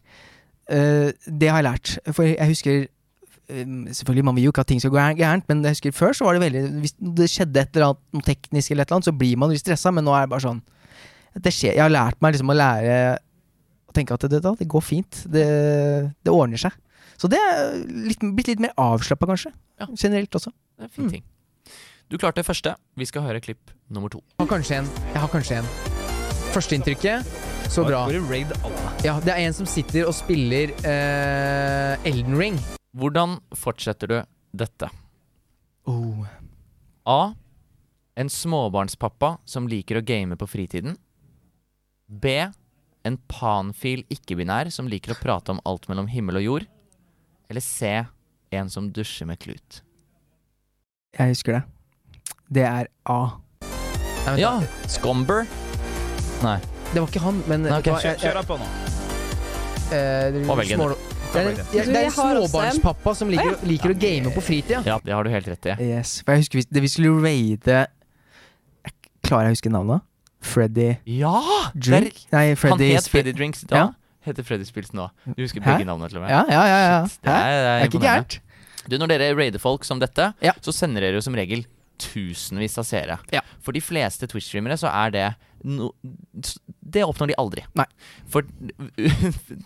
Uh, 0.71 1.11
det 1.27 1.49
har 1.51 1.61
jeg 1.63 1.67
lært. 1.69 1.93
For 2.15 2.27
jeg 2.29 2.47
husker 2.51 2.75
eh, 2.85 3.65
Selvfølgelig, 3.97 4.25
man 4.29 4.37
vil 4.37 4.45
jo 4.49 4.53
ikke 4.53 4.63
at 4.63 4.69
ting 4.71 4.83
skal 4.83 4.93
gå 4.95 5.07
gærent, 5.19 5.47
men 5.51 5.65
jeg 5.67 5.75
husker 5.79 5.95
før 5.97 6.13
så 6.15 6.27
var 6.29 6.37
det 6.37 6.43
veldig 6.45 6.61
Hvis 6.85 6.95
det 7.19 7.27
skjedde 7.33 7.63
et 7.65 7.75
eller 7.75 7.89
annet 7.89 8.19
noe 8.19 8.27
teknisk, 8.29 8.71
eller 8.71 8.85
et 8.85 8.91
eller 8.93 9.01
annet, 9.01 9.09
så 9.11 9.17
blir 9.23 9.41
man 9.41 9.51
litt 9.51 9.63
stressa, 9.65 9.91
men 9.95 10.07
nå 10.07 10.15
er 10.15 10.27
det 10.29 10.33
bare 10.35 10.45
sånn 10.47 10.61
det 11.41 11.53
skjer, 11.55 11.75
Jeg 11.79 11.83
har 11.85 11.93
lært 11.95 12.19
meg 12.23 12.35
liksom 12.35 12.51
å 12.51 12.57
lære 12.59 12.95
å 13.91 13.93
tenke 13.95 14.15
at 14.15 14.25
det, 14.27 14.41
det, 14.43 14.55
det 14.61 14.67
går 14.71 14.83
fint. 14.83 15.19
Det, 15.31 15.45
det 16.27 16.33
ordner 16.35 16.59
seg. 16.59 16.75
Så 17.19 17.29
det 17.31 17.39
er 17.39 17.75
litt, 18.07 18.23
blitt 18.35 18.51
litt 18.51 18.63
mer 18.63 18.73
avslappa, 18.79 19.27
kanskje. 19.31 19.53
Ja. 19.79 19.87
Generelt 19.99 20.35
også. 20.39 20.51
Det 20.79 20.87
er 20.87 20.89
en 20.89 20.95
fin 20.95 21.05
Mm. 21.07 21.13
ting. 21.15 21.25
Du 22.11 22.17
klarte 22.19 22.41
det 22.41 22.47
første. 22.49 22.73
Vi 22.99 23.07
skal 23.07 23.23
høre 23.23 23.39
klipp 23.39 23.71
nummer 23.87 24.11
to. 24.11 24.19
Jeg 24.35 24.43
har 24.43 24.49
kanskje 24.51 24.79
en. 24.81 24.89
Jeg 25.13 25.21
har 25.23 25.31
kanskje 25.31 25.61
en. 25.61 25.69
Førsteinntrykket, 26.51 27.29
så 27.71 27.85
bra. 27.87 28.01
Bare 28.09 28.23
raid 28.27 28.51
alle. 28.67 28.91
Ja, 29.07 29.15
det 29.23 29.31
er 29.37 29.45
en 29.45 29.55
som 29.55 29.69
sitter 29.71 30.11
og 30.11 30.17
spiller 30.19 30.73
uh, 30.83 32.09
Elden 32.11 32.35
Ring. 32.35 32.59
Hvordan 32.99 33.39
fortsetter 33.55 34.11
du 34.11 34.17
dette? 34.51 34.91
Oh. 35.87 36.27
A. 37.07 37.21
En 38.19 38.27
småbarnspappa 38.27 39.37
som 39.47 39.71
liker 39.71 40.03
å 40.03 40.05
game 40.05 40.35
på 40.35 40.51
fritiden. 40.51 40.99
B. 42.11 42.41
En 43.07 43.23
panfil 43.31 44.03
ikke-binær 44.11 44.75
som 44.75 44.91
liker 44.91 45.15
å 45.15 45.23
prate 45.23 45.55
om 45.55 45.63
alt 45.63 45.87
mellom 45.87 46.11
himmel 46.11 46.43
og 46.43 46.49
jord. 46.49 46.71
Eller 47.47 47.63
C. 47.63 48.01
En 48.51 48.67
som 48.67 48.91
dusjer 48.91 49.31
med 49.31 49.39
klut. 49.47 49.85
Jeg 51.15 51.39
husker 51.39 51.63
det. 51.63 51.69
Det 52.53 52.65
er 52.67 52.89
A. 53.07 53.19
Nei, 54.27 54.37
Ja! 54.41 54.61
Scomber. 54.91 55.47
Nei. 56.43 56.59
Det 56.93 56.99
var 57.01 57.07
ikke 57.09 57.23
han, 57.23 57.43
men 57.47 57.63
Nei, 57.63 57.79
okay. 57.79 57.93
Kjør, 57.93 58.03
jeg- 58.03 58.19
jeg- 58.19 58.21
kjør 58.21 58.35
deg 58.41 58.47
på 58.49 58.59
nå. 58.59 58.67
eh, 59.95 60.31
det- 60.33 60.47
Hva 60.47 60.57
velger 60.59 60.77
du? 60.77 60.97
Det 61.33 61.37
er 61.39 61.49
en, 61.51 61.57
ja, 61.57 61.63
det 61.63 61.87
er 61.87 61.99
en 62.01 62.05
en. 62.07 62.11
småbarnspappa 62.11 63.15
som 63.15 63.29
liker, 63.31 63.53
å- 63.55 63.63
liker 63.67 63.91
å 63.91 63.99
game 63.99 64.31
på 64.35 64.43
fritida. 64.43 64.83
Ja, 64.85 64.99
det 65.05 65.13
har 65.15 65.23
du 65.23 65.31
helt 65.31 65.47
rett 65.47 65.67
i. 65.67 65.83
Yes, 65.93 66.23
for 66.23 66.33
jeg 66.35 66.41
husker 66.43 66.59
vi, 66.59 66.65
det, 66.73 66.83
vi 66.83 66.89
skulle 66.89 67.23
raide 67.23 67.87
Jeg 68.85 68.93
Klarer 69.23 69.47
jeg 69.47 69.53
å 69.53 69.55
huske 69.61 69.71
navnet? 69.71 70.01
Freddy 70.41 70.97
Ja! 71.07 71.71
Drink? 71.77 72.27
Nei, 72.33 72.49
Han 72.49 72.57
Freddy 72.57 72.93
het 72.95 73.05
Spi- 73.05 73.11
Freddy 73.21 73.33
Drinks 73.33 73.61
da. 73.63 73.77
Ja. 73.77 73.89
Heter 74.27 74.43
Freddy 74.43 74.65
Spils 74.65 74.91
nå. 74.93 75.09
Du 75.37 75.43
husker 75.43 75.61
Hæ? 75.61 75.77
begge 75.79 75.87
navnene 75.87 76.09
til 76.09 76.19
og 76.19 76.23
med. 76.25 76.31
Ja, 76.31 76.45
ja, 76.49 76.65
ja. 76.67 76.79
ja. 76.99 77.05
Shit, 77.07 77.19
det 77.23 77.31
er, 77.31 77.37
det 77.37 77.41
Det 77.41 77.67
er 77.67 77.79
er 77.81 77.85
ikke 77.85 77.95
imponerende. 77.95 78.27
gærent. 78.27 78.39
Du, 78.89 78.99
Når 78.99 79.07
dere 79.09 79.37
raider 79.37 79.59
folk 79.61 79.85
som 79.85 80.01
dette, 80.01 80.35
Ja. 80.43 80.53
så 80.61 80.73
sender 80.75 81.01
dere 81.01 81.13
jo 81.15 81.21
som 81.21 81.35
regel 81.35 81.65
tusenvis 82.01 82.79
av 82.81 82.87
seere. 82.89 83.19
Ja. 83.35 83.43
For 83.65 83.77
de 83.77 83.83
fleste 83.85 84.27
Twitch-streamere 84.31 84.77
så 84.81 84.89
er 84.91 85.13
det 85.15 85.27
no, 85.69 85.91
Det 86.81 87.05
oppnår 87.07 87.31
de 87.31 87.37
aldri. 87.39 87.63
Nei. 87.79 87.87
For 88.33 88.43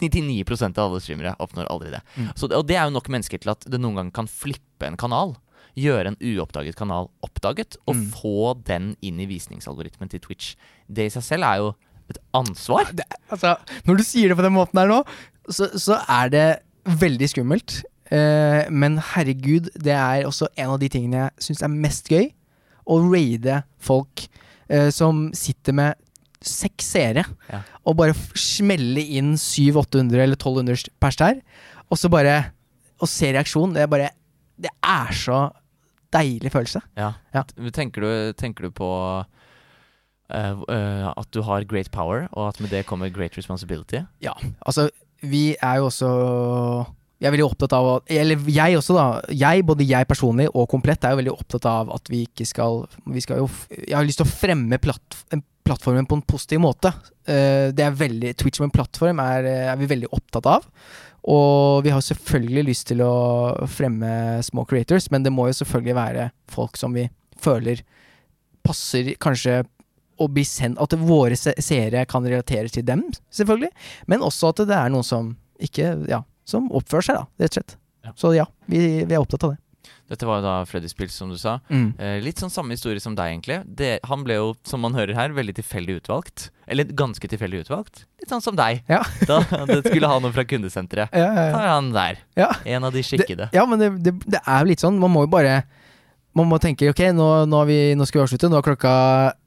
99% 0.00 0.78
av 0.78 0.90
alle 0.90 1.00
streamere 1.00 1.34
oppnår 1.40 1.68
aldri 1.70 1.90
det. 1.94 2.00
Mm. 2.18 2.28
Så, 2.36 2.48
og 2.50 2.66
det 2.68 2.76
er 2.78 2.88
jo 2.88 2.94
nok 2.96 3.08
mennesker 3.12 3.40
til 3.42 3.52
at 3.54 3.64
det 3.70 3.80
noen 3.80 3.98
gang 4.00 4.12
kan 4.14 4.28
flippe 4.30 4.88
en 4.88 4.98
kanal. 5.00 5.36
Gjøre 5.78 6.12
en 6.12 6.18
uoppdaget 6.22 6.76
kanal 6.78 7.08
oppdaget, 7.26 7.76
og 7.86 7.96
Mm. 7.96 8.04
få 8.14 8.34
den 8.66 8.92
inn 9.02 9.18
i 9.20 9.26
visningsalgoritmen 9.26 10.10
til 10.12 10.20
Twitch. 10.22 10.54
Det 10.86 11.06
i 11.08 11.14
seg 11.14 11.22
selv 11.26 11.44
er 11.48 11.56
jo 11.62 11.74
et 12.10 12.18
ansvar. 12.36 12.90
Det, 12.94 13.04
altså, 13.32 13.56
når 13.86 13.96
du 13.98 14.04
sier 14.04 14.28
det 14.28 14.36
på 14.38 14.44
den 14.44 14.52
måten 14.54 14.78
her 14.78 14.86
nå, 14.90 15.00
så, 15.48 15.70
så 15.78 15.98
er 16.08 16.28
det 16.30 16.46
veldig 16.84 17.28
skummelt. 17.32 17.82
Eh, 18.12 18.64
men 18.70 18.98
herregud, 19.14 19.70
det 19.80 19.94
er 19.96 20.26
også 20.28 20.50
en 20.56 20.74
av 20.74 20.80
de 20.82 20.90
tingene 20.92 21.22
jeg 21.24 21.46
syns 21.48 21.62
er 21.64 21.72
mest 21.72 22.10
gøy. 22.12 22.30
Å 22.84 22.98
raide 23.00 23.62
folk 23.80 24.26
uh, 24.68 24.90
som 24.92 25.30
sitter 25.32 25.72
med 25.72 25.94
seks 26.44 26.90
seere, 26.92 27.22
Ja. 27.48 27.62
og 27.88 27.96
bare 27.96 28.12
smelle 28.36 29.00
inn 29.00 29.30
700-800 29.40 30.20
eller 30.20 30.36
1200 30.36 30.90
pers 31.00 31.16
der. 31.16 31.38
Og 31.88 31.96
så 31.96 32.10
bare 32.12 32.52
Å 33.00 33.08
se 33.10 33.32
reaksjonen, 33.32 33.72
det 33.74 33.82
er 33.82 33.88
bare 33.90 34.10
Det 34.60 34.70
er 34.84 35.10
så 35.16 35.38
deilig 36.14 36.52
følelse. 36.52 36.82
Ja. 36.96 37.14
Ja. 37.34 37.42
Tenker, 37.74 38.04
du, 38.04 38.32
tenker 38.38 38.68
du 38.68 38.70
på 38.70 38.90
uh, 40.30 41.08
at 41.16 41.30
du 41.32 41.40
har 41.42 41.64
great 41.64 41.90
power, 41.90 42.28
og 42.32 42.52
at 42.52 42.60
med 42.60 42.70
det 42.70 42.84
kommer 42.86 43.08
great 43.08 43.36
responsibility? 43.36 44.04
Ja, 44.22 44.36
altså 44.66 44.90
vi 45.24 45.56
er 45.60 45.80
jo 45.80 45.88
også 45.88 46.12
Jeg 47.22 47.28
er 47.28 47.34
veldig 47.36 47.46
opptatt 47.46 47.72
av 47.76 47.88
Eller 48.10 48.36
jeg 48.50 48.76
også, 48.76 48.94
da. 48.96 49.04
Jeg, 49.32 49.62
både 49.64 49.86
jeg 49.86 50.06
personlig 50.10 50.48
og 50.52 50.66
Komplett, 50.68 51.04
er 51.06 51.14
jo 51.14 51.20
veldig 51.22 51.32
opptatt 51.36 51.64
av 51.70 51.92
at 51.94 52.10
vi 52.10 52.24
ikke 52.26 52.44
skal 52.46 52.82
Vi 53.14 53.22
skal 53.24 53.38
jo 53.38 53.46
Jeg 53.78 53.94
har 53.96 54.04
lyst 54.04 54.18
til 54.20 54.26
å 54.26 54.32
fremme 54.34 54.78
platt, 54.82 55.20
plattformen 55.64 56.04
på 56.10 56.18
en 56.18 56.24
positiv 56.28 56.60
måte. 56.60 56.90
Eh, 57.26 57.70
det 57.72 57.80
er 57.86 57.94
veldig 57.96 58.34
Twitch 58.36 58.58
som 58.60 58.66
en 58.66 58.74
plattform 58.74 59.22
er, 59.22 59.46
eh, 59.48 59.70
er 59.72 59.78
vi 59.80 59.86
veldig 59.94 60.10
opptatt 60.12 60.44
av. 60.50 60.66
Og 61.24 61.84
vi 61.86 61.94
har 61.94 62.02
selvfølgelig 62.04 62.66
lyst 62.68 62.90
til 62.90 63.00
å 63.00 63.14
fremme 63.72 64.42
små 64.44 64.66
creators, 64.68 65.06
men 65.10 65.22
det 65.24 65.32
må 65.32 65.46
jo 65.48 65.56
selvfølgelig 65.62 65.94
være 65.96 66.26
folk 66.52 66.76
som 66.76 66.92
vi 66.92 67.06
føler 67.40 67.80
passer 68.64 69.14
kanskje 69.20 69.62
å 70.20 70.28
bli 70.30 70.44
sendt 70.46 70.78
At 70.82 70.92
våre 71.00 71.36
se- 71.36 71.56
seere 71.64 72.04
kan 72.06 72.22
relatere 72.28 72.68
til 72.70 72.84
dem, 72.86 73.06
selvfølgelig. 73.32 73.70
Men 74.06 74.20
også 74.20 74.52
at 74.52 74.66
det 74.68 74.76
er 74.76 74.92
noen 74.92 75.04
som 75.06 75.32
ikke 75.64 75.94
Ja, 76.10 76.20
som 76.48 76.70
oppfører 76.74 77.08
seg, 77.10 77.20
da, 77.20 77.26
rett 77.44 77.52
og 77.54 77.60
slett. 77.60 77.76
Ja. 78.04 78.12
Så 78.20 78.34
ja, 78.36 78.48
vi, 78.68 78.80
vi 79.04 79.14
er 79.16 79.22
opptatt 79.22 79.46
av 79.46 79.54
det. 79.54 79.60
Dette 80.08 80.26
var 80.28 80.42
jo 80.42 80.44
da 80.44 80.54
Freddy 80.68 80.88
Spills, 80.90 81.14
som 81.16 81.30
du 81.32 81.36
sa. 81.40 81.54
Mm. 81.72 81.94
Eh, 81.96 82.18
litt 82.20 82.40
sånn 82.40 82.52
samme 82.52 82.76
historie 82.76 83.00
som 83.00 83.14
deg, 83.16 83.30
egentlig. 83.32 83.56
Det, 83.64 83.88
han 84.04 84.20
ble 84.24 84.36
jo, 84.36 84.50
som 84.68 84.82
man 84.84 84.92
hører 84.96 85.16
her, 85.16 85.32
veldig 85.32 85.54
tilfeldig 85.56 85.96
utvalgt. 86.02 86.50
Eller 86.68 86.88
ganske 86.92 87.28
tilfeldig 87.32 87.62
utvalgt. 87.64 88.02
Litt 88.20 88.32
sånn 88.32 88.44
som 88.44 88.56
deg. 88.58 88.82
Ja. 88.90 89.00
Da 89.30 89.40
det 89.70 89.80
skulle 89.86 90.10
ha 90.10 90.18
noe 90.20 90.32
fra 90.36 90.44
kundesenteret. 90.48 91.08
Ja, 91.16 91.30
ja, 91.32 91.46
Da 91.54 91.62
er 91.62 91.72
han 91.72 91.88
der. 91.96 92.20
Ja. 92.36 92.50
En 92.68 92.84
av 92.84 92.92
de 92.96 93.00
skikkede. 93.04 93.48
ja, 93.56 93.64
men 93.68 93.80
det, 93.80 93.90
det, 94.04 94.14
det 94.36 94.42
er 94.44 94.60
jo 94.60 94.70
litt 94.74 94.84
sånn. 94.84 95.00
Man 95.00 95.12
må 95.14 95.24
jo 95.24 95.32
bare 95.32 95.62
Man 96.36 96.48
må 96.50 96.58
tenke 96.60 96.88
ok, 96.90 97.00
nå, 97.14 97.28
nå, 97.48 97.58
har 97.62 97.68
vi, 97.70 97.80
nå 97.96 98.04
skal 98.08 98.20
vi 98.20 98.24
avslutte. 98.26 98.48
Nå 98.52 98.60
er 98.60 98.68
klokka, 98.68 98.94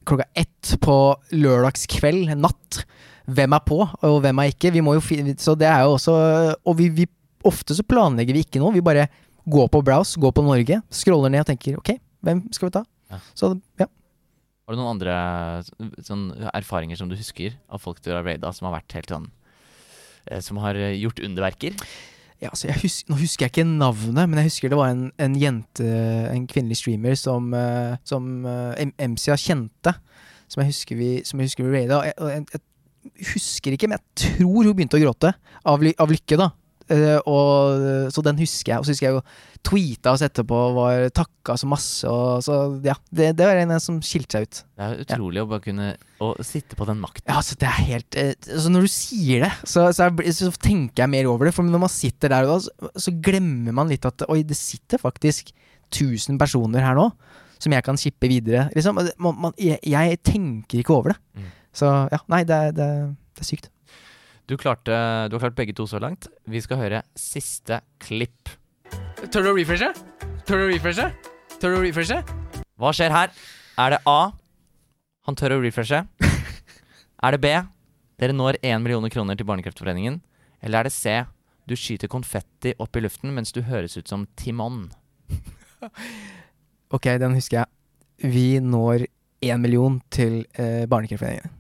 klokka 0.10 0.26
ett 0.42 0.74
på 0.82 0.98
lørdagskveld, 1.38 2.34
natt. 2.40 2.82
Hvem 3.28 3.56
er 3.58 3.64
på, 3.68 3.82
og 3.84 4.22
hvem 4.24 4.40
er 4.40 4.54
ikke? 4.54 4.72
Vi 4.72 4.84
må 4.84 4.96
jo 4.96 5.04
så 5.36 5.56
det 5.60 5.68
er 5.68 5.84
jo 5.84 5.98
også 5.98 6.14
Og 6.64 6.78
vi, 6.80 6.88
vi, 6.96 7.08
ofte 7.44 7.76
så 7.76 7.84
planlegger 7.84 8.34
vi 8.34 8.46
ikke 8.46 8.62
noe. 8.62 8.72
Vi 8.76 8.84
bare 8.84 9.08
går 9.48 9.68
på 9.72 9.82
browse, 9.84 10.20
går 10.20 10.34
på 10.36 10.44
Norge, 10.44 10.82
scroller 10.92 11.32
ned 11.32 11.44
og 11.44 11.50
tenker 11.52 11.78
ok, 11.80 11.94
hvem 12.24 12.44
skal 12.56 12.68
vi 12.68 12.76
ta? 12.80 12.84
Ja. 13.12 13.20
Så 13.36 13.54
ja. 13.80 13.88
Har 14.68 14.76
du 14.76 14.82
noen 14.82 14.98
andre 14.98 15.14
sånn, 16.04 16.30
erfaringer 16.52 17.00
som 17.00 17.08
du 17.08 17.16
husker 17.16 17.56
av 17.72 17.80
folk 17.80 18.02
du 18.04 18.12
har 18.12 18.26
raida, 18.28 18.52
som 18.52 18.68
har 18.68 18.82
vært 18.82 18.98
helt 18.98 19.14
sånn 19.14 19.30
eh, 20.28 20.42
Som 20.44 20.60
har 20.60 20.76
eh, 20.76 20.98
gjort 21.00 21.22
underverker? 21.24 21.78
Ja, 22.44 22.52
altså 22.52 22.68
jeg 22.68 22.82
hus 22.84 22.98
nå 23.08 23.16
husker 23.18 23.48
jeg 23.48 23.54
ikke 23.56 23.64
navnet, 23.66 24.28
men 24.28 24.42
jeg 24.42 24.52
husker 24.52 24.70
det 24.70 24.78
var 24.78 24.92
en, 24.92 25.08
en 25.24 25.38
jente, 25.40 25.88
en 26.30 26.44
kvinnelig 26.52 26.82
streamer, 26.84 27.16
som, 27.18 27.48
eh, 27.56 27.96
som 28.06 28.28
uh, 28.46 28.76
MCA 29.00 29.40
kjente. 29.42 29.96
Som 30.52 30.62
jeg 30.62 30.70
husker 30.70 31.00
vi, 31.00 31.10
som 31.26 31.42
jeg 31.42 31.50
husker 31.50 31.66
vi 31.66 31.74
raida. 31.74 31.98
Og 31.98 32.06
jeg, 32.06 32.14
jeg, 32.20 32.46
jeg 32.54 32.62
husker 33.34 33.76
ikke, 33.76 33.90
men 33.90 34.00
jeg 34.00 34.40
tror 34.40 34.64
hun 34.70 34.78
begynte 34.78 35.00
å 35.00 35.04
gråte. 35.04 35.34
Av, 35.68 35.84
ly 35.84 35.94
av 36.00 36.14
lykke, 36.14 36.40
da. 36.40 36.54
Uh, 36.88 37.18
og, 37.28 38.12
så 38.16 38.22
den 38.24 38.38
husker 38.40 38.72
jeg. 38.72 38.80
Og 38.80 38.88
så 38.88 38.94
husker 38.94 39.10
jeg 39.10 39.18
jo 39.18 39.24
tweeta 39.68 40.14
oss 40.14 40.24
etterpå 40.24 40.60
var 40.78 41.08
takka 41.16 41.58
så 41.60 41.68
masse. 41.68 42.08
Og, 42.08 42.44
så 42.46 42.60
ja, 42.86 42.96
det, 43.12 43.34
det 43.40 43.48
var 43.50 43.60
en 43.60 43.76
som 43.84 44.00
skilte 44.06 44.38
seg 44.38 44.48
ut. 44.48 44.62
Det 44.78 44.86
er 44.86 45.02
utrolig 45.04 45.44
å 45.44 45.50
bare 45.50 45.66
kunne 45.66 45.90
Å 46.24 46.32
sitte 46.48 46.80
på 46.80 46.88
den 46.88 47.02
makten. 47.04 47.28
Ja, 47.28 47.42
altså 47.42 47.58
det 47.60 47.68
er 47.68 47.90
helt 47.92 48.20
uh, 48.20 48.32
altså 48.56 48.72
Når 48.74 48.88
du 48.88 48.94
sier 48.94 49.48
det, 49.48 49.52
så, 49.64 49.88
så, 49.92 50.08
er, 50.08 50.32
så 50.40 50.54
tenker 50.56 51.04
jeg 51.04 51.14
mer 51.18 51.32
over 51.32 51.50
det. 51.50 51.56
For 51.58 51.68
når 51.68 51.84
man 51.84 51.94
sitter 51.94 52.32
der 52.34 52.48
og 52.48 52.56
da, 52.56 52.60
så, 52.68 52.94
så 53.08 53.16
glemmer 53.16 53.76
man 53.76 53.92
litt 53.92 54.08
at 54.08 54.28
Oi, 54.32 54.40
det 54.48 54.60
sitter 54.60 55.02
faktisk 55.02 55.52
1000 55.92 56.40
personer 56.40 56.84
her 56.84 56.98
nå 56.98 57.12
som 57.62 57.74
jeg 57.74 57.86
kan 57.86 57.98
shippe 57.98 58.30
videre. 58.30 58.68
Liksom. 58.76 59.00
Man, 59.18 59.38
man, 59.48 59.54
jeg, 59.58 59.80
jeg 59.82 60.20
tenker 60.26 60.82
ikke 60.82 60.94
over 60.94 61.16
det. 61.16 61.20
Mm. 61.38 61.48
Så 61.78 61.90
ja, 62.10 62.20
nei, 62.32 62.42
det, 62.48 62.58
det, 62.78 62.88
det 63.38 63.44
er 63.44 63.48
sykt. 63.48 63.70
Du, 64.48 64.56
klarte, 64.58 64.96
du 65.30 65.36
har 65.36 65.44
klart 65.44 65.58
begge 65.58 65.76
to 65.78 65.86
så 65.90 66.00
langt. 66.02 66.30
Vi 66.48 66.62
skal 66.64 66.80
høre 66.80 67.04
siste 67.20 67.82
klipp. 68.02 68.50
Tør 69.28 69.44
du 69.44 69.52
å 69.52 69.56
refreshe? 69.58 69.92
Tør 70.48 70.64
du 70.64 70.66
å 70.66 70.70
refreshe? 70.72 71.10
Tør 71.58 71.76
du 71.76 71.80
å 71.82 71.84
refreshe? 71.84 72.22
Hva 72.80 72.94
skjer 72.96 73.14
her? 73.14 73.34
Er 73.78 73.94
det 73.94 74.00
A. 74.10 74.20
Han 75.28 75.38
tør 75.38 75.58
å 75.58 75.62
refreshe? 75.62 76.00
er 77.26 77.36
det 77.36 77.42
B. 77.44 77.52
Dere 78.18 78.34
når 78.34 78.58
1 78.64 78.82
millioner 78.82 79.14
kroner 79.14 79.38
til 79.38 79.50
Barnekreftforeningen? 79.50 80.22
Eller 80.64 80.80
er 80.80 80.90
det 80.90 80.96
C. 80.96 81.20
Du 81.68 81.76
skyter 81.78 82.10
konfetti 82.10 82.72
opp 82.82 82.96
i 82.98 83.04
luften 83.04 83.36
mens 83.36 83.52
du 83.54 83.62
høres 83.68 84.00
ut 84.00 84.10
som 84.10 84.26
Timon? 84.40 84.88
Ok, 86.88 87.04
den 87.20 87.34
husker 87.36 87.58
jeg. 87.60 88.32
Vi 88.32 88.62
når 88.64 89.10
1 89.44 89.60
million 89.60 89.98
til 90.08 90.46
eh, 90.56 90.86
Barnekreftforeningen. 90.88 91.57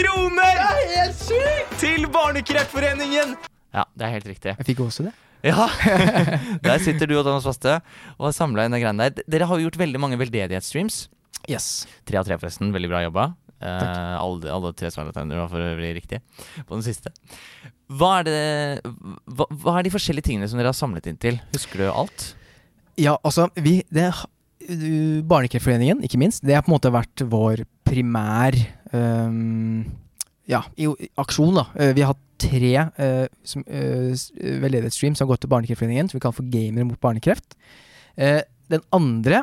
Million 0.00 0.38
sykt! 1.12 1.74
Til 1.76 2.06
Barnekreftforeningen! 2.08 3.34
Ja, 3.74 3.82
det 3.92 4.06
er 4.06 4.12
helt 4.14 4.28
riktig. 4.30 4.54
Jeg 4.54 4.66
fikk 4.70 4.78
også 4.86 5.04
det. 5.04 5.12
Ja! 5.44 5.66
Der 6.64 6.80
sitter 6.80 7.10
du 7.10 7.18
og 7.18 7.26
Thomas 7.26 7.44
Faste 7.44 7.74
og 8.14 8.30
har 8.30 8.32
samla 8.32 8.64
inn 8.64 8.72
de 8.72 8.80
greiene 8.80 9.10
der. 9.10 9.26
Dere 9.28 9.48
har 9.50 9.60
jo 9.60 9.66
gjort 9.66 9.76
veldig 9.82 10.00
mange 10.00 10.16
veldedighetsstreams. 10.22 11.02
Yes. 11.52 11.68
Tre 12.08 12.16
av 12.16 12.24
tre, 12.24 12.40
forresten. 12.40 12.72
Veldig 12.72 12.90
bra 12.94 13.02
jobba. 13.04 13.26
Eh, 13.60 14.16
alle, 14.22 14.48
alle 14.56 14.72
tre 14.80 14.88
svarene 14.94 15.42
var 15.42 15.52
for 15.52 15.68
øvrig 15.68 15.92
riktig 15.98 16.22
på 16.64 16.78
den 16.78 16.86
siste. 16.86 17.12
Hva 17.92 18.14
er, 18.22 18.30
det, 18.30 18.96
hva, 19.28 19.50
hva 19.52 19.76
er 19.76 19.84
de 19.84 19.92
forskjellige 19.98 20.30
tingene 20.30 20.48
som 20.48 20.62
dere 20.62 20.72
har 20.72 20.80
samlet 20.80 21.12
inn 21.12 21.20
til? 21.20 21.42
Husker 21.52 21.84
du 21.84 21.90
alt? 21.92 22.30
Ja, 22.96 23.18
altså, 23.20 23.50
vi 23.60 23.82
det, 23.92 24.08
uh, 24.16 25.20
Barnekreftforeningen, 25.28 26.00
ikke 26.08 26.24
minst. 26.24 26.40
Det 26.40 26.56
har 26.56 26.64
på 26.64 26.72
en 26.72 26.78
måte 26.78 26.96
vært 26.96 27.28
vår 27.28 27.66
primær 27.84 28.56
ja, 28.94 30.60
i, 30.76 30.86
i 30.88 31.08
aksjon, 31.20 31.54
da. 31.60 31.66
Uh, 31.76 31.92
vi 31.96 32.02
har 32.04 32.12
hatt 32.14 32.24
tre 32.40 32.72
uh, 32.80 33.26
som, 33.46 33.62
s- 33.68 34.30
veldedighetsstream 34.34 35.14
som 35.14 35.26
har 35.26 35.34
gått 35.34 35.44
til 35.44 35.52
Barnekreftforeningen, 35.52 36.08
som 36.10 36.18
vi 36.18 36.22
kaller 36.24 36.38
for 36.40 36.48
Gamere 36.50 36.88
mot 36.88 37.00
barnekreft. 37.02 37.54
Den 38.70 38.82
andre, 38.94 39.42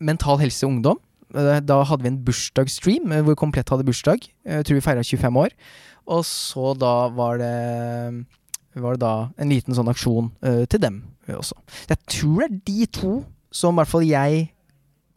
Mental 0.00 0.38
Helse 0.40 0.66
Ungdom. 0.68 0.98
Uh, 1.34 1.58
da 1.60 1.82
hadde 1.84 2.06
vi 2.06 2.12
en 2.14 2.22
bursdagsstream 2.24 3.12
hvor 3.26 3.36
Komplett 3.38 3.68
hadde 3.72 3.84
bursdag. 3.88 4.24
Jeg 4.48 4.64
tror 4.64 4.78
vi 4.78 4.84
feira 4.86 5.04
25 5.04 5.40
år. 5.44 5.52
Og 6.08 6.22
så 6.24 6.72
da 6.80 6.94
var 7.12 7.36
det 7.42 7.54
var 8.78 8.94
det 8.94 9.02
da 9.02 9.12
en 9.42 9.50
liten 9.50 9.74
sånn 9.74 9.90
aksjon 9.90 10.28
uh, 10.46 10.62
til 10.70 10.80
dem 10.80 11.02
også. 11.28 11.56
Jeg 11.90 11.98
tror 12.08 12.44
det 12.44 12.46
er 12.48 12.60
de 12.70 12.86
to 12.94 13.10
som 13.52 13.74
i 13.74 13.80
hvert 13.82 13.90
fall 13.90 14.06
jeg 14.06 14.44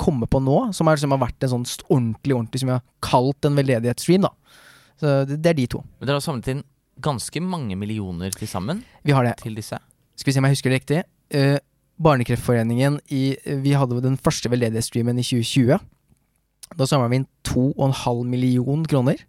kommer 0.02 0.30
på 0.32 0.42
nå, 0.44 0.58
som, 0.76 0.90
er, 0.90 1.00
som 1.02 1.14
har 1.14 1.22
vært 1.22 1.46
en 1.46 1.54
sånn 1.56 1.66
ordentlig, 1.88 2.36
ordentlig 2.36 2.62
som 2.64 2.72
jeg 2.72 2.80
har 2.80 2.86
kalt 3.06 3.48
en 3.48 3.58
veldedighetsstream. 3.60 4.28
da. 4.28 4.60
Så 5.00 5.16
det, 5.30 5.40
det 5.42 5.54
er 5.54 5.60
de 5.62 5.68
to. 5.76 5.82
Men 6.00 6.10
dere 6.10 6.20
har 6.20 6.26
samlet 6.26 6.52
inn 6.54 6.64
ganske 7.02 7.42
mange 7.42 7.78
millioner 7.80 8.34
til 8.36 8.50
sammen 8.50 8.84
Vi 9.08 9.16
har 9.16 9.26
det. 9.26 9.38
til 9.42 9.56
disse. 9.58 9.80
Skal 10.20 10.30
vi 10.30 10.36
se 10.36 10.42
om 10.42 10.48
jeg 10.50 10.58
husker 10.58 10.74
det 10.74 10.82
riktig. 10.82 11.02
Uh, 11.34 11.58
Barnekreftforeningen 12.02 13.00
i 13.14 13.24
Vi 13.64 13.74
hadde 13.78 14.02
den 14.02 14.18
første 14.18 14.50
veldedighetsstreamen 14.50 15.20
i 15.22 15.26
2020. 15.26 15.82
Da 16.78 16.88
samla 16.88 17.10
vi 17.12 17.22
inn 17.22 17.28
2,5 17.48 18.24
million 18.30 18.86
kroner. 18.90 19.22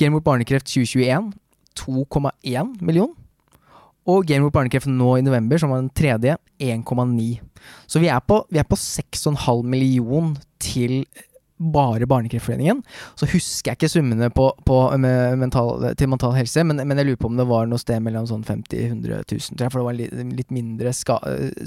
Game 0.00 0.14
mot 0.14 0.24
barnekreft 0.24 0.68
2021 0.68 1.32
2,1 1.78 2.76
million. 2.82 3.12
Og 4.08 4.26
Game 4.26 4.44
mot 4.44 4.52
barnekreft 4.54 4.88
nå 4.90 5.14
i 5.18 5.24
november, 5.24 5.60
som 5.60 5.72
var 5.72 5.82
den 5.82 5.92
tredje, 5.94 6.36
1,9. 6.58 7.38
Så 7.90 8.00
vi 8.02 8.08
er 8.12 8.20
på, 8.24 8.42
vi 8.50 8.58
er 8.62 8.68
på 8.68 8.78
6,5 8.78 9.64
million 9.66 10.34
til 10.62 11.04
bare 11.60 12.06
Barnekreftforeningen. 12.08 12.78
Så 13.20 13.26
husker 13.28 13.70
jeg 13.74 13.76
ikke 13.76 13.90
summene 13.92 14.30
på, 14.32 14.46
på, 14.64 14.76
mental, 15.36 15.90
til 16.00 16.08
mental 16.08 16.32
helse, 16.32 16.62
men, 16.64 16.80
men 16.88 16.96
jeg 16.96 17.10
lurer 17.10 17.20
på 17.20 17.28
om 17.28 17.36
det 17.36 17.44
var 17.50 17.66
noe 17.68 17.82
sted 17.82 18.00
mellom 18.00 18.24
sånn 18.30 18.46
50 18.48 18.94
000-100 18.94 19.26
000, 19.28 19.58
tror 19.58 19.66
jeg, 19.66 19.72
for 19.74 19.82
det 19.82 19.88
var 19.90 20.22
en 20.22 20.30
litt, 20.38 20.54
mindre 20.56 20.94
ska, 20.96 21.18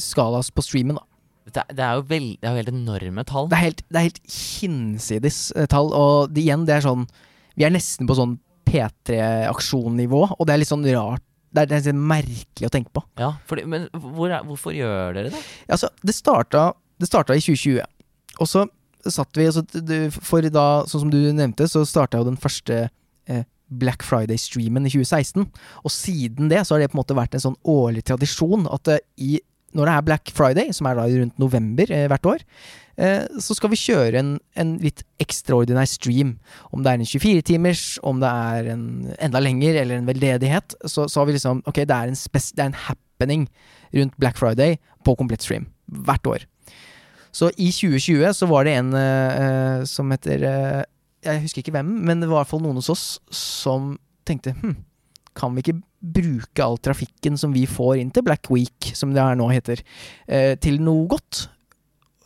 skala 0.01 0.41
på 0.49 0.65
streamen, 0.65 0.97
da. 0.97 1.05
Det, 1.43 1.59
er- 1.61 1.75
det 1.77 1.83
er 1.85 1.99
jo 1.99 2.05
vel, 2.09 2.25
det 2.41 2.47
er 2.49 2.55
jo 2.55 2.61
helt 2.63 2.73
enorme 2.73 3.25
tall. 3.29 3.49
Det 3.51 3.57
er 3.59 3.65
helt, 3.67 3.83
det 3.91 3.99
er 4.01 4.07
helt 4.07 4.21
hinsides 4.33 5.39
eh, 5.59 5.69
tall, 5.69 5.91
og 5.93 6.33
det, 6.33 6.41
igjen, 6.47 6.63
det 6.65 6.77
er 6.79 6.85
sånn 6.87 7.05
Vi 7.59 7.65
er 7.67 7.73
nesten 7.75 8.07
på 8.09 8.15
sånn 8.17 8.37
P3-aksjonnivå, 8.65 10.23
og 10.37 10.47
det 10.47 10.53
er 10.55 10.61
litt 10.63 10.71
sånn 10.71 10.85
rart. 10.89 11.23
Det 11.53 11.63
er, 11.63 11.69
det 11.69 11.91
er 11.91 11.97
merkelig 11.97 12.67
å 12.67 12.71
tenke 12.73 12.93
på. 12.95 13.03
Ja, 13.21 13.35
fordi, 13.49 13.65
Men 13.69 13.85
hvor 13.93 14.31
er, 14.31 14.41
hvorfor 14.47 14.73
gjør 14.75 15.13
dere 15.17 15.33
det? 15.33 15.41
Altså, 15.69 15.91
det 16.01 16.15
starta, 16.17 16.71
det 17.01 17.09
starta 17.09 17.37
i 17.37 17.43
2020, 17.43 17.83
og 18.39 18.49
så 18.49 18.65
satt 19.11 19.35
vi 19.35 19.47
altså, 19.49 19.63
For 20.23 20.45
da, 20.47 20.67
sånn 20.87 21.05
som 21.05 21.11
du 21.11 21.19
nevnte, 21.35 21.67
så 21.69 21.83
starta 21.87 22.21
jo 22.21 22.27
den 22.29 22.39
første 22.39 22.85
eh, 23.29 23.43
Black 23.67 24.05
Friday-streamen 24.05 24.87
i 24.87 24.93
2016. 24.93 25.47
Og 25.83 25.91
siden 25.93 26.51
det 26.51 26.63
så 26.63 26.75
har 26.75 26.83
det 26.83 26.91
på 26.91 26.97
en 26.97 27.01
måte 27.03 27.17
vært 27.17 27.35
en 27.37 27.43
sånn 27.49 27.59
årlig 27.69 28.05
tradisjon 28.07 28.67
at 28.71 28.93
eh, 28.93 29.03
i, 29.19 29.33
når 29.75 29.89
det 29.89 29.95
er 29.97 30.07
Black 30.07 30.33
Friday, 30.35 30.71
som 30.75 30.87
er 30.89 30.99
da 30.99 31.07
rundt 31.09 31.41
november 31.41 31.91
eh, 31.91 32.07
hvert 32.11 32.31
år, 32.35 32.47
så 32.93 33.55
skal 33.57 33.71
vi 33.71 33.79
kjøre 33.79 34.19
en, 34.19 34.27
en 34.59 34.75
litt 34.77 34.99
ekstraordinær 35.23 35.87
stream. 35.89 36.35
Om 36.69 36.83
det 36.85 36.91
er 36.91 36.99
en 37.01 37.09
24-timers, 37.09 37.85
om 38.05 38.19
det 38.21 38.29
er 38.29 38.69
en 38.75 38.83
enda 39.17 39.41
lenger, 39.41 39.79
eller 39.81 39.97
en 39.97 40.09
veldedighet, 40.09 40.75
så, 40.85 41.07
så 41.09 41.21
har 41.21 41.29
vi 41.29 41.33
liksom 41.39 41.63
Ok, 41.65 41.81
det 41.89 41.95
er 41.95 42.11
en, 42.11 42.19
det 42.19 42.61
er 42.61 42.69
en 42.69 42.81
happening 42.85 43.47
rundt 43.97 44.17
Black 44.21 44.37
Friday 44.37 44.77
på 45.05 45.17
komplett 45.17 45.41
stream. 45.41 45.65
Hvert 46.05 46.29
år. 46.29 46.45
Så 47.33 47.49
i 47.57 47.71
2020 47.73 48.29
så 48.37 48.47
var 48.49 48.67
det 48.67 48.77
en 48.77 48.93
eh, 48.97 49.43
eh, 49.43 49.83
som 49.89 50.11
heter 50.13 50.43
uh, 50.45 50.81
Jeg 51.25 51.41
husker 51.41 51.63
ikke 51.63 51.73
hvem, 51.73 51.89
men 52.05 52.21
det 52.21 52.29
var 52.29 52.37
i 52.37 52.43
hvert 52.43 52.51
fall 52.51 52.61
noen 52.61 52.77
hos 52.77 52.91
oss 52.93 53.05
som 53.33 53.95
tenkte 54.27 54.53
hm, 54.59 54.75
kan 55.33 55.55
vi 55.55 55.63
ikke 55.63 55.79
bruke 56.13 56.61
all 56.63 56.77
trafikken 56.83 57.39
som 57.39 57.55
vi 57.55 57.65
får 57.65 57.97
inn 58.03 58.11
til 58.13 58.25
Black 58.27 58.51
Week, 58.53 58.91
som 58.93 59.15
det 59.15 59.23
her 59.23 59.39
nå 59.39 59.47
heter, 59.49 59.81
uh, 60.29 60.53
til 60.61 60.77
noe 60.83 61.07
godt? 61.09 61.47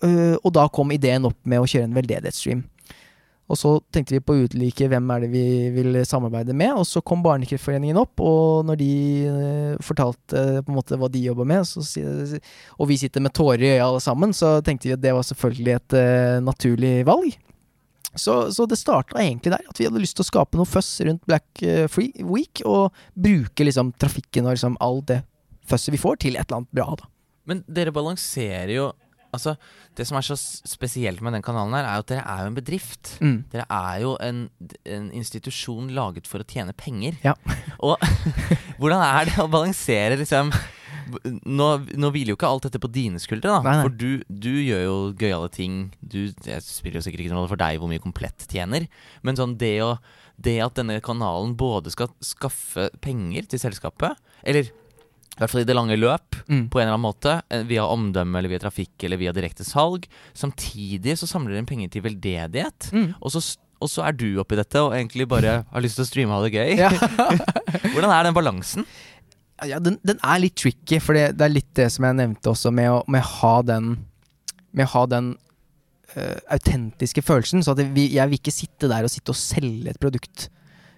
Eh, 0.06 0.36
og 0.44 0.54
da 0.54 0.68
kom 0.70 0.92
ideen 0.94 1.26
opp 1.30 1.40
med 1.48 1.62
å 1.62 1.70
kjøre 1.70 1.88
en 1.90 1.96
veldedighetsstream. 1.98 2.66
Og 3.48 3.56
så 3.56 3.70
tenkte 3.96 4.18
vi 4.18 4.24
på 4.28 4.36
utlike 4.44 4.90
hvem 4.92 5.06
er 5.14 5.24
det 5.24 5.30
vi 5.32 5.46
vil 5.72 6.02
samarbeide 6.06 6.52
med, 6.58 6.74
og 6.76 6.84
så 6.84 7.00
kom 7.00 7.22
Barnekreftforeningen 7.24 8.00
opp, 8.02 8.20
og 8.20 8.68
når 8.68 8.80
de 8.82 8.90
eh, 9.32 9.78
fortalte 9.88 10.42
på 10.66 10.74
en 10.74 10.76
måte 10.76 11.00
hva 11.00 11.08
de 11.12 11.22
jobber 11.24 11.48
med, 11.48 11.64
så, 11.64 11.84
og 12.76 12.92
vi 12.92 13.00
sitter 13.00 13.24
med 13.24 13.34
tårer 13.38 13.64
i 13.64 13.72
øya 13.78 13.88
alle 13.88 14.04
sammen, 14.04 14.36
så 14.36 14.58
tenkte 14.60 14.92
vi 14.92 14.98
at 14.98 15.06
det 15.06 15.16
var 15.16 15.24
selvfølgelig 15.30 15.78
et 15.78 15.96
uh, 15.96 16.42
naturlig 16.44 16.94
valg. 17.08 17.40
Så, 18.18 18.36
så 18.52 18.68
det 18.68 18.82
starta 18.82 19.22
egentlig 19.22 19.54
der, 19.56 19.64
at 19.64 19.80
vi 19.80 19.88
hadde 19.88 20.04
lyst 20.04 20.18
til 20.20 20.26
å 20.26 20.32
skape 20.34 20.60
noe 20.60 20.68
føss 20.68 20.92
rundt 21.08 21.24
Black 21.30 21.64
Free 21.94 22.28
Week, 22.28 22.66
og 22.68 22.92
bruke 23.16 23.64
liksom 23.64 23.94
trafikken 24.02 24.50
og 24.50 24.58
liksom 24.58 24.76
all 24.84 25.04
det 25.08 25.22
føsset 25.70 25.96
vi 25.96 26.02
får, 26.02 26.20
til 26.26 26.36
et 26.36 26.50
eller 26.50 26.66
annet 26.66 26.76
bra. 26.76 26.92
da. 27.00 27.08
Men 27.48 27.64
dere 27.72 27.96
balanserer 27.96 28.74
jo 28.76 28.90
Altså, 29.38 29.56
Det 29.98 30.06
som 30.10 30.18
er 30.20 30.26
så 30.26 30.36
spesielt 30.38 31.22
med 31.26 31.34
den 31.38 31.46
kanalen, 31.46 31.74
her 31.78 31.88
er 31.88 32.02
at 32.02 32.10
dere 32.12 32.26
er 32.26 32.44
jo 32.44 32.52
en 32.52 32.58
bedrift. 32.58 33.14
Mm. 33.22 33.38
Dere 33.54 33.66
er 33.70 34.02
jo 34.04 34.16
en, 34.22 34.48
en 34.86 35.12
institusjon 35.16 35.94
laget 35.96 36.28
for 36.30 36.44
å 36.44 36.48
tjene 36.48 36.76
penger. 36.78 37.18
Ja. 37.24 37.38
Og 37.88 37.98
hvordan 38.80 39.06
er 39.06 39.30
det 39.30 39.40
å 39.42 39.50
balansere 39.52 40.20
liksom 40.20 40.52
nå, 41.08 41.68
nå 41.96 42.10
hviler 42.12 42.34
jo 42.34 42.38
ikke 42.38 42.50
alt 42.50 42.68
dette 42.68 42.82
på 42.84 42.90
dine 42.92 43.20
skuldre, 43.22 43.50
da. 43.50 43.60
Nei, 43.64 43.76
nei. 43.80 43.86
For 43.88 43.96
du, 43.96 44.24
du 44.28 44.54
gjør 44.60 44.84
jo 44.84 44.96
gøyale 45.20 45.50
ting. 45.54 45.78
Du, 46.02 46.20
jeg 46.28 46.66
spiller 46.66 47.00
jo 47.00 47.06
sikkert 47.06 47.24
ikke 47.24 47.34
noen 47.34 47.44
rolle 47.44 47.54
for 47.54 47.62
deg 47.62 47.80
hvor 47.82 47.92
mye 47.92 48.04
Komplett 48.04 48.48
tjener. 48.52 48.88
Men 49.26 49.40
sånn 49.40 49.56
det, 49.62 49.76
å, 49.86 49.96
det 50.36 50.58
at 50.64 50.78
denne 50.80 51.00
kanalen 51.04 51.56
både 51.60 51.94
skal 51.94 52.12
skaffe 52.24 52.90
penger 53.04 53.48
til 53.52 53.64
selskapet, 53.64 54.20
eller 54.48 54.72
i 55.38 55.40
hvert 55.44 55.52
fall 55.54 55.62
i 55.62 55.68
det 55.70 55.76
lange 55.78 55.98
løp, 56.02 56.36
Mm. 56.48 56.70
på 56.72 56.80
en 56.80 56.88
eller 56.88 56.96
annen 56.96 57.04
måte, 57.06 57.42
eh, 57.54 57.64
via 57.68 57.84
omdømme 57.86 58.40
eller 58.40 58.50
via 58.50 58.60
trafikk 58.64 59.04
eller 59.04 59.18
via 59.22 59.34
direkte 59.36 59.66
salg. 59.68 60.08
Samtidig 60.34 61.18
så 61.20 61.28
samler 61.30 61.54
dere 61.54 61.60
inn 61.62 61.70
penger 61.70 61.90
til 61.94 62.02
veldedighet. 62.06 62.88
Mm. 62.94 63.14
Og 63.22 63.32
så, 63.36 63.42
og 63.82 63.90
så 63.92 64.06
er 64.08 64.16
du 64.18 64.40
oppi 64.42 64.56
dette 64.58 64.82
og 64.82 64.96
egentlig 64.96 65.28
bare 65.30 65.60
har 65.70 65.82
lyst 65.84 66.00
til 66.00 66.06
å 66.06 66.10
streame 66.10 66.34
og 66.34 66.42
ha 66.42 66.48
det 66.48 66.56
gøy. 66.58 66.78
Ja. 66.80 66.90
Hvordan 67.94 68.10
er 68.16 68.24
den 68.30 68.34
balansen? 68.38 68.88
Ja, 69.66 69.80
den, 69.82 70.00
den 70.06 70.20
er 70.24 70.40
litt 70.42 70.56
tricky, 70.58 71.00
for 71.02 71.18
det, 71.18 71.34
er 71.42 71.50
litt 71.54 71.70
det 71.78 71.90
som 71.94 72.06
jeg 72.06 72.18
nevnte 72.20 72.52
også, 72.54 72.72
med 72.74 72.92
å, 72.94 73.00
med 73.10 73.24
å 73.26 73.32
ha 73.42 73.56
den 73.66 73.96
Med 74.78 74.86
å 74.86 74.92
ha 74.94 75.06
den 75.10 75.32
uh, 76.16 76.38
autentiske 76.54 77.24
følelsen. 77.26 77.64
Så 77.66 77.74
at 77.74 77.80
det, 77.82 77.88
vi, 77.96 78.08
jeg 78.14 78.30
vil 78.30 78.38
ikke 78.42 78.54
sitte 78.54 78.90
der 78.92 79.04
og 79.08 79.10
sitte 79.14 79.34
og 79.34 79.40
selge 79.40 79.90
et 79.94 80.00
produkt. 80.00 80.50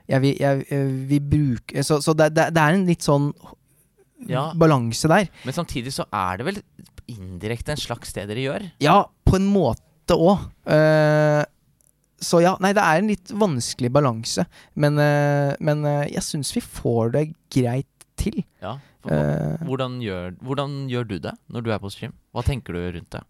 Jeg 0.10 0.22
vil, 0.24 0.36
jeg, 0.42 0.66
øh, 0.74 0.94
vil 1.10 1.22
bruke 1.22 1.84
Så, 1.86 2.00
så 2.02 2.16
det, 2.18 2.32
det, 2.34 2.48
det 2.56 2.62
er 2.64 2.74
en 2.74 2.88
litt 2.90 3.06
sånn 3.06 3.28
Ja. 4.28 4.50
balanse 4.60 5.08
der. 5.12 5.30
Men 5.46 5.56
samtidig 5.56 5.94
så 5.96 6.04
er 6.12 6.42
det 6.42 6.50
vel 6.50 6.60
indirekte 7.10 7.72
en 7.74 7.80
slags 7.80 8.12
det 8.14 8.28
dere 8.30 8.44
gjør? 8.44 8.66
Ja, 8.84 8.98
på 9.26 9.38
en 9.40 9.48
måte 9.54 10.18
òg. 10.18 10.50
så 12.20 12.42
ja, 12.44 12.56
nei, 12.60 12.74
det 12.76 12.84
er 12.84 13.00
en 13.00 13.10
litt 13.10 13.32
vanskelig 13.32 13.92
balanse. 13.96 14.44
Men, 14.76 14.98
uh, 15.00 15.54
men 15.64 15.86
uh, 15.86 16.04
jeg 16.10 16.26
syns 16.26 16.52
vi 16.58 16.64
får 16.66 17.14
det 17.16 17.24
greit 17.54 18.08
til. 18.20 18.42
Ja. 18.62 18.76
Eh, 19.08 19.62
hvordan, 19.64 20.00
gjør, 20.04 20.34
hvordan 20.44 20.80
gjør 20.92 21.06
du 21.08 21.18
det 21.24 21.32
når 21.48 21.64
du 21.64 21.72
er 21.72 21.80
på 21.80 21.92
stream? 21.94 22.16
Hva 22.36 22.44
tenker 22.44 22.76
du 22.76 22.82
rundt 22.98 23.16
det? 23.16 23.22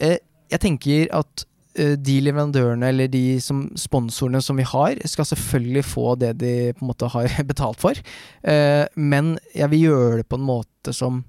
Eh, 0.00 0.18
jeg 0.52 0.62
tenker 0.64 1.10
at 1.12 1.44
eh, 1.44 1.51
de 1.74 2.18
leverandørene 2.20 2.90
eller 2.92 3.08
de 3.08 3.40
som 3.40 3.64
sponsorene 3.80 4.42
som 4.44 4.58
vi 4.60 4.66
har, 4.68 4.98
skal 5.08 5.28
selvfølgelig 5.30 5.84
få 5.88 6.14
det 6.20 6.34
de 6.42 6.52
på 6.76 6.84
en 6.84 6.90
måte 6.90 7.08
har 7.14 7.36
betalt 7.52 7.80
for. 7.80 7.98
Eh, 8.42 8.84
men 8.96 9.36
jeg 9.54 9.70
vil 9.72 9.86
gjøre 9.88 10.20
det 10.20 10.28
på 10.28 10.40
en 10.40 10.48
måte 10.48 10.94
som 10.96 11.22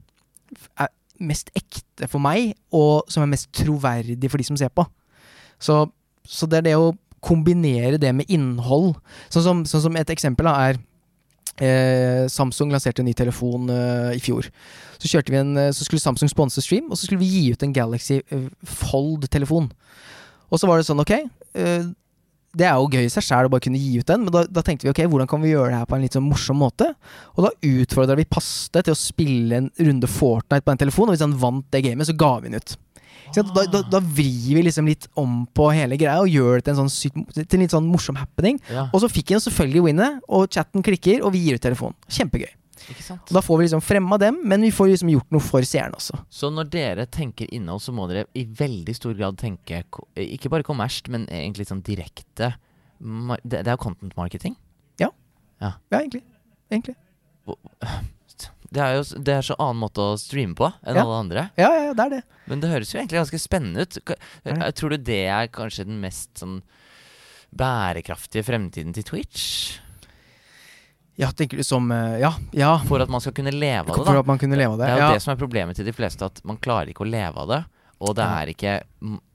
er 0.80 0.92
mest 1.24 1.54
ekte 1.56 2.10
for 2.12 2.20
meg, 2.24 2.54
og 2.76 3.08
som 3.12 3.24
er 3.24 3.32
mest 3.32 3.52
troverdig 3.56 4.32
for 4.32 4.42
de 4.42 4.48
som 4.50 4.60
ser 4.60 4.74
på. 4.74 4.86
Så, 5.62 5.86
så 6.28 6.50
det 6.50 6.60
er 6.60 6.68
det 6.72 6.80
å 6.80 6.94
kombinere 7.24 8.02
det 8.02 8.12
med 8.16 8.28
innhold. 8.28 8.98
Sånn 9.32 9.46
som, 9.46 9.62
sånn 9.70 9.86
som 9.86 9.96
et 10.00 10.12
eksempel 10.12 10.50
da, 10.50 10.58
er 10.68 10.82
Eh, 11.62 12.26
Samsung 12.34 12.72
lanserte 12.74 13.04
en 13.04 13.06
ny 13.06 13.14
telefon 13.14 13.70
eh, 13.70 14.16
i 14.18 14.22
fjor. 14.24 14.48
Så, 14.98 15.22
en, 15.30 15.58
eh, 15.58 15.72
så 15.72 15.86
skulle 15.86 16.02
Samsung 16.02 16.30
sponse 16.32 16.62
stream, 16.62 16.90
og 16.90 16.98
så 16.98 17.06
skulle 17.06 17.22
vi 17.22 17.30
gi 17.30 17.52
ut 17.54 17.64
en 17.64 17.74
Galaxy 17.74 18.22
eh, 18.26 18.48
Fold-telefon. 18.66 19.70
Og 20.52 20.62
så 20.62 20.70
var 20.70 20.80
det 20.80 20.88
sånn, 20.88 21.02
ok 21.04 21.14
eh, 21.16 21.86
Det 22.54 22.68
er 22.68 22.78
jo 22.78 22.90
gøy 22.92 23.08
i 23.08 23.12
seg 23.12 23.26
sjæl 23.26 23.50
å 23.50 23.52
bare 23.54 23.66
kunne 23.66 23.82
gi 23.82 24.00
ut 24.00 24.10
den, 24.10 24.26
men 24.26 24.36
da, 24.36 24.44
da 24.46 24.64
tenkte 24.66 24.88
vi 24.88 24.94
ok, 24.94 25.04
hvordan 25.10 25.30
kan 25.30 25.42
vi 25.44 25.54
gjøre 25.54 25.72
det 25.74 25.82
her 25.82 25.90
på 25.90 25.98
en 25.98 26.06
litt 26.06 26.18
sånn 26.18 26.28
morsom 26.28 26.60
måte? 26.62 26.92
Og 27.34 27.48
da 27.48 27.54
utfordra 27.74 28.18
vi 28.20 28.30
Paste 28.30 28.84
til 28.84 28.94
å 28.94 29.00
spille 29.00 29.62
en 29.62 29.70
runde 29.80 30.10
Fortnite 30.10 30.66
på 30.66 30.74
den 30.74 30.84
telefonen, 30.86 31.14
og 31.14 31.18
hvis 31.18 31.26
han 31.26 31.38
vant 31.42 31.70
det 31.74 31.86
gamet, 31.88 32.10
så 32.10 32.18
ga 32.18 32.36
vi 32.44 32.52
den 32.52 32.62
ut. 32.62 32.76
Da, 33.34 33.64
da, 33.66 33.82
da 33.90 34.00
vrir 34.04 34.58
vi 34.58 34.62
liksom 34.68 34.86
litt 34.86 35.08
om 35.18 35.44
på 35.56 35.70
hele 35.74 35.98
greia 35.98 36.20
og 36.22 36.30
gjør 36.30 36.60
det 36.60 36.68
til 36.68 36.76
en 36.76 36.84
sånn 36.84 37.38
til 37.40 37.58
en 37.58 37.64
litt 37.64 37.74
sånn 37.74 37.88
morsom 37.90 38.20
happening. 38.20 38.60
Ja. 38.70 38.90
Og 38.92 39.02
så 39.02 39.10
fikk 39.10 39.34
han 39.34 39.42
selvfølgelig 39.42 39.88
winnet, 39.88 40.20
og 40.30 40.52
chatten 40.54 40.86
klikker, 40.86 41.24
og 41.26 41.34
vi 41.34 41.48
gir 41.48 41.58
ut 41.58 41.66
telefonen. 41.66 41.98
Kjempegøy. 42.14 42.52
Ikke 42.92 43.04
sant? 43.06 43.22
Og 43.30 43.38
da 43.38 43.42
får 43.46 43.58
vi 43.60 43.66
liksom 43.68 43.82
fremma 43.86 44.18
dem, 44.20 44.42
men 44.44 44.62
vi 44.66 44.72
får 44.76 44.90
liksom 44.92 45.10
gjort 45.14 45.32
noe 45.32 45.44
for 45.44 45.62
seeren 45.68 45.94
også. 45.96 46.18
Så 46.34 46.50
når 46.52 46.70
dere 46.74 47.06
tenker 47.08 47.48
innhold, 47.54 47.82
så 47.86 47.94
må 47.96 48.08
dere 48.10 48.26
i 48.36 48.44
veldig 48.46 48.96
stor 48.98 49.14
grad 49.16 49.38
tenke 49.40 49.84
ikke 50.20 50.50
bare 50.52 50.64
kommersielt, 50.68 51.08
men 51.14 51.28
egentlig 51.32 51.68
sånn 51.70 51.84
direkte 51.86 52.54
det, 53.44 53.62
er 53.66 53.74
jo 53.74 53.78
content 53.84 54.16
marketing. 54.20 54.56
Ja, 55.00 55.74
egentlig. 55.92 56.24
Egentlig. 56.72 56.96
Det 58.74 58.82
er 58.82 58.96
jo 58.98 59.04
det 59.22 59.34
er 59.36 59.44
så 59.46 59.54
annen 59.62 59.78
måte 59.84 60.02
å 60.02 60.14
streame 60.18 60.56
på 60.58 60.66
enn 60.82 60.96
Ja. 60.98 61.04
alle 61.04 61.18
andre. 61.22 61.42
Ja, 61.62 61.68
ja, 61.76 61.82
ja, 61.86 61.94
det 61.94 62.06
er 62.08 62.10
det. 62.16 62.22
Men 62.50 62.60
det 62.64 62.72
høres 62.72 62.90
jo 62.92 62.98
egentlig 62.98 63.20
ganske 63.20 63.40
spennende 63.40 63.84
ut. 63.86 64.00
Tror 64.80 64.90
du 64.90 64.98
det 64.98 65.20
er 65.30 65.48
kanskje 65.54 65.86
den 65.86 66.00
mest 66.02 66.42
sånn 66.42 66.56
bærekraftige 67.54 68.42
fremtiden 68.48 68.96
til 68.98 69.06
Twitch? 69.06 69.78
Ja, 71.20 71.30
tenker 71.32 71.60
du 71.60 71.64
som 71.64 71.92
eh, 71.94 72.18
Ja, 72.24 72.34
ja. 72.58 72.72
For 72.88 73.04
at 73.04 73.12
man 73.12 73.22
skal 73.22 73.36
kunne 73.38 73.54
leve 73.54 73.86
av 73.86 74.00
det, 74.00 74.06
For 74.08 74.20
at 74.24 74.30
man 74.30 74.40
kunne 74.42 74.58
leve 74.58 74.74
av 74.74 74.80
det. 74.82 74.88
Det 74.88 74.94
er 74.96 74.98
jo 75.02 75.06
ja. 75.06 75.14
det 75.14 75.24
som 75.26 75.34
er 75.36 75.42
problemet 75.42 75.78
til 75.78 75.86
de 75.86 75.94
fleste, 75.94 76.26
at 76.26 76.42
man 76.48 76.58
klarer 76.58 76.90
ikke 76.94 77.06
å 77.06 77.10
leve 77.10 77.44
av 77.44 77.52
det. 77.52 77.60
Og 78.04 78.16
det 78.18 78.26
er 78.26 78.50
ikke, 78.52 78.72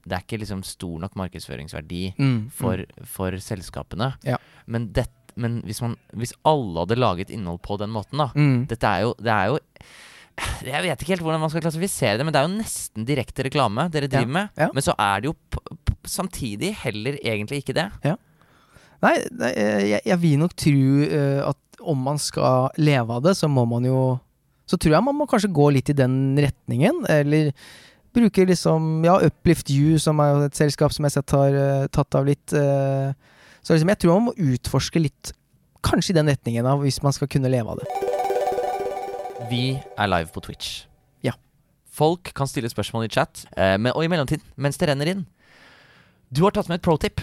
det 0.05 0.13
er 0.17 0.25
ikke 0.25 0.41
liksom 0.43 0.59
stor 0.67 0.99
nok 1.01 1.15
markedsføringsverdi 1.17 2.01
Mm, 2.19 2.51
for, 2.53 2.83
mm. 2.83 3.07
for 3.09 3.37
selskapene. 3.41 4.11
Ja. 4.27 4.37
Men, 4.67 4.91
det, 4.93 5.07
men 5.39 5.61
hvis, 5.65 5.79
man, 5.81 5.95
hvis 6.13 6.35
alle 6.45 6.83
hadde 6.83 6.99
laget 6.99 7.31
innhold 7.33 7.63
på 7.65 7.79
den 7.81 7.89
måten, 7.95 8.19
da 8.21 8.29
Mm. 8.35 8.67
Dette 8.69 8.85
er 8.91 9.07
jo, 9.07 9.15
det 9.17 9.33
er 9.33 9.47
jo 9.53 9.57
Jeg 10.63 10.83
vet 10.85 11.01
ikke 11.01 11.13
helt 11.15 11.23
hvordan 11.25 11.41
man 11.41 11.49
skal 11.51 11.63
klassifisere 11.65 12.17
det, 12.19 12.25
men 12.27 12.31
det 12.35 12.39
er 12.39 12.47
jo 12.47 12.57
nesten 12.59 13.07
direkte 13.07 13.43
reklame 13.47 13.89
dere 13.91 14.07
driver 14.07 14.29
med. 14.37 14.49
ja. 14.59 14.69
Men 14.73 14.85
så 14.85 14.93
er 14.99 15.19
det 15.21 15.31
jo 15.31 15.35
samtidig 16.07 16.75
heller 16.83 17.17
egentlig 17.23 17.63
ikke 17.63 17.75
det. 17.75 17.89
Nei, 19.01 19.15
nei 19.31 19.49
eh, 19.55 19.81
jeg, 19.95 20.01
jeg 20.05 20.19
vil 20.21 20.37
nok 20.39 20.53
tro 20.59 20.85
eh, 21.07 21.41
at 21.47 21.57
om 21.81 21.99
man 22.03 22.19
skal 22.21 22.73
leve 22.79 23.15
av 23.15 23.23
det, 23.25 23.35
så 23.37 23.49
må 23.51 23.65
man 23.69 23.85
jo 23.87 24.19
Så 24.69 24.77
tror 24.77 24.93
jeg 24.93 25.03
man 25.03 25.17
må 25.17 25.25
kanskje 25.25 25.49
gå 25.49 25.69
litt 25.73 25.89
i 25.89 25.97
den 25.97 26.37
retningen, 26.37 27.05
eller 27.09 27.51
bruke 28.13 28.45
liksom 28.45 29.05
Ja, 29.05 29.17
Uplift 29.25 29.69
You, 29.73 29.97
som 30.01 30.19
er 30.21 30.45
et 30.45 30.57
selskap 30.57 30.93
som 30.93 31.07
jeg 31.07 31.15
sett 31.15 31.33
har 31.35 31.55
uh, 31.55 31.87
tatt 31.93 32.15
av 32.17 32.27
litt. 32.29 32.53
Uh, 32.53 33.13
så 33.61 33.73
liksom, 33.73 33.89
jeg 33.89 34.01
tror 34.01 34.19
man 34.19 34.29
må 34.29 34.51
utforske 34.53 35.01
litt, 35.01 35.33
kanskje 35.85 36.13
i 36.13 36.19
den 36.19 36.29
retningen, 36.29 36.65
da, 36.65 36.75
hvis 36.81 37.01
man 37.05 37.15
skal 37.15 37.29
kunne 37.31 37.51
leve 37.51 37.73
av 37.73 37.81
det. 37.81 37.89
Vi 39.49 39.63
er 39.79 40.11
live 40.11 40.29
på 40.33 40.43
Twitch. 40.45 40.83
Ja. 41.25 41.33
Folk 41.89 42.31
kan 42.37 42.49
stille 42.49 42.69
spørsmål 42.69 43.07
i 43.07 43.11
chat, 43.13 43.45
uh, 43.57 43.75
med, 43.77 43.93
og 43.95 44.05
i 44.05 44.11
mellomtiden, 44.11 44.45
mens 44.57 44.77
det 44.77 44.91
renner 44.91 45.13
inn. 45.15 45.25
Du 46.29 46.43
har 46.45 46.53
tatt 46.53 46.69
med 46.69 46.77
et 46.77 46.85
pro 46.85 46.97
tip. 47.01 47.21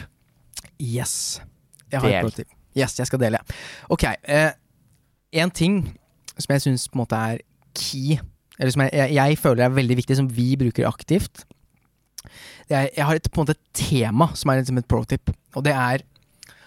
Yes. 0.82 1.38
Jeg 1.92 2.02
har 2.02 2.11
Del. 2.11 2.18
et 2.18 2.26
pro 2.26 2.34
tip. 2.42 2.50
Yes, 2.77 2.99
jeg 2.99 3.09
skal 3.09 3.22
dele. 3.22 3.41
Ok. 3.93 4.05
Eh, 4.05 4.51
en 5.41 5.51
ting 5.51 5.83
som 6.37 6.53
jeg 6.53 6.66
syns 6.66 6.89
på 6.89 6.99
en 6.99 7.05
måte 7.05 7.20
er 7.33 7.43
key, 7.77 8.18
eller 8.59 8.72
som 8.72 8.85
jeg, 8.87 8.93
jeg, 8.95 9.14
jeg 9.16 9.39
føler 9.41 9.66
er 9.66 9.77
veldig 9.77 9.97
viktig, 10.03 10.16
som 10.18 10.29
vi 10.33 10.55
bruker 10.61 10.89
aktivt 10.89 11.45
er, 12.68 12.89
Jeg 12.97 13.05
har 13.07 13.14
et, 13.14 13.31
på 13.31 13.41
en 13.41 13.47
måte 13.47 13.57
et 13.57 13.74
tema 13.77 14.31
som 14.35 14.51
er 14.51 14.61
liksom 14.61 14.81
et 14.81 14.89
pro 14.91 15.05
tip, 15.09 15.31
og 15.55 15.64
det 15.66 15.74
er 15.77 16.05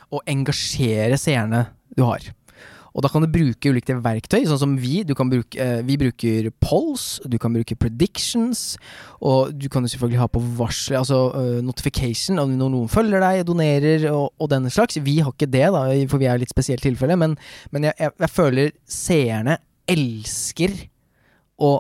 å 0.10 0.22
engasjere 0.30 1.18
seerne 1.20 1.66
du 1.98 2.06
har. 2.08 2.24
Og 2.94 3.04
da 3.06 3.10
kan 3.12 3.24
du 3.24 3.30
bruke 3.32 3.72
ulike 3.72 3.96
verktøy, 4.04 4.42
sånn 4.48 4.62
som 4.62 4.76
vi. 4.80 5.02
Bruke, 5.06 5.60
eh, 5.60 5.82
vi 5.86 5.98
bruker 6.00 6.50
polls, 6.64 7.20
du 7.26 7.38
kan 7.42 7.54
bruke 7.54 7.78
predictions, 7.80 8.78
og 9.22 9.54
du 9.54 9.68
kan 9.72 9.84
jo 9.86 9.92
selvfølgelig 9.94 10.22
ha 10.22 10.30
på 10.32 10.44
varsel, 10.60 10.98
altså 11.02 11.20
eh, 11.38 11.60
notification 11.66 12.40
om 12.42 12.56
noen 12.60 12.90
følger 12.92 13.22
deg, 13.24 13.44
donerer 13.48 14.08
og, 14.12 14.32
og 14.40 14.50
den 14.52 14.70
slags. 14.74 15.00
Vi 15.04 15.20
har 15.24 15.34
ikke 15.34 15.50
det, 15.50 15.68
da, 15.76 15.84
for 16.10 16.22
vi 16.22 16.30
er 16.30 16.40
i 16.40 16.48
et 16.48 16.54
spesielt 16.54 16.86
tilfelle, 16.86 17.18
men, 17.20 17.38
men 17.72 17.90
jeg, 17.90 17.98
jeg, 18.00 18.16
jeg 18.26 18.34
føler 18.34 18.74
seerne 18.90 19.60
elsker 19.90 20.76
å 21.60 21.78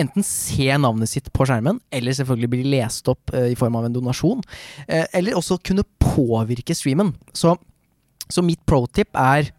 enten 0.00 0.24
se 0.24 0.70
navnet 0.80 1.10
sitt 1.10 1.26
på 1.34 1.44
skjermen, 1.48 1.80
eller 1.92 2.14
selvfølgelig 2.16 2.52
bli 2.52 2.62
lest 2.76 3.10
opp 3.12 3.34
eh, 3.34 3.50
i 3.52 3.58
form 3.58 3.76
av 3.80 3.88
en 3.88 3.96
donasjon, 3.96 4.40
eller 4.86 5.36
også 5.36 5.58
kunne 5.66 5.84
påvirke 6.00 6.76
streamen. 6.76 7.12
Så, 7.36 7.56
så 8.30 8.44
mitt 8.44 8.62
pro 8.68 8.84
tip 8.86 9.12
er 9.18 9.50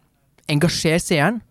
engasjer 0.52 1.02
seeren. 1.02 1.42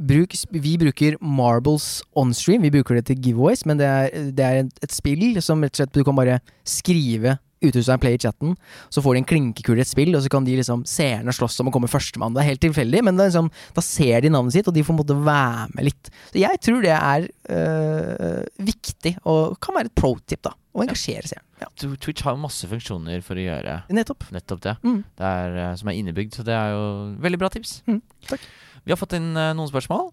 Bruk, 0.00 0.32
vi 0.54 0.78
bruker 0.80 1.18
Marbles 1.20 2.00
onstream. 2.16 2.62
Vi 2.64 2.72
bruker 2.72 2.96
det 2.96 3.04
til 3.10 3.20
giveaways, 3.20 3.66
men 3.68 3.80
det 3.80 3.86
er, 3.86 4.30
det 4.32 4.46
er 4.46 4.62
et, 4.62 4.82
et 4.86 4.94
spill 4.94 5.36
som 5.44 5.60
rett 5.60 5.74
og 5.74 5.82
slett 5.82 5.96
du 5.96 6.04
kan 6.06 6.16
bare 6.16 6.40
skrive 6.64 7.36
en 7.60 8.00
play 8.00 8.14
i 8.14 8.18
chatten. 8.18 8.56
Så 8.88 9.02
får 9.02 9.14
de 9.14 9.18
en 9.20 9.24
klinkekule 9.28 9.78
i 9.78 9.84
et 9.84 9.90
spill, 9.90 10.14
og 10.16 10.22
så 10.22 10.30
kan 10.32 10.44
de 10.44 10.56
liksom 10.56 10.84
seerne 10.88 11.32
slåss 11.32 11.60
om 11.60 11.68
å 11.68 11.74
komme 11.74 11.90
førstemann. 11.90 12.34
Det 12.34 12.42
er 12.42 12.50
helt 12.54 12.62
tilfeldig, 12.64 13.02
men 13.04 13.16
liksom, 13.20 13.50
da 13.76 13.84
ser 13.84 14.20
de 14.20 14.30
navnet 14.32 14.56
sitt, 14.56 14.68
og 14.68 14.74
de 14.74 14.82
får 14.82 14.94
på 14.94 14.96
en 14.96 15.02
måte 15.02 15.18
være 15.26 15.68
med 15.74 15.90
litt. 15.90 16.10
Så 16.32 16.40
jeg 16.40 16.62
tror 16.64 16.80
det 16.82 16.96
er 16.96 17.28
øh, 17.52 18.44
viktig, 18.64 19.18
og 19.24 19.58
kan 19.60 19.76
være 19.76 19.90
et 19.90 19.98
pro 20.00 20.16
tip, 20.24 20.42
da. 20.46 20.54
Å 20.80 20.86
engasjere 20.86 21.28
seg. 21.28 21.42
Ja. 21.60 21.68
Twitch 22.00 22.24
har 22.24 22.38
masse 22.40 22.68
funksjoner 22.70 23.20
for 23.26 23.36
å 23.36 23.42
gjøre 23.44 23.82
Nettopp. 23.92 24.24
nettopp 24.32 24.62
det. 24.64 24.72
Mm. 24.80 25.02
det 25.18 25.28
er, 25.28 25.58
eh, 25.60 25.74
som 25.76 25.90
er 25.92 25.98
innebygd, 26.00 26.38
så 26.38 26.44
det 26.46 26.56
er 26.56 26.72
jo 26.72 26.86
veldig 27.20 27.40
bra 27.42 27.50
tips. 27.52 27.82
Mm, 27.90 28.00
takk. 28.30 28.48
Vi 28.86 28.94
har 28.94 29.00
fått 29.00 29.18
inn 29.18 29.34
eh, 29.36 29.52
noen 29.58 29.68
spørsmål. 29.68 30.08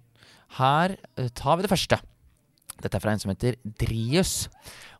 Her 0.59 0.97
eh, 1.15 1.29
tar 1.31 1.55
vi 1.55 1.63
det 1.63 1.71
første. 1.71 2.01
Dette 2.77 2.99
er 2.99 3.01
fra 3.01 3.13
en 3.15 3.21
som 3.23 3.31
heter 3.31 3.55
Drius. 3.79 4.33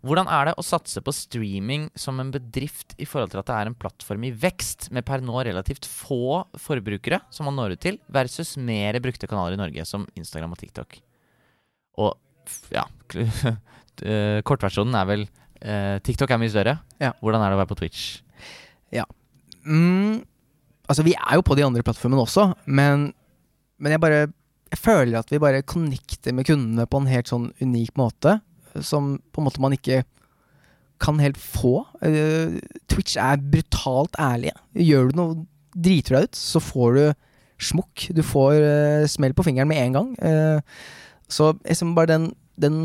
Hvordan 0.07 0.29
er 0.31 0.49
det 0.49 0.53
å 0.57 0.65
satse 0.65 1.01
på 1.03 1.13
streaming 1.13 1.89
som 1.99 2.17
en 2.23 2.31
bedrift 2.33 2.95
i 2.97 3.05
forhold 3.05 3.33
til 3.33 3.41
at 3.41 3.49
det 3.49 3.57
er 3.57 3.69
en 3.69 3.77
plattform 3.77 4.23
i 4.25 4.31
vekst, 4.33 4.87
med 4.95 5.05
per 5.05 5.21
nå 5.25 5.43
relativt 5.45 5.85
få 5.85 6.45
forbrukere 6.63 7.19
som 7.33 7.49
man 7.49 7.59
når 7.59 7.75
ut 7.75 7.83
til, 7.83 7.99
versus 8.07 8.55
mer 8.57 8.97
brukte 9.03 9.29
kanaler 9.29 9.57
i 9.57 9.61
Norge, 9.61 9.85
som 9.85 10.07
Instagram 10.17 10.55
og 10.55 10.63
TikTok? 10.63 10.97
Og 12.01 12.15
ja 12.71 12.85
Kortversjonen 14.47 14.95
er 14.95 15.07
vel 15.09 15.23
eh, 15.61 15.97
TikTok 16.05 16.31
er 16.31 16.41
mye 16.41 16.53
større. 16.53 16.77
Ja. 17.01 17.13
Hvordan 17.21 17.43
er 17.43 17.51
det 17.51 17.57
å 17.57 17.61
være 17.63 17.71
på 17.73 17.79
Twitch? 17.81 18.17
Mm, 19.67 20.23
altså, 20.87 21.03
vi 21.03 21.13
er 21.17 21.37
jo 21.37 21.45
på 21.45 21.55
de 21.59 21.65
andre 21.65 21.83
plattformene 21.85 22.23
også, 22.23 22.51
men, 22.65 23.11
men 23.79 23.95
jeg 23.95 24.03
bare 24.03 24.27
Jeg 24.67 24.79
føler 24.83 25.15
at 25.15 25.29
vi 25.31 25.39
bare 25.39 25.63
connecter 25.63 26.33
med 26.35 26.43
kundene 26.43 26.83
på 26.91 26.99
en 26.99 27.05
helt 27.07 27.29
sånn 27.29 27.53
unik 27.63 27.93
måte, 27.95 28.33
som 28.83 29.13
på 29.31 29.39
en 29.39 29.45
måte 29.47 29.61
man 29.63 29.71
ikke 29.71 30.01
kan 30.99 31.21
helt 31.23 31.37
få. 31.39 31.85
Eh, 32.03 32.57
Twitch 32.91 33.15
er 33.15 33.39
brutalt 33.39 34.17
ærlige. 34.19 34.57
Gjør 34.75 35.07
du 35.07 35.21
noe 35.21 35.37
Driter 35.77 36.17
deg 36.17 36.27
ut, 36.27 36.35
så 36.35 36.59
får 36.59 36.97
du 36.97 37.01
smukk. 37.69 38.09
Du 38.17 38.19
får 38.25 38.57
eh, 38.57 39.07
smell 39.07 39.35
på 39.37 39.45
fingeren 39.47 39.69
med 39.71 39.79
en 39.85 39.95
gang. 39.95 40.11
Eh, 40.19 40.59
så 41.31 41.53
liksom 41.61 41.95
bare 41.95 42.11
den, 42.11 42.27
den 42.59 42.79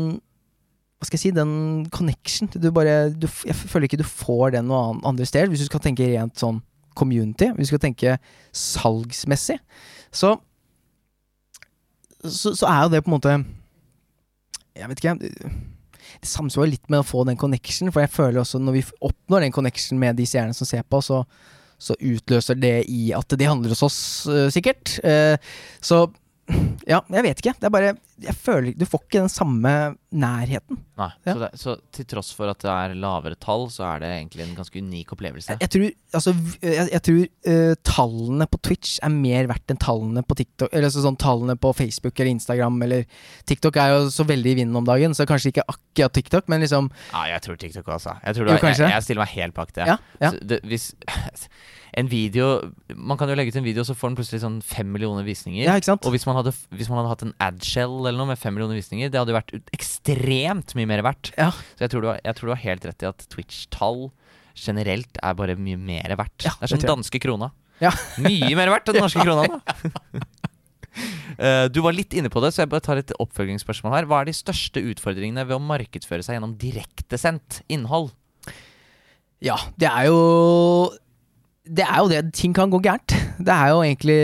hva 1.03 1.09
skal 1.09 1.19
jeg 1.19 1.25
si, 1.25 1.33
den 1.35 1.83
connection 1.91 2.47
du 2.47 2.69
bare, 2.71 3.09
du, 3.11 3.27
Jeg 3.43 3.57
føler 3.59 3.89
ikke 3.89 3.99
du 3.99 4.07
får 4.07 4.53
den 4.55 4.69
noe 4.71 5.01
andre 5.03 5.27
steder. 5.27 5.51
Hvis 5.51 5.65
du 5.65 5.67
skal 5.67 5.83
tenke 5.83 6.07
rent 6.07 6.39
sånn 6.39 6.61
community, 6.95 7.49
hvis 7.57 7.67
du 7.67 7.73
skal 7.73 7.81
tenke 7.89 8.15
salgsmessig, 8.55 9.59
så 10.13 10.37
så, 12.23 12.53
så 12.55 12.69
er 12.69 12.85
jo 12.85 12.91
det 12.93 13.01
på 13.03 13.09
en 13.11 13.15
måte 13.17 13.31
Jeg 14.79 14.87
vet 14.87 15.01
ikke 15.01 15.15
Det 15.19 16.29
samsvarer 16.29 16.71
litt 16.71 16.87
med 16.87 17.01
å 17.01 17.07
få 17.07 17.25
den 17.27 17.35
connection, 17.35 17.91
for 17.91 17.99
jeg 17.99 18.13
føler 18.13 18.39
også 18.39 18.61
når 18.63 18.77
vi 18.77 18.85
oppnår 19.03 19.43
den 19.43 19.55
connection 19.55 19.99
med 19.99 20.15
de 20.15 20.27
seerne 20.29 20.55
som 20.55 20.69
ser 20.69 20.85
på, 20.87 21.01
så, 21.03 21.25
så 21.75 21.97
utløser 21.99 22.55
det 22.55 22.77
i 22.87 23.09
at 23.17 23.35
de 23.35 23.49
handler 23.49 23.73
hos 23.73 23.83
oss, 23.83 23.99
øh, 24.31 24.47
sikkert. 24.53 25.01
Eh, 25.03 25.35
så 25.83 26.05
ja, 26.91 26.99
jeg 27.07 27.23
vet 27.23 27.39
ikke. 27.39 27.53
Det 27.59 27.67
er 27.69 27.71
bare 27.71 27.91
Jeg 28.23 28.33
føler 28.35 28.73
Du 28.75 28.83
får 28.87 28.99
ikke 29.05 29.21
den 29.23 29.31
samme 29.31 29.71
nærheten. 30.13 30.77
Nei, 30.99 31.07
Ja. 31.25 31.33
så, 31.33 31.39
det, 31.39 31.47
så 31.57 31.75
til 31.95 32.05
tross 32.11 32.29
for 32.35 32.51
at 32.51 32.59
det 32.61 32.69
er 32.69 32.91
lavere 32.99 33.37
tall, 33.41 33.63
så 33.73 33.85
er 33.87 34.03
det 34.03 34.09
egentlig 34.11 34.43
en 34.45 34.55
ganske 34.57 34.77
unik 34.83 35.13
opplevelse. 35.15 35.55
Jeg, 35.55 35.61
jeg 35.63 35.71
tror, 35.73 35.87
altså, 36.19 36.33
jeg, 36.61 36.89
jeg 36.91 37.03
tror 37.07 37.23
uh, 37.49 37.73
tallene 37.89 38.47
på 38.51 38.59
Twitch 38.67 38.99
er 39.01 39.15
mer 39.15 39.49
verdt 39.49 39.73
enn 39.73 39.81
tallene 39.81 40.23
på 40.27 40.37
TikTok. 40.37 40.69
Eller 40.71 40.89
altså, 40.91 41.05
sånn 41.07 41.17
tallene 41.23 41.55
på 41.57 41.73
Facebook 41.79 42.19
eller 42.19 42.35
Instagram 42.35 42.77
eller 42.85 43.07
TikTok 43.49 43.79
er 43.81 43.95
jo 43.95 44.03
så 44.13 44.27
veldig 44.29 44.53
i 44.53 44.59
vinden 44.61 44.81
om 44.83 44.87
dagen, 44.87 45.15
så 45.17 45.25
kanskje 45.29 45.53
ikke 45.55 45.65
akkurat 45.65 46.13
TikTok, 46.19 46.51
men 46.51 46.61
liksom 46.67 46.91
Ja, 47.13 47.25
jeg 47.33 47.47
tror 47.47 47.57
TikTok 47.63 47.87
også. 47.97 48.17
Jeg, 48.21 48.37
tror 48.37 48.51
Jo, 48.51 48.57
det, 48.59 48.75
jeg, 48.75 48.91
jeg 48.93 49.07
stiller 49.07 49.23
meg 49.25 49.33
helt 49.39 49.57
bak 49.57 49.73
det. 49.79 49.87
Ja, 49.89 49.97
ja. 50.21 50.35
Så 50.35 50.43
det 50.51 50.61
hvis 50.67 50.91
en 51.99 52.09
video 52.09 52.47
Man 52.95 53.19
kan 53.19 53.29
jo 53.29 53.35
legge 53.37 53.53
ut 53.53 53.59
en 53.59 53.65
video, 53.65 53.83
så 53.85 53.95
får 53.97 54.11
den 54.11 54.17
plutselig 54.19 54.41
sånn 54.43 54.59
fem 54.65 54.89
millioner 54.93 55.25
visninger. 55.27 55.63
Ja, 55.65 55.75
ikke 55.79 55.91
sant? 55.91 56.05
Og 56.07 56.15
hvis 56.15 56.25
man, 56.29 56.37
hadde, 56.39 56.53
hvis 56.73 56.89
man 56.91 57.01
hadde 57.01 57.11
hatt 57.11 57.25
en 57.27 57.35
adshell 57.43 57.95
eller 58.01 58.17
noe 58.19 58.31
med 58.31 58.41
fem 58.41 58.55
millioner 58.55 58.79
visninger, 58.79 59.11
det 59.13 59.19
hadde 59.19 59.33
jo 59.33 59.37
vært 59.37 59.53
ekstremt 59.75 60.75
mye 60.79 60.89
mer 60.89 61.03
verdt. 61.05 61.33
Ja. 61.37 61.51
Så 61.75 61.85
jeg 61.85 61.93
tror, 61.93 62.05
du 62.05 62.11
har, 62.11 62.21
jeg 62.23 62.39
tror 62.39 62.49
du 62.49 62.55
har 62.55 62.63
helt 62.63 62.87
rett 62.89 63.05
i 63.05 63.09
at 63.09 63.27
Twitch-tall 63.33 64.07
generelt 64.57 65.19
er 65.21 65.37
bare 65.37 65.57
mye 65.57 65.79
mer 65.81 66.15
verdt. 66.19 66.45
Ja, 66.45 66.55
det 66.59 66.69
er 66.69 66.73
som 66.75 66.85
danske 66.85 67.21
krona. 67.21 67.51
Ja. 67.81 67.91
Mye 68.21 68.53
mer 68.57 68.71
verdt 68.73 68.89
enn 68.89 68.99
den 68.99 69.05
norske 69.05 69.25
krona. 69.27 69.45
da. 69.49 70.33
Uh, 71.37 71.65
du 71.73 71.81
var 71.85 71.95
litt 71.97 72.13
inne 72.17 72.31
på 72.33 72.41
det, 72.43 72.53
så 72.53 72.63
jeg 72.63 72.73
bare 72.73 72.85
tar 72.85 73.01
et 73.01 73.13
oppfølgingsspørsmål 73.21 73.97
her. 73.97 74.09
Hva 74.09 74.21
er 74.21 74.29
de 74.29 74.37
største 74.37 74.83
utfordringene 74.93 75.45
ved 75.49 75.57
å 75.57 75.63
markedsføre 75.63 76.25
seg 76.25 76.37
gjennom 76.37 76.57
direktesendt 76.61 77.63
innhold? 77.73 78.13
Ja, 79.43 79.57
det 79.75 79.89
er 79.89 80.07
jo 80.07 80.19
det 81.63 81.85
er 81.87 81.99
jo 82.01 82.09
det. 82.11 82.19
Ting 82.35 82.51
kan 82.55 82.71
gå 82.71 82.79
gærent. 82.83 83.13
Det 83.39 83.53
er 83.53 83.69
jo 83.71 83.77
egentlig 83.85 84.17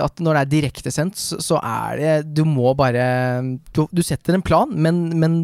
at 0.00 0.20
når 0.24 0.38
det 0.38 0.42
er 0.42 0.52
direktesendt, 0.54 1.18
så, 1.20 1.58
er 1.60 1.98
det 2.00 2.14
Du 2.34 2.42
må 2.48 2.72
bare 2.76 3.42
Du, 3.76 3.82
du 3.92 4.00
setter 4.02 4.34
en 4.34 4.42
plan, 4.44 4.72
men, 4.72 5.02
men 5.20 5.36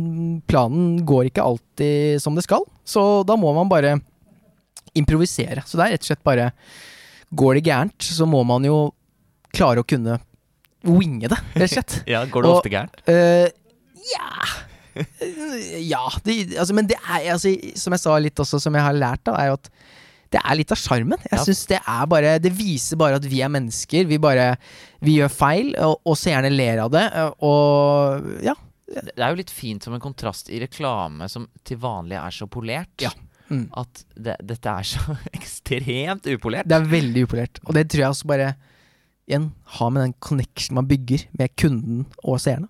planen 0.49 1.03
går 1.07 1.29
ikke 1.29 1.45
alltid 1.45 2.23
som 2.25 2.35
det 2.39 2.47
skal. 2.47 2.65
Så 2.89 3.05
da 3.29 3.37
må 3.37 3.53
man 3.57 3.69
bare 3.69 3.99
improvisere. 4.97 5.63
Så 5.69 5.77
det 5.79 5.85
er 5.87 5.95
rett 5.97 6.05
og 6.07 6.11
slett 6.13 6.25
bare 6.27 6.51
Går 7.33 7.57
det 7.61 7.65
gærent, 7.65 8.05
så 8.05 8.27
må 8.29 8.43
man 8.45 8.65
jo 8.69 8.91
klare 9.57 9.81
å 9.81 9.87
kunne 9.89 10.19
winge 10.85 11.29
det, 11.33 11.39
rett 11.55 11.69
og 11.69 11.75
slett. 11.77 11.95
Ja, 12.13 12.25
Går 12.29 12.43
det 12.45 12.51
Og- 12.51 12.59
ofte 12.61 12.73
gærent? 12.73 12.97
Eh, 13.09 13.49
ja 14.13 14.29
Ja, 15.93 16.03
det, 16.27 16.35
altså, 16.59 16.75
men 16.77 16.89
det 16.91 16.99
er 17.01 17.31
altså, 17.33 17.53
Som 17.81 17.95
jeg 17.97 18.03
sa 18.03 18.17
litt 18.21 18.41
også, 18.43 18.59
som 18.61 18.75
jeg 18.77 18.85
har 18.85 18.97
lært, 18.97 19.23
da, 19.29 19.37
er 19.41 19.53
jo 19.53 19.61
at 19.61 19.71
det 20.33 20.41
er 20.43 20.57
litt 20.59 20.73
av 20.73 20.79
sjarmen. 20.81 21.21
Jeg 21.29 21.39
Ja. 21.39 21.45
synes 21.45 21.67
Det 21.69 21.79
er 21.87 22.07
bare 22.09 22.39
Det 22.41 22.53
viser 22.57 22.97
bare 23.01 23.17
at 23.21 23.25
vi 23.29 23.41
er 23.45 23.49
mennesker. 23.53 24.07
Vi 24.09 24.19
bare 24.19 24.57
Vi 25.05 25.19
gjør 25.19 25.31
feil, 25.31 25.75
og, 25.79 26.01
og 26.07 26.17
seerne 26.17 26.51
ler 26.51 26.79
av 26.85 26.91
det. 26.95 27.05
Og 27.43 28.43
ja. 28.43 28.55
Det 28.93 29.17
er 29.17 29.31
jo 29.33 29.39
litt 29.41 29.51
fint 29.51 29.83
som 29.85 29.95
en 29.97 30.01
kontrast 30.05 30.51
i 30.53 30.59
reklame 30.61 31.29
som 31.33 31.47
til 31.65 31.79
vanlig 31.81 32.19
er 32.21 32.31
så 32.35 32.47
polert. 32.51 32.93
Ja. 33.01 33.11
Mm. 33.53 33.67
At 33.77 34.05
det, 34.17 34.37
dette 34.49 34.69
er 34.73 34.83
så 34.89 35.17
ekstremt 35.39 36.27
upolert. 36.33 36.69
Det 36.69 36.77
er 36.79 36.87
veldig 36.89 37.25
upolert. 37.27 37.61
Og 37.67 37.75
det 37.77 37.89
tror 37.93 38.05
jeg 38.07 38.15
også 38.17 38.29
bare 38.33 38.53
Igjen 39.31 39.53
har 39.79 39.91
med 39.95 40.03
den 40.03 40.15
connection 40.19 40.75
man 40.75 40.89
bygger 40.91 41.23
med 41.39 41.53
kunden 41.57 42.07
og 42.27 42.41
seerne. 42.43 42.67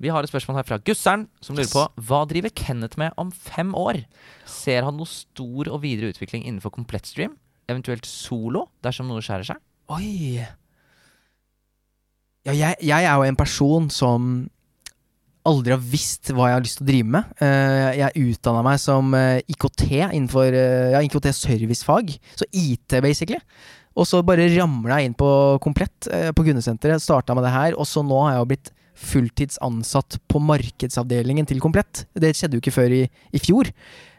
Vi 0.00 0.08
har 0.08 0.24
et 0.24 0.30
spørsmål 0.32 0.56
her 0.56 0.64
fra 0.64 0.78
Gussern, 0.80 1.26
som 1.44 1.58
lurer 1.58 1.68
på 1.68 1.82
hva 2.08 2.22
driver 2.28 2.52
Kenneth 2.56 2.96
med 3.00 3.12
om 3.20 3.28
fem 3.30 3.74
år? 3.76 4.00
Ser 4.48 4.86
han 4.86 4.96
noe 4.96 5.08
stor 5.08 5.68
og 5.68 5.82
videre 5.82 6.08
utvikling 6.14 6.46
innenfor 6.46 6.72
komplettstream? 6.72 7.34
Eventuelt 7.68 8.08
solo, 8.08 8.64
dersom 8.84 9.10
noe 9.10 9.20
skjærer 9.24 9.52
seg? 9.52 9.60
Oi 9.92 10.40
Ja, 12.46 12.54
jeg, 12.54 12.78
jeg 12.80 13.04
er 13.04 13.12
jo 13.12 13.28
en 13.28 13.36
person 13.36 13.90
som 13.92 14.32
aldri 15.50 15.74
har 15.74 15.84
visst 15.84 16.32
hva 16.32 16.48
jeg 16.48 16.56
har 16.56 16.64
lyst 16.64 16.80
til 16.80 16.86
å 16.86 16.90
drive 16.90 17.12
med. 17.18 17.36
Eh, 17.44 18.00
jeg 18.00 18.24
utdanna 18.32 18.64
meg 18.64 18.80
som 18.80 19.12
eh, 19.16 19.44
IKT 19.52 19.86
innenfor 19.90 20.48
eh, 20.48 20.90
ja, 20.94 21.04
IKT 21.04 21.30
servicefag, 21.36 22.12
så 22.40 22.48
IT 22.56 22.96
basically. 23.04 23.40
Og 24.00 24.08
så 24.08 24.24
bare 24.24 24.48
ramla 24.54 25.00
jeg 25.00 25.10
inn 25.10 25.16
på 25.18 25.30
Komplett 25.60 26.08
på 26.08 26.44
Gunnesenteret, 26.46 27.02
starta 27.02 27.34
med 27.36 27.44
det 27.44 27.52
her, 27.52 27.74
og 27.74 27.88
så 27.90 28.04
nå 28.06 28.16
har 28.22 28.36
jeg 28.36 28.40
jo 28.40 28.50
blitt 28.52 28.70
fulltids 29.00 29.58
ansatt 29.64 30.18
på 30.28 30.40
markedsavdelingen 30.44 31.48
til 31.48 31.60
Komplett. 31.62 32.04
Det 32.12 32.34
skjedde 32.36 32.58
jo 32.58 32.62
ikke 32.62 32.76
før 32.76 32.94
i, 33.00 33.02
i 33.08 33.42
fjor. 33.42 33.70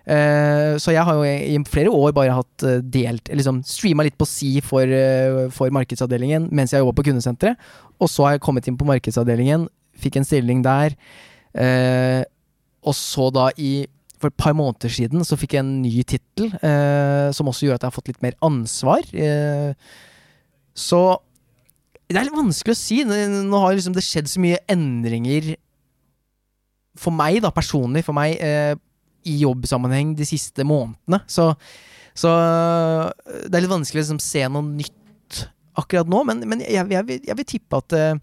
Uh, 0.01 0.79
så 0.81 0.95
jeg 0.95 1.05
har 1.05 1.17
jo 1.19 1.25
i 1.29 1.57
flere 1.69 1.93
år 1.93 2.13
bare 2.17 2.33
hatt 2.33 2.63
eh, 2.65 2.79
delt 2.81 3.29
Liksom 3.29 3.59
streama 3.69 4.01
litt 4.01 4.15
på 4.17 4.25
si 4.25 4.55
for, 4.65 4.81
uh, 4.81 5.45
for 5.53 5.69
markedsavdelingen 5.69 6.47
mens 6.49 6.73
jeg 6.73 6.81
jobba 6.81 6.95
på 6.97 7.05
kundesenteret. 7.11 7.59
Og 8.01 8.09
så 8.09 8.25
har 8.25 8.35
jeg 8.35 8.45
kommet 8.47 8.67
inn 8.67 8.79
på 8.79 8.87
markedsavdelingen, 8.89 9.67
fikk 10.01 10.17
en 10.17 10.25
stilling 10.25 10.63
der. 10.65 10.97
Uh, 11.53 12.25
og 12.81 12.97
så 12.97 13.29
da 13.33 13.51
i 13.61 13.85
For 14.21 14.29
et 14.29 14.37
par 14.37 14.53
måneder 14.57 14.89
siden 14.93 15.25
så 15.25 15.37
fikk 15.37 15.55
jeg 15.55 15.63
en 15.63 15.81
ny 15.81 16.03
tittel, 16.05 16.51
som 17.33 17.47
også 17.49 17.65
gjør 17.65 17.79
at 17.79 17.81
jeg 17.81 17.89
har 17.89 17.95
fått 17.95 18.11
litt 18.11 18.21
mer 18.21 18.35
ansvar. 18.45 19.01
Så 20.77 20.99
det 22.11 22.19
er 22.19 22.27
litt 22.27 22.37
vanskelig 22.37 22.75
å 22.75 22.79
si. 22.79 23.01
Nå 23.07 23.59
har 23.63 23.75
liksom 23.75 23.95
det 23.95 24.05
skjedd 24.05 24.29
så 24.31 24.41
mye 24.43 24.61
endringer 24.71 25.53
for 26.99 27.15
meg, 27.15 27.39
da, 27.43 27.51
personlig, 27.55 28.03
for 28.07 28.17
meg, 28.17 28.35
eh, 28.43 28.75
i 29.27 29.37
jobbsammenheng 29.43 30.15
de 30.17 30.25
siste 30.27 30.65
månedene. 30.67 31.21
Så, 31.29 31.51
så 32.17 32.31
øh, 32.31 33.05
det 33.47 33.55
er 33.55 33.63
litt 33.63 33.73
vanskelig 33.73 34.01
å 34.01 34.03
liksom, 34.03 34.21
se 34.23 34.43
noe 34.49 34.65
nytt 34.65 35.45
akkurat 35.79 36.09
nå, 36.11 36.23
men, 36.27 36.43
men 36.49 36.63
jeg, 36.65 36.83
jeg, 36.91 37.07
vil, 37.07 37.21
jeg 37.29 37.39
vil 37.39 37.47
tippe 37.47 37.79
at 37.79 37.95
eh, 37.95 38.19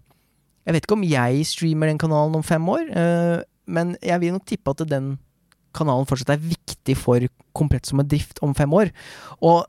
Jeg 0.67 0.75
vet 0.75 0.85
ikke 0.85 0.97
om 0.99 1.07
jeg 1.07 1.45
streamer 1.49 1.89
den 1.89 1.97
kanalen 1.97 2.35
om 2.37 2.45
fem 2.45 2.65
år, 2.69 2.83
eh, 2.93 3.39
men 3.65 3.95
jeg 4.05 4.21
vil 4.21 4.35
nok 4.35 4.45
tippe 4.49 4.73
at 4.75 4.83
den 4.91 5.15
kanalen 5.73 6.05
fortsatt 6.09 6.35
er 6.35 6.43
viktig 6.43 6.97
for 6.99 7.25
Komplett 7.57 7.89
som 7.89 7.99
en 7.99 8.07
drift 8.07 8.37
om 8.45 8.53
fem 8.55 8.71
år. 8.71 8.91
Og 9.41 9.63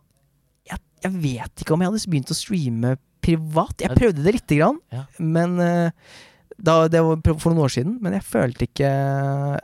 jeg, 0.69 0.79
jeg 1.07 1.15
vet 1.23 1.63
ikke 1.63 1.75
om 1.75 1.81
jeg 1.81 1.91
hadde 1.91 2.13
begynt 2.13 2.35
å 2.35 2.37
streame 2.37 2.93
privat. 3.23 3.77
Jeg 3.85 3.97
prøvde 3.99 4.25
det 4.25 4.35
lite 4.39 4.59
grann, 4.61 4.79
Ja. 4.93 5.05
men 5.19 5.59
øh, 5.61 5.91
da, 6.61 6.75
det 6.93 7.01
var 7.05 7.21
for 7.41 7.51
noen 7.55 7.65
år 7.65 7.73
siden, 7.73 7.99
men 8.05 8.13
jeg 8.19 8.25
følte 8.27 8.67
ikke 8.69 8.91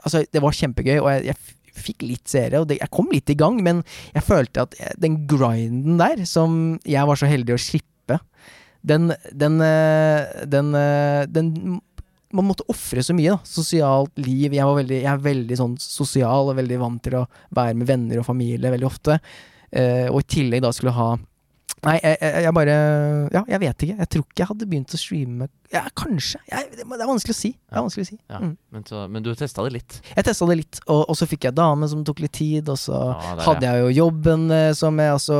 Altså, 0.00 0.22
det 0.32 0.40
var 0.42 0.54
kjempegøy, 0.56 0.98
og 1.02 1.10
jeg, 1.12 1.26
jeg 1.32 1.82
fikk 1.86 2.06
litt 2.08 2.30
seere, 2.32 2.62
og 2.62 2.68
det, 2.70 2.78
jeg 2.80 2.88
kom 2.94 3.10
litt 3.12 3.28
i 3.28 3.36
gang, 3.36 3.58
men 3.62 3.82
jeg 4.14 4.24
følte 4.24 4.62
at 4.64 4.76
den 5.02 5.18
grinden 5.28 5.98
der, 6.00 6.22
som 6.24 6.78
jeg 6.88 7.04
var 7.06 7.18
så 7.20 7.28
heldig 7.28 7.52
å 7.56 7.60
slippe, 7.60 8.20
den 8.86 9.10
Den, 9.34 9.60
eh, 9.60 10.44
den, 10.46 10.68
eh, 10.78 11.26
den 11.26 11.80
Man 12.32 12.46
måtte 12.48 12.64
ofre 12.70 13.02
så 13.02 13.14
mye, 13.16 13.32
da. 13.34 13.38
Sosialt 13.48 14.12
liv. 14.18 14.52
Jeg, 14.52 14.64
var 14.66 14.76
veldig, 14.76 14.96
jeg 15.02 15.10
er 15.12 15.20
veldig 15.24 15.56
sånn 15.58 15.76
sosial 15.80 16.50
og 16.50 16.56
veldig 16.58 16.78
vant 16.80 17.02
til 17.02 17.14
å 17.20 17.26
være 17.54 17.74
med 17.78 17.86
venner 17.88 18.18
og 18.20 18.26
familie 18.26 18.70
veldig 18.72 18.86
ofte. 18.88 19.18
Eh, 19.72 20.08
og 20.10 20.20
i 20.20 20.26
tillegg 20.34 20.62
da 20.64 20.72
skulle 20.74 20.92
ha 20.96 21.12
Nei, 21.84 21.98
jeg, 22.00 22.16
jeg, 22.46 22.52
bare 22.56 22.74
Ja, 23.34 23.42
jeg 23.52 23.60
vet 23.62 23.82
ikke. 23.84 23.96
Jeg 24.00 24.08
tror 24.10 24.22
ikke 24.24 24.40
jeg 24.40 24.48
hadde 24.48 24.66
begynt 24.70 24.94
å 24.96 24.98
streame 24.98 25.48
Ja, 25.74 25.82
kanskje. 25.98 26.40
Jeg, 26.48 26.70
det, 26.72 26.86
er 26.86 27.10
vanskelig 27.10 27.34
å 27.34 27.38
si. 27.38 27.50
Det 27.52 27.76
er 27.76 27.84
vanskelig 27.84 28.06
å 28.06 28.08
si. 28.08 28.16
Ja, 28.32 28.40
Mm. 28.40 28.54
men, 28.72 28.84
så, 28.88 29.02
men 29.12 29.22
du 29.26 29.28
testa 29.36 29.62
det 29.66 29.74
litt? 29.76 29.98
Jeg 30.16 30.24
testa 30.26 30.48
det 30.48 30.56
litt, 30.62 30.80
og, 30.86 31.02
og 31.10 31.18
så 31.18 31.28
fikk 31.28 31.44
jeg 31.50 31.56
dame 31.58 31.88
som 31.92 32.02
tok 32.06 32.22
litt 32.24 32.32
tid, 32.38 32.68
og 32.72 32.78
så 32.80 32.96
Ja, 32.96 33.34
der, 33.36 33.44
hadde 33.46 33.70
jeg 33.70 33.84
jo 33.84 33.92
jobben 34.06 34.48
eh, 34.50 34.72
som 34.78 34.98
jeg 35.02 35.12
altså 35.18 35.38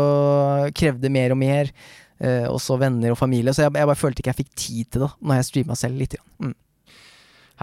krevde 0.77 1.11
mer 1.13 1.35
og 1.35 1.41
mer. 1.41 1.73
Eh, 2.21 2.47
og 2.49 2.61
så 2.65 2.79
venner 2.81 3.13
og 3.13 3.19
familie. 3.21 3.53
Så 3.57 3.67
jeg, 3.67 3.75
jeg 3.77 3.91
bare 3.91 4.01
følte 4.01 4.23
ikke 4.23 4.33
jeg 4.35 4.41
fikk 4.45 4.55
tid 4.57 4.93
til 4.95 5.05
det 5.07 5.11
når 5.21 5.41
jeg 5.41 5.49
streama 5.51 5.77
selv 5.77 6.01
litt. 6.01 6.17
Mm. 6.41 6.55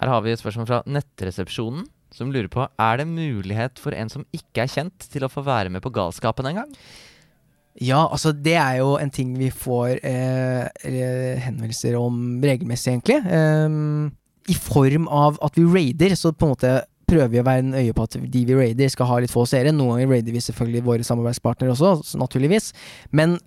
Her 0.01 0.09
har 0.15 0.21
vi 0.25 0.33
et 0.33 0.41
spørsmål 0.41 0.67
fra 0.69 0.81
Nettresepsjonen, 0.89 1.85
som 2.13 2.29
lurer 2.33 2.49
på 2.53 2.65
Er 2.81 2.99
det 3.01 3.07
mulighet 3.09 3.79
for 3.81 3.93
en 3.97 4.09
som 4.09 4.25
ikke 4.33 4.65
er 4.65 4.69
kjent, 4.69 5.07
til 5.13 5.25
å 5.25 5.31
få 5.33 5.41
være 5.45 5.69
med 5.73 5.81
på 5.85 5.91
Galskapen 5.93 6.45
en 6.49 6.61
gang? 6.63 6.75
Ja, 7.81 8.03
altså 8.05 8.31
det 8.37 8.53
er 8.59 8.77
jo 8.83 8.93
en 9.01 9.09
ting 9.13 9.31
vi 9.39 9.49
får 9.49 9.97
eh, 10.05 10.67
eh, 10.85 11.39
henvendelser 11.41 11.97
om 11.97 12.37
regelmessig, 12.43 12.93
egentlig. 12.93 13.17
Eh, 13.25 13.77
I 14.53 14.57
form 14.61 15.07
av 15.09 15.39
at 15.41 15.57
vi 15.57 15.65
raider, 15.65 16.13
så 16.19 16.33
på 16.35 16.45
en 16.45 16.53
måte 16.53 16.73
prøver 17.09 17.31
vi 17.33 17.41
å 17.41 17.45
være 17.45 17.63
en 17.65 17.73
øye 17.77 17.95
på 17.95 18.05
at 18.05 18.17
de 18.21 18.43
vi 18.47 18.55
raider, 18.57 18.91
skal 18.93 19.09
ha 19.09 19.17
litt 19.21 19.33
få 19.33 19.45
seere. 19.49 19.73
Noen 19.73 19.97
ganger 19.97 20.13
raider 20.13 20.35
vi 20.35 20.43
selvfølgelig 20.45 20.85
våre 20.85 21.07
samarbeidspartnere 21.07 21.73
også, 21.73 21.95
så 22.13 22.21
naturligvis. 22.21 22.71
Men 23.11 23.39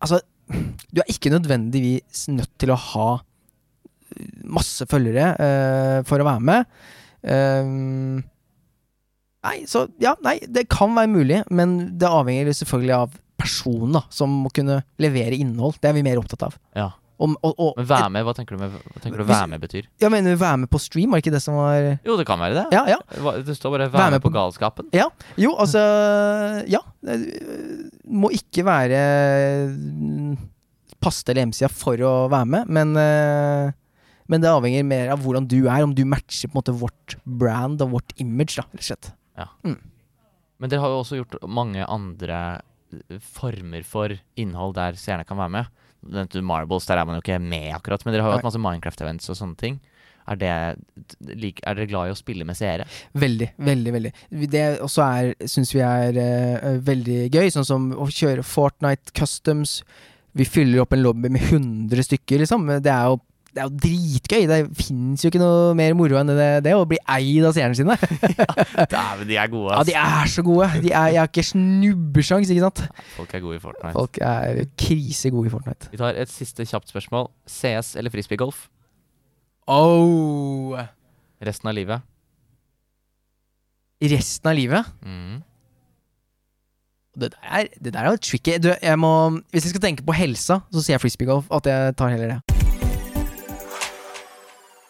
altså, 0.00 0.22
du 0.90 1.02
er 1.04 1.12
ikke 1.12 1.32
nødvendigvis 1.36 2.26
nødt 2.32 2.52
til 2.58 2.72
å 2.72 2.80
ha 2.80 3.10
masse 4.50 4.88
følgere 4.90 5.30
eh, 5.38 5.96
for 6.08 6.20
å 6.20 6.26
være 6.26 6.46
med. 6.48 6.76
Eh, 7.22 8.26
Nei, 9.40 9.62
så 9.64 9.86
ja, 10.02 10.10
nei, 10.20 10.34
det 10.52 10.66
kan 10.68 10.92
være 10.92 11.08
mulig, 11.08 11.38
men 11.48 11.70
det 11.96 12.08
avhenger 12.12 12.50
selvfølgelig 12.52 12.92
av 12.92 13.14
personen 13.40 13.96
da, 13.98 14.04
som 14.12 14.32
må 14.44 14.50
kunne 14.54 14.82
levere 15.02 15.38
innhold. 15.40 15.80
Det 15.80 15.90
er 15.90 15.96
vi 15.96 16.04
mer 16.06 16.20
opptatt 16.22 16.44
av. 16.50 16.58
Ja. 16.76 16.90
Om, 17.20 17.34
og, 17.44 17.52
og, 17.60 17.74
Men 17.76 17.84
være 17.90 18.10
med, 18.14 18.24
hva 18.24 18.32
tenker 18.32 18.56
du 18.56 18.62
med 18.62 18.76
tenker 19.02 19.18
du 19.20 19.24
Hvis- 19.26 19.34
være 19.36 19.48
med 19.52 19.60
betyr? 19.60 19.88
Ja, 20.00 20.08
mener 20.08 20.32
du 20.32 20.38
være 20.40 20.56
med 20.62 20.70
på 20.72 20.78
stream, 20.80 21.10
var 21.12 21.20
det 21.20 21.26
ikke 21.26 21.34
det 21.34 21.42
som 21.44 21.58
var 21.58 21.98
Jo, 22.06 22.14
det 22.16 22.24
kan 22.26 22.40
være 22.40 22.54
det. 22.56 22.62
Ja, 22.72 22.86
ja. 22.88 22.96
Det 23.44 23.56
står 23.58 23.74
bare 23.74 23.88
'være 23.92 24.10
med 24.14 24.22
på 24.22 24.30
på- 24.30 24.36
Galskapen'. 24.38 24.88
Jo, 25.36 25.52
altså 25.58 26.64
Ja. 26.66 26.80
det 27.04 28.00
Må 28.08 28.30
ikke 28.32 28.64
være 28.64 29.68
mm, 29.68 30.38
paste 31.00 31.28
eller 31.30 31.42
hjemmesida 31.44 31.68
for 31.70 31.96
å 31.96 32.30
være 32.30 32.46
med, 32.46 32.68
men 32.68 32.96
eh, 32.96 33.72
men 34.30 34.40
det 34.40 34.48
avhenger 34.48 34.84
mer 34.86 35.10
av 35.10 35.18
hvordan 35.18 35.46
du 35.48 35.66
er, 35.66 35.82
om 35.82 35.92
du 35.92 36.04
matcher 36.04 36.48
på 36.48 36.54
en 36.54 36.62
måte 36.62 36.78
vårt 36.80 37.16
brand 37.26 37.82
og 37.82 37.90
vårt 37.90 38.12
image. 38.16 38.56
da, 38.56 38.62
rett 38.62 38.80
og 38.80 38.88
slett. 38.96 39.12
Men 40.60 40.68
dere 40.70 40.80
har 40.80 40.88
jo 40.88 41.00
også 41.02 41.16
gjort 41.18 41.48
mange 41.48 41.84
andre 41.88 42.60
former 43.34 43.84
for 43.86 44.14
innhold 44.40 44.76
der 44.78 44.98
seerne 45.00 45.26
kan 45.28 45.38
være 45.40 45.54
med. 45.58 45.86
Du 46.00 46.16
nevnte 46.16 46.42
Marbles, 46.44 46.88
der 46.88 47.00
er 47.00 47.06
man 47.08 47.18
jo 47.18 47.24
ikke 47.24 47.40
med 47.42 47.74
akkurat, 47.76 48.04
men 48.04 48.14
dere 48.14 48.24
har 48.24 48.32
jo 48.32 48.40
hatt 48.40 48.46
masse 48.48 48.60
Minecraft-events 48.62 49.32
og 49.32 49.38
sånne 49.38 49.58
ting. 49.60 49.80
Er, 50.30 50.38
det, 50.38 50.50
er 50.50 51.74
dere 51.74 51.88
glad 51.90 52.10
i 52.10 52.14
å 52.14 52.18
spille 52.18 52.46
med 52.46 52.56
seere? 52.58 52.86
Veldig, 53.18 53.50
veldig, 53.66 53.94
veldig. 53.96 54.12
Det 54.52 54.62
også 54.84 55.06
er, 55.06 55.32
syns 55.50 55.72
vi 55.74 55.82
er 55.84 56.20
uh, 56.20 56.76
veldig 56.86 57.24
gøy, 57.32 57.48
sånn 57.50 57.66
som 57.66 57.88
å 57.96 58.06
kjøre 58.14 58.44
Fortnite 58.46 59.14
Customs. 59.16 59.80
Vi 60.38 60.46
fyller 60.46 60.84
opp 60.84 60.94
en 60.94 61.02
lobby 61.02 61.32
med 61.34 61.48
100 61.48 62.06
stykker, 62.06 62.44
liksom. 62.44 62.68
Det 62.78 62.92
er 62.94 63.10
jo, 63.10 63.18
det 63.50 63.62
er 63.62 63.66
jo 63.66 63.78
dritgøy. 63.82 64.44
Det 64.46 64.58
fins 64.78 65.24
jo 65.24 65.30
ikke 65.30 65.40
noe 65.42 65.72
mer 65.78 65.96
moro 65.98 66.18
enn 66.20 66.30
det, 66.30 66.48
det 66.66 66.74
å 66.78 66.84
bli 66.88 67.00
eid 67.10 67.46
av 67.48 67.54
seerne 67.56 67.74
sine. 67.78 67.96
Dæven, 68.94 69.26
de 69.26 69.38
er 69.42 69.50
gode, 69.50 69.74
Ja, 69.74 69.82
de 69.88 69.96
er 69.98 70.30
så 70.30 70.44
gode. 70.46 70.68
De 70.84 70.92
er, 70.92 71.08
jeg 71.16 71.22
har 71.22 71.30
ikke 71.30 71.46
snubbesjans, 71.50 72.52
ikke 72.54 72.68
sant. 72.68 72.84
Folk 73.16 73.34
er 73.34 73.42
gode 73.42 73.58
i 73.58 73.62
Fortnite. 73.64 73.94
Folk 73.96 74.20
er 74.22 74.62
krisegode 74.78 75.50
i 75.50 75.54
Fortnite. 75.56 75.90
Vi 75.90 75.98
tar 76.00 76.20
et 76.22 76.30
siste 76.30 76.66
kjapt 76.70 76.92
spørsmål. 76.94 77.30
CS 77.50 77.96
eller 77.98 78.14
frisbeegolf? 78.14 78.68
Oh. 79.70 80.78
Resten 81.42 81.70
av 81.70 81.78
livet? 81.78 82.06
Resten 84.00 84.50
av 84.50 84.56
livet? 84.56 84.94
Mm. 85.04 85.40
Det 87.20 87.32
der 87.34 87.50
er, 87.58 87.66
det 87.82 87.92
der 87.92 88.06
er 88.06 88.14
jo 88.14 88.22
tricky. 88.22 88.56
Du, 88.62 88.70
jeg 88.70 88.98
må, 88.98 89.12
hvis 89.50 89.66
jeg 89.66 89.74
skal 89.74 89.82
tenke 89.82 90.06
på 90.06 90.14
helsa, 90.16 90.60
så 90.70 90.82
sier 90.82 90.94
jeg 90.94 91.02
frisbeegolf. 91.02 91.50
At 91.52 91.66
jeg 91.66 91.96
tar 91.98 92.14
heller 92.14 92.36
det. 92.36 92.49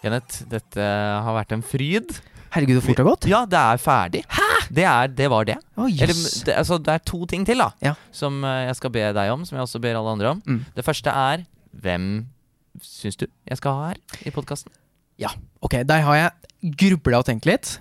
Kenneth, 0.01 0.43
dette 0.49 0.81
har 1.25 1.35
vært 1.37 1.53
en 1.57 1.63
fryd. 1.67 2.15
Herregud, 2.51 2.81
så 2.81 2.87
fort 2.89 2.97
det 2.99 3.05
har 3.05 3.11
gått. 3.13 3.27
Ja, 3.31 3.41
det 3.47 3.59
er 3.61 3.81
ferdig. 3.83 4.23
Hæ? 4.33 4.47
Det, 4.75 4.85
er, 4.87 5.11
det 5.15 5.29
var 5.31 5.47
det. 5.47 5.57
Å, 5.79 5.87
Eller, 5.87 6.17
det, 6.47 6.55
altså, 6.57 6.79
det 6.83 6.95
er 6.97 7.05
to 7.07 7.21
ting 7.31 7.45
til 7.47 7.61
da 7.63 7.71
Ja. 7.85 7.93
som 8.15 8.41
eh, 8.47 8.65
jeg 8.69 8.79
skal 8.81 8.93
be 8.95 9.05
deg 9.17 9.33
om, 9.35 9.45
som 9.47 9.59
jeg 9.59 9.67
også 9.67 9.81
ber 9.83 9.99
alle 9.99 10.15
andre 10.17 10.33
om. 10.35 10.43
Mm. 10.47 10.61
Det 10.77 10.87
første 10.87 11.15
er 11.15 11.45
hvem 11.85 12.09
syns 12.83 13.19
du 13.21 13.27
jeg 13.27 13.59
skal 13.61 13.77
ha 13.77 13.91
her 13.93 14.27
i 14.27 14.33
podkasten? 14.35 14.73
Ok, 15.61 15.75
der 15.85 16.01
har 16.07 16.17
jeg 16.17 16.75
grubla 16.81 17.21
og 17.21 17.27
tenkt 17.29 17.45
litt. 17.45 17.75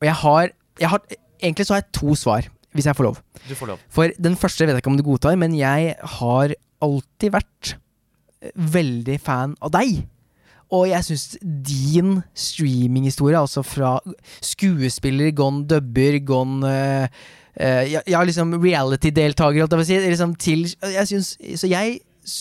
Og 0.00 0.06
jeg 0.08 0.16
har, 0.24 0.52
jeg 0.80 0.92
har 0.92 1.02
Egentlig 1.36 1.66
så 1.68 1.74
har 1.74 1.82
jeg 1.82 1.92
to 1.92 2.14
svar, 2.16 2.46
hvis 2.72 2.86
jeg 2.88 2.96
får 2.96 3.04
lov. 3.04 3.18
Du 3.44 3.50
får 3.58 3.68
lov. 3.68 3.80
For 3.92 4.08
den 4.16 4.38
første 4.40 4.64
vet 4.64 4.72
jeg 4.72 4.80
ikke 4.80 4.88
om 4.88 4.96
du 4.96 5.02
godtar, 5.04 5.34
men 5.36 5.52
jeg 5.52 5.90
har 6.16 6.54
alltid 6.80 7.34
vært 7.34 7.74
eh, 8.40 8.54
veldig 8.56 9.18
fan 9.20 9.52
av 9.60 9.74
deg. 9.76 9.98
Og 10.74 10.88
jeg 10.90 11.06
syns 11.06 11.36
din 11.42 12.16
streaminghistorie, 12.34 13.38
altså 13.38 13.62
fra 13.62 13.96
skuespiller, 14.42 15.30
gone 15.36 15.62
dubber, 15.70 16.18
gone 16.26 16.66
uh, 16.66 17.06
uh, 17.60 17.84
ja, 17.86 18.02
ja, 18.02 18.22
liksom 18.26 18.56
reality-deltaker, 18.58 19.70
si, 19.86 20.00
liksom 20.08 20.34
til 20.42 20.66
jeg 20.82 21.06
synes, 21.06 21.36
Så 21.54 21.70
jeg, 21.70 22.00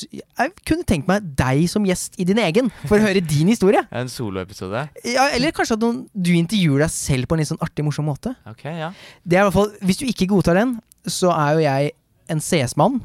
jeg 0.10 0.54
kunne 0.66 0.88
tenkt 0.90 1.10
meg 1.10 1.28
deg 1.38 1.68
som 1.70 1.86
gjest 1.86 2.18
i 2.18 2.26
din 2.26 2.42
egen, 2.42 2.72
for 2.88 2.98
å 2.98 3.06
høre 3.06 3.22
din 3.22 3.52
historie. 3.54 3.86
En 3.94 4.10
soloepisode? 4.10 4.88
Ja, 5.06 5.30
eller 5.36 5.54
kanskje 5.54 5.78
at 5.78 5.86
noen, 5.86 6.08
du 6.14 6.34
intervjuer 6.34 6.88
deg 6.88 6.96
selv 6.96 7.30
på 7.30 7.38
en 7.38 7.44
litt 7.44 7.52
sånn 7.52 7.62
artig, 7.62 7.86
morsom 7.86 8.10
måte. 8.10 8.34
Ok, 8.50 8.66
ja. 8.74 8.90
Det 9.22 9.38
er 9.38 9.46
i 9.46 9.50
hvert 9.52 9.60
fall, 9.60 9.72
Hvis 9.86 10.02
du 10.02 10.08
ikke 10.10 10.32
godtar 10.34 10.58
den, 10.58 10.80
så 11.06 11.30
er 11.36 11.60
jo 11.60 11.68
jeg 11.68 11.94
en 12.34 12.42
CS-mann. 12.42 12.98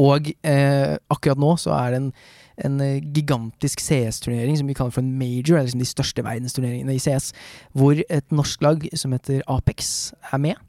Og 0.00 0.28
eh, 0.44 0.94
akkurat 1.10 1.40
nå 1.40 1.56
så 1.60 1.72
er 1.80 1.94
det 1.94 2.02
en, 2.02 2.12
en 2.58 2.80
eh, 2.80 3.00
gigantisk 3.14 3.80
CS-turnering 3.80 4.58
som 4.58 4.68
vi 4.68 4.76
kaller 4.76 4.94
for 4.94 5.04
en 5.04 5.18
major, 5.18 5.56
eller 5.56 5.68
liksom 5.70 5.82
de 5.82 5.88
største 5.88 6.24
verdensturneringene 6.24 6.94
i 6.96 7.02
CS, 7.02 7.32
hvor 7.72 7.96
et 8.02 8.34
norsk 8.34 8.62
lag 8.62 8.86
som 8.98 9.12
heter 9.12 9.42
Apex, 9.48 10.12
er 10.32 10.38
med. 10.38 10.60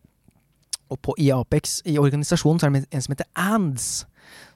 Og 0.89 0.99
på, 0.99 1.15
i 1.17 1.29
Apex, 1.34 1.81
i 1.86 1.97
organisasjonen, 1.97 2.59
så 2.59 2.67
er 2.67 2.75
det 2.75 2.86
en 2.91 3.05
som 3.05 3.15
heter 3.15 3.29
Ands. 3.36 4.05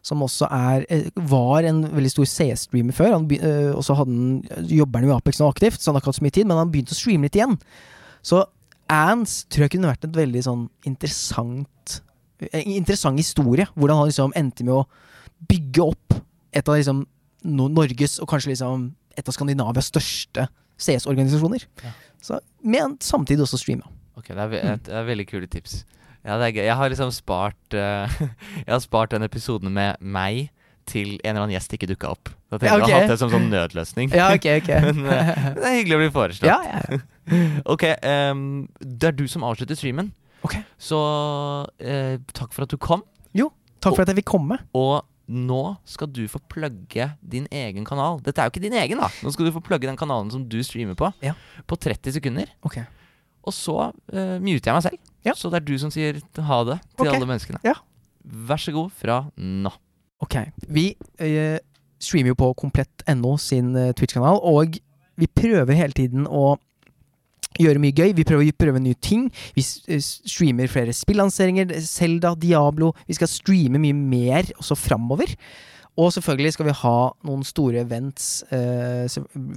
Som 0.05 0.21
også 0.23 0.47
er, 0.53 0.85
eh, 0.89 1.09
var 1.29 1.65
en 1.67 1.83
veldig 1.95 2.11
stor 2.11 2.25
CS-streamer 2.25 2.95
før. 2.95 3.17
Han 3.17 3.31
eh, 3.31 3.73
og 3.75 3.83
så 3.83 3.97
jobber 3.97 4.99
han 4.99 5.07
jo 5.09 5.13
i 5.13 5.17
Apex 5.17 5.41
nå 5.41 5.49
aktivt, 5.49 5.81
så 5.81 5.91
han 5.91 5.97
har 5.97 6.05
ikke 6.05 6.13
hatt 6.13 6.21
så 6.21 6.27
mye 6.27 6.37
tid, 6.37 6.47
men 6.47 6.61
han 6.61 6.71
begynte 6.71 6.95
å 6.95 6.99
streame 6.99 7.27
litt 7.27 7.35
igjen. 7.39 7.57
Så 8.25 8.45
Ants 8.87 9.41
tror 9.51 9.65
jeg 9.65 9.75
kunne 9.75 9.89
vært 9.89 10.05
et 10.07 10.15
veldig 10.15 10.45
sånn 10.45 10.67
interessant 10.87 12.01
Interessant 12.53 13.17
historie. 13.17 13.65
Hvordan 13.73 13.97
han 13.97 14.09
liksom 14.11 14.33
endte 14.37 14.61
med 14.61 14.75
å 14.75 14.83
bygge 15.49 15.81
opp 15.81 16.13
et 16.53 16.69
av 16.69 16.77
liksom 16.77 16.99
Norges, 17.43 18.17
og 18.19 18.29
kanskje 18.31 18.53
liksom 18.53 18.89
et 19.17 19.27
av 19.27 19.35
Skandinavias 19.35 19.89
største 19.91 20.47
CS-organisasjoner. 20.77 21.65
Ja. 21.83 21.93
Så, 22.21 22.39
Men 22.63 22.97
samtidig 23.01 23.45
også 23.45 23.59
streama. 23.61 23.89
Ok, 24.17 24.29
det 24.33 24.41
er, 24.41 24.49
ve 24.51 24.61
det 24.85 24.93
er 24.93 25.07
veldig 25.07 25.27
kule 25.29 25.47
tips. 25.49 25.83
Ja, 26.25 26.37
det 26.41 26.49
er 26.49 26.53
gøy. 26.57 26.63
Jeg 26.65 26.75
har 26.75 26.89
liksom 26.91 27.11
spart 27.15 27.77
uh, 27.77 28.21
Jeg 28.65 28.71
har 28.73 28.81
spart 28.83 29.13
den 29.13 29.23
episoden 29.23 29.73
med 29.73 30.01
meg 30.01 30.49
til 30.87 31.17
en 31.17 31.33
eller 31.33 31.43
annen 31.43 31.55
gjest 31.57 31.73
ikke 31.75 31.89
dukka 31.89 32.13
opp. 32.15 32.31
Da 32.47 32.57
tenkte 32.57 32.67
Ja, 32.71 32.77
jeg 32.77 32.83
ok. 32.83 32.87
å 32.87 32.93
har 32.93 33.01
hatt 33.03 33.11
det 33.11 33.19
som 33.19 33.31
sånn 33.31 33.49
nødløsning. 33.51 34.13
Ja, 34.15 34.29
ok, 34.35 34.47
ok. 34.61 34.71
men, 34.87 35.01
uh, 35.03 35.33
men 35.43 35.59
det 35.59 35.67
er 35.67 35.77
hyggelig 35.81 35.97
å 35.97 36.01
bli 36.05 36.13
foreslått. 36.15 36.49
ja, 36.49 36.61
ja. 36.63 37.01
Ok, 37.67 37.83
um, 38.31 38.45
det 38.79 39.09
er 39.09 39.15
du 39.17 39.25
som 39.27 39.43
avslutter 39.43 39.75
streamen. 39.75 40.13
Ok. 40.47 40.55
Så 40.79 40.97
uh, 41.67 42.15
takk 42.31 42.53
for 42.55 42.63
at 42.63 42.71
du 42.71 42.79
kom. 42.79 43.03
Takk 43.83 43.93
for 43.95 44.03
at 44.03 44.11
jeg 44.11 44.21
fikk 44.21 44.31
komme. 44.31 44.57
Og 44.77 45.05
nå 45.27 45.61
skal 45.87 46.09
du 46.11 46.23
få 46.31 46.39
plugge 46.49 47.09
din 47.19 47.47
egen 47.51 47.85
kanal. 47.87 48.21
Dette 48.23 48.41
er 48.41 48.47
jo 48.47 48.53
ikke 48.53 48.63
din 48.63 48.77
egen, 48.79 49.01
da. 49.01 49.09
Nå 49.23 49.33
skal 49.35 49.47
du 49.47 49.53
få 49.55 49.63
plugge 49.63 49.89
den 49.89 49.99
kanalen 49.99 50.31
som 50.31 50.45
du 50.47 50.57
streamer 50.63 50.95
på, 50.99 51.11
Ja. 51.23 51.35
på 51.67 51.75
30 51.75 52.15
sekunder. 52.15 52.51
Okay. 52.63 52.87
Og 53.47 53.55
så 53.55 53.75
uh, 53.91 54.37
muter 54.43 54.71
jeg 54.71 54.77
meg 54.77 54.85
selv. 54.87 55.01
Ja. 55.27 55.35
Så 55.35 55.51
det 55.51 55.61
er 55.61 55.67
du 55.67 55.75
som 55.79 55.91
sier 55.91 56.19
ha 56.19 56.59
det 56.67 56.79
til 56.95 57.07
okay. 57.07 57.15
alle 57.15 57.27
menneskene. 57.27 57.59
Ja. 57.67 57.75
Vær 58.23 58.59
så 58.59 58.73
god 58.75 58.91
fra 58.95 59.21
nå. 59.35 59.71
Ok. 60.23 60.39
Vi 60.67 60.89
uh, 60.95 61.59
streamer 61.99 62.31
jo 62.31 62.39
på 62.39 62.53
komplett.no 62.63 63.35
sin 63.41 63.75
uh, 63.75 63.91
Twitch-kanal, 63.91 64.39
og 64.43 64.79
vi 65.17 65.27
prøver 65.27 65.75
hele 65.75 65.95
tiden 65.97 66.27
å 66.29 66.55
gjøre 67.59 67.81
mye 67.83 67.95
gøy. 67.95 68.11
Vi 68.17 68.25
prøver 68.27 68.51
å 68.51 68.57
prøve 68.59 68.81
nye 68.83 68.97
ting. 69.03 69.27
Vi 69.55 69.63
eh, 69.63 70.03
streamer 70.03 70.69
flere 70.71 70.95
spillanseringer. 70.95 71.73
Selda, 71.85 72.35
Diablo. 72.39 72.93
Vi 73.07 73.17
skal 73.17 73.31
streame 73.31 73.81
mye 73.81 73.97
mer 73.97 74.51
også 74.57 74.77
framover. 74.79 75.33
Og 75.97 76.11
selvfølgelig 76.13 76.53
skal 76.53 76.67
vi 76.67 76.75
ha 76.77 76.97
noen 77.25 77.45
store 77.47 77.81
events. 77.81 78.43
eh, 78.53 79.07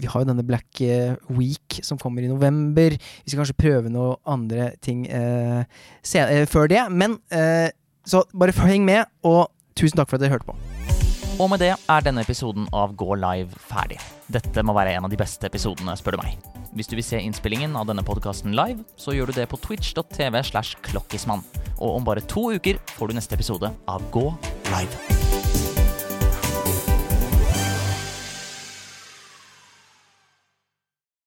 vi 0.00 0.08
har 0.08 0.22
jo 0.22 0.30
denne 0.30 0.46
Black 0.48 0.80
eh, 0.80 1.18
Week 1.36 1.80
som 1.84 2.00
kommer 2.00 2.24
i 2.24 2.32
november. 2.32 2.96
Vi 2.96 3.28
skal 3.28 3.42
kanskje 3.42 3.60
prøve 3.60 3.92
noen 3.92 4.16
andre 4.24 4.72
ting 4.80 5.04
før 5.10 6.72
det. 6.72 6.86
Men 6.90 7.20
så 8.08 8.24
bare 8.32 8.56
heng 8.64 8.88
med, 8.88 9.04
og 9.22 9.50
tusen 9.76 10.00
takk 10.00 10.08
for 10.08 10.16
at 10.16 10.24
dere 10.24 10.38
hørte 10.38 10.48
på. 10.48 10.56
Og 11.40 11.48
med 11.48 11.62
det 11.62 11.70
er 11.72 12.02
denne 12.04 12.20
episoden 12.20 12.66
av 12.76 12.92
Gå 13.00 13.14
live 13.16 13.62
ferdig. 13.70 13.96
Dette 14.28 14.64
må 14.66 14.74
være 14.76 14.98
en 14.98 15.06
av 15.08 15.12
de 15.12 15.20
beste 15.20 15.48
episodene, 15.48 15.96
spør 15.96 16.18
du 16.18 16.24
meg. 16.24 16.59
Hvis 16.76 16.90
du 16.90 16.94
vil 16.98 17.06
se 17.06 17.18
innspillingen 17.18 17.74
av 17.78 17.88
denne 17.90 18.04
podkasten 18.06 18.54
live, 18.54 18.84
så 19.00 19.14
gjør 19.16 19.30
du 19.30 19.40
det 19.40 19.48
på 19.50 19.58
twitch.tv 19.64 20.42
slash 20.52 20.78
klokkismann. 20.86 21.42
Og 21.80 21.98
om 21.98 22.06
bare 22.06 22.22
to 22.22 22.50
uker 22.54 22.78
får 22.94 23.10
du 23.10 23.18
neste 23.18 23.38
episode 23.38 23.72
av 23.90 24.06
Gå 24.14 24.28
live. 24.70 25.29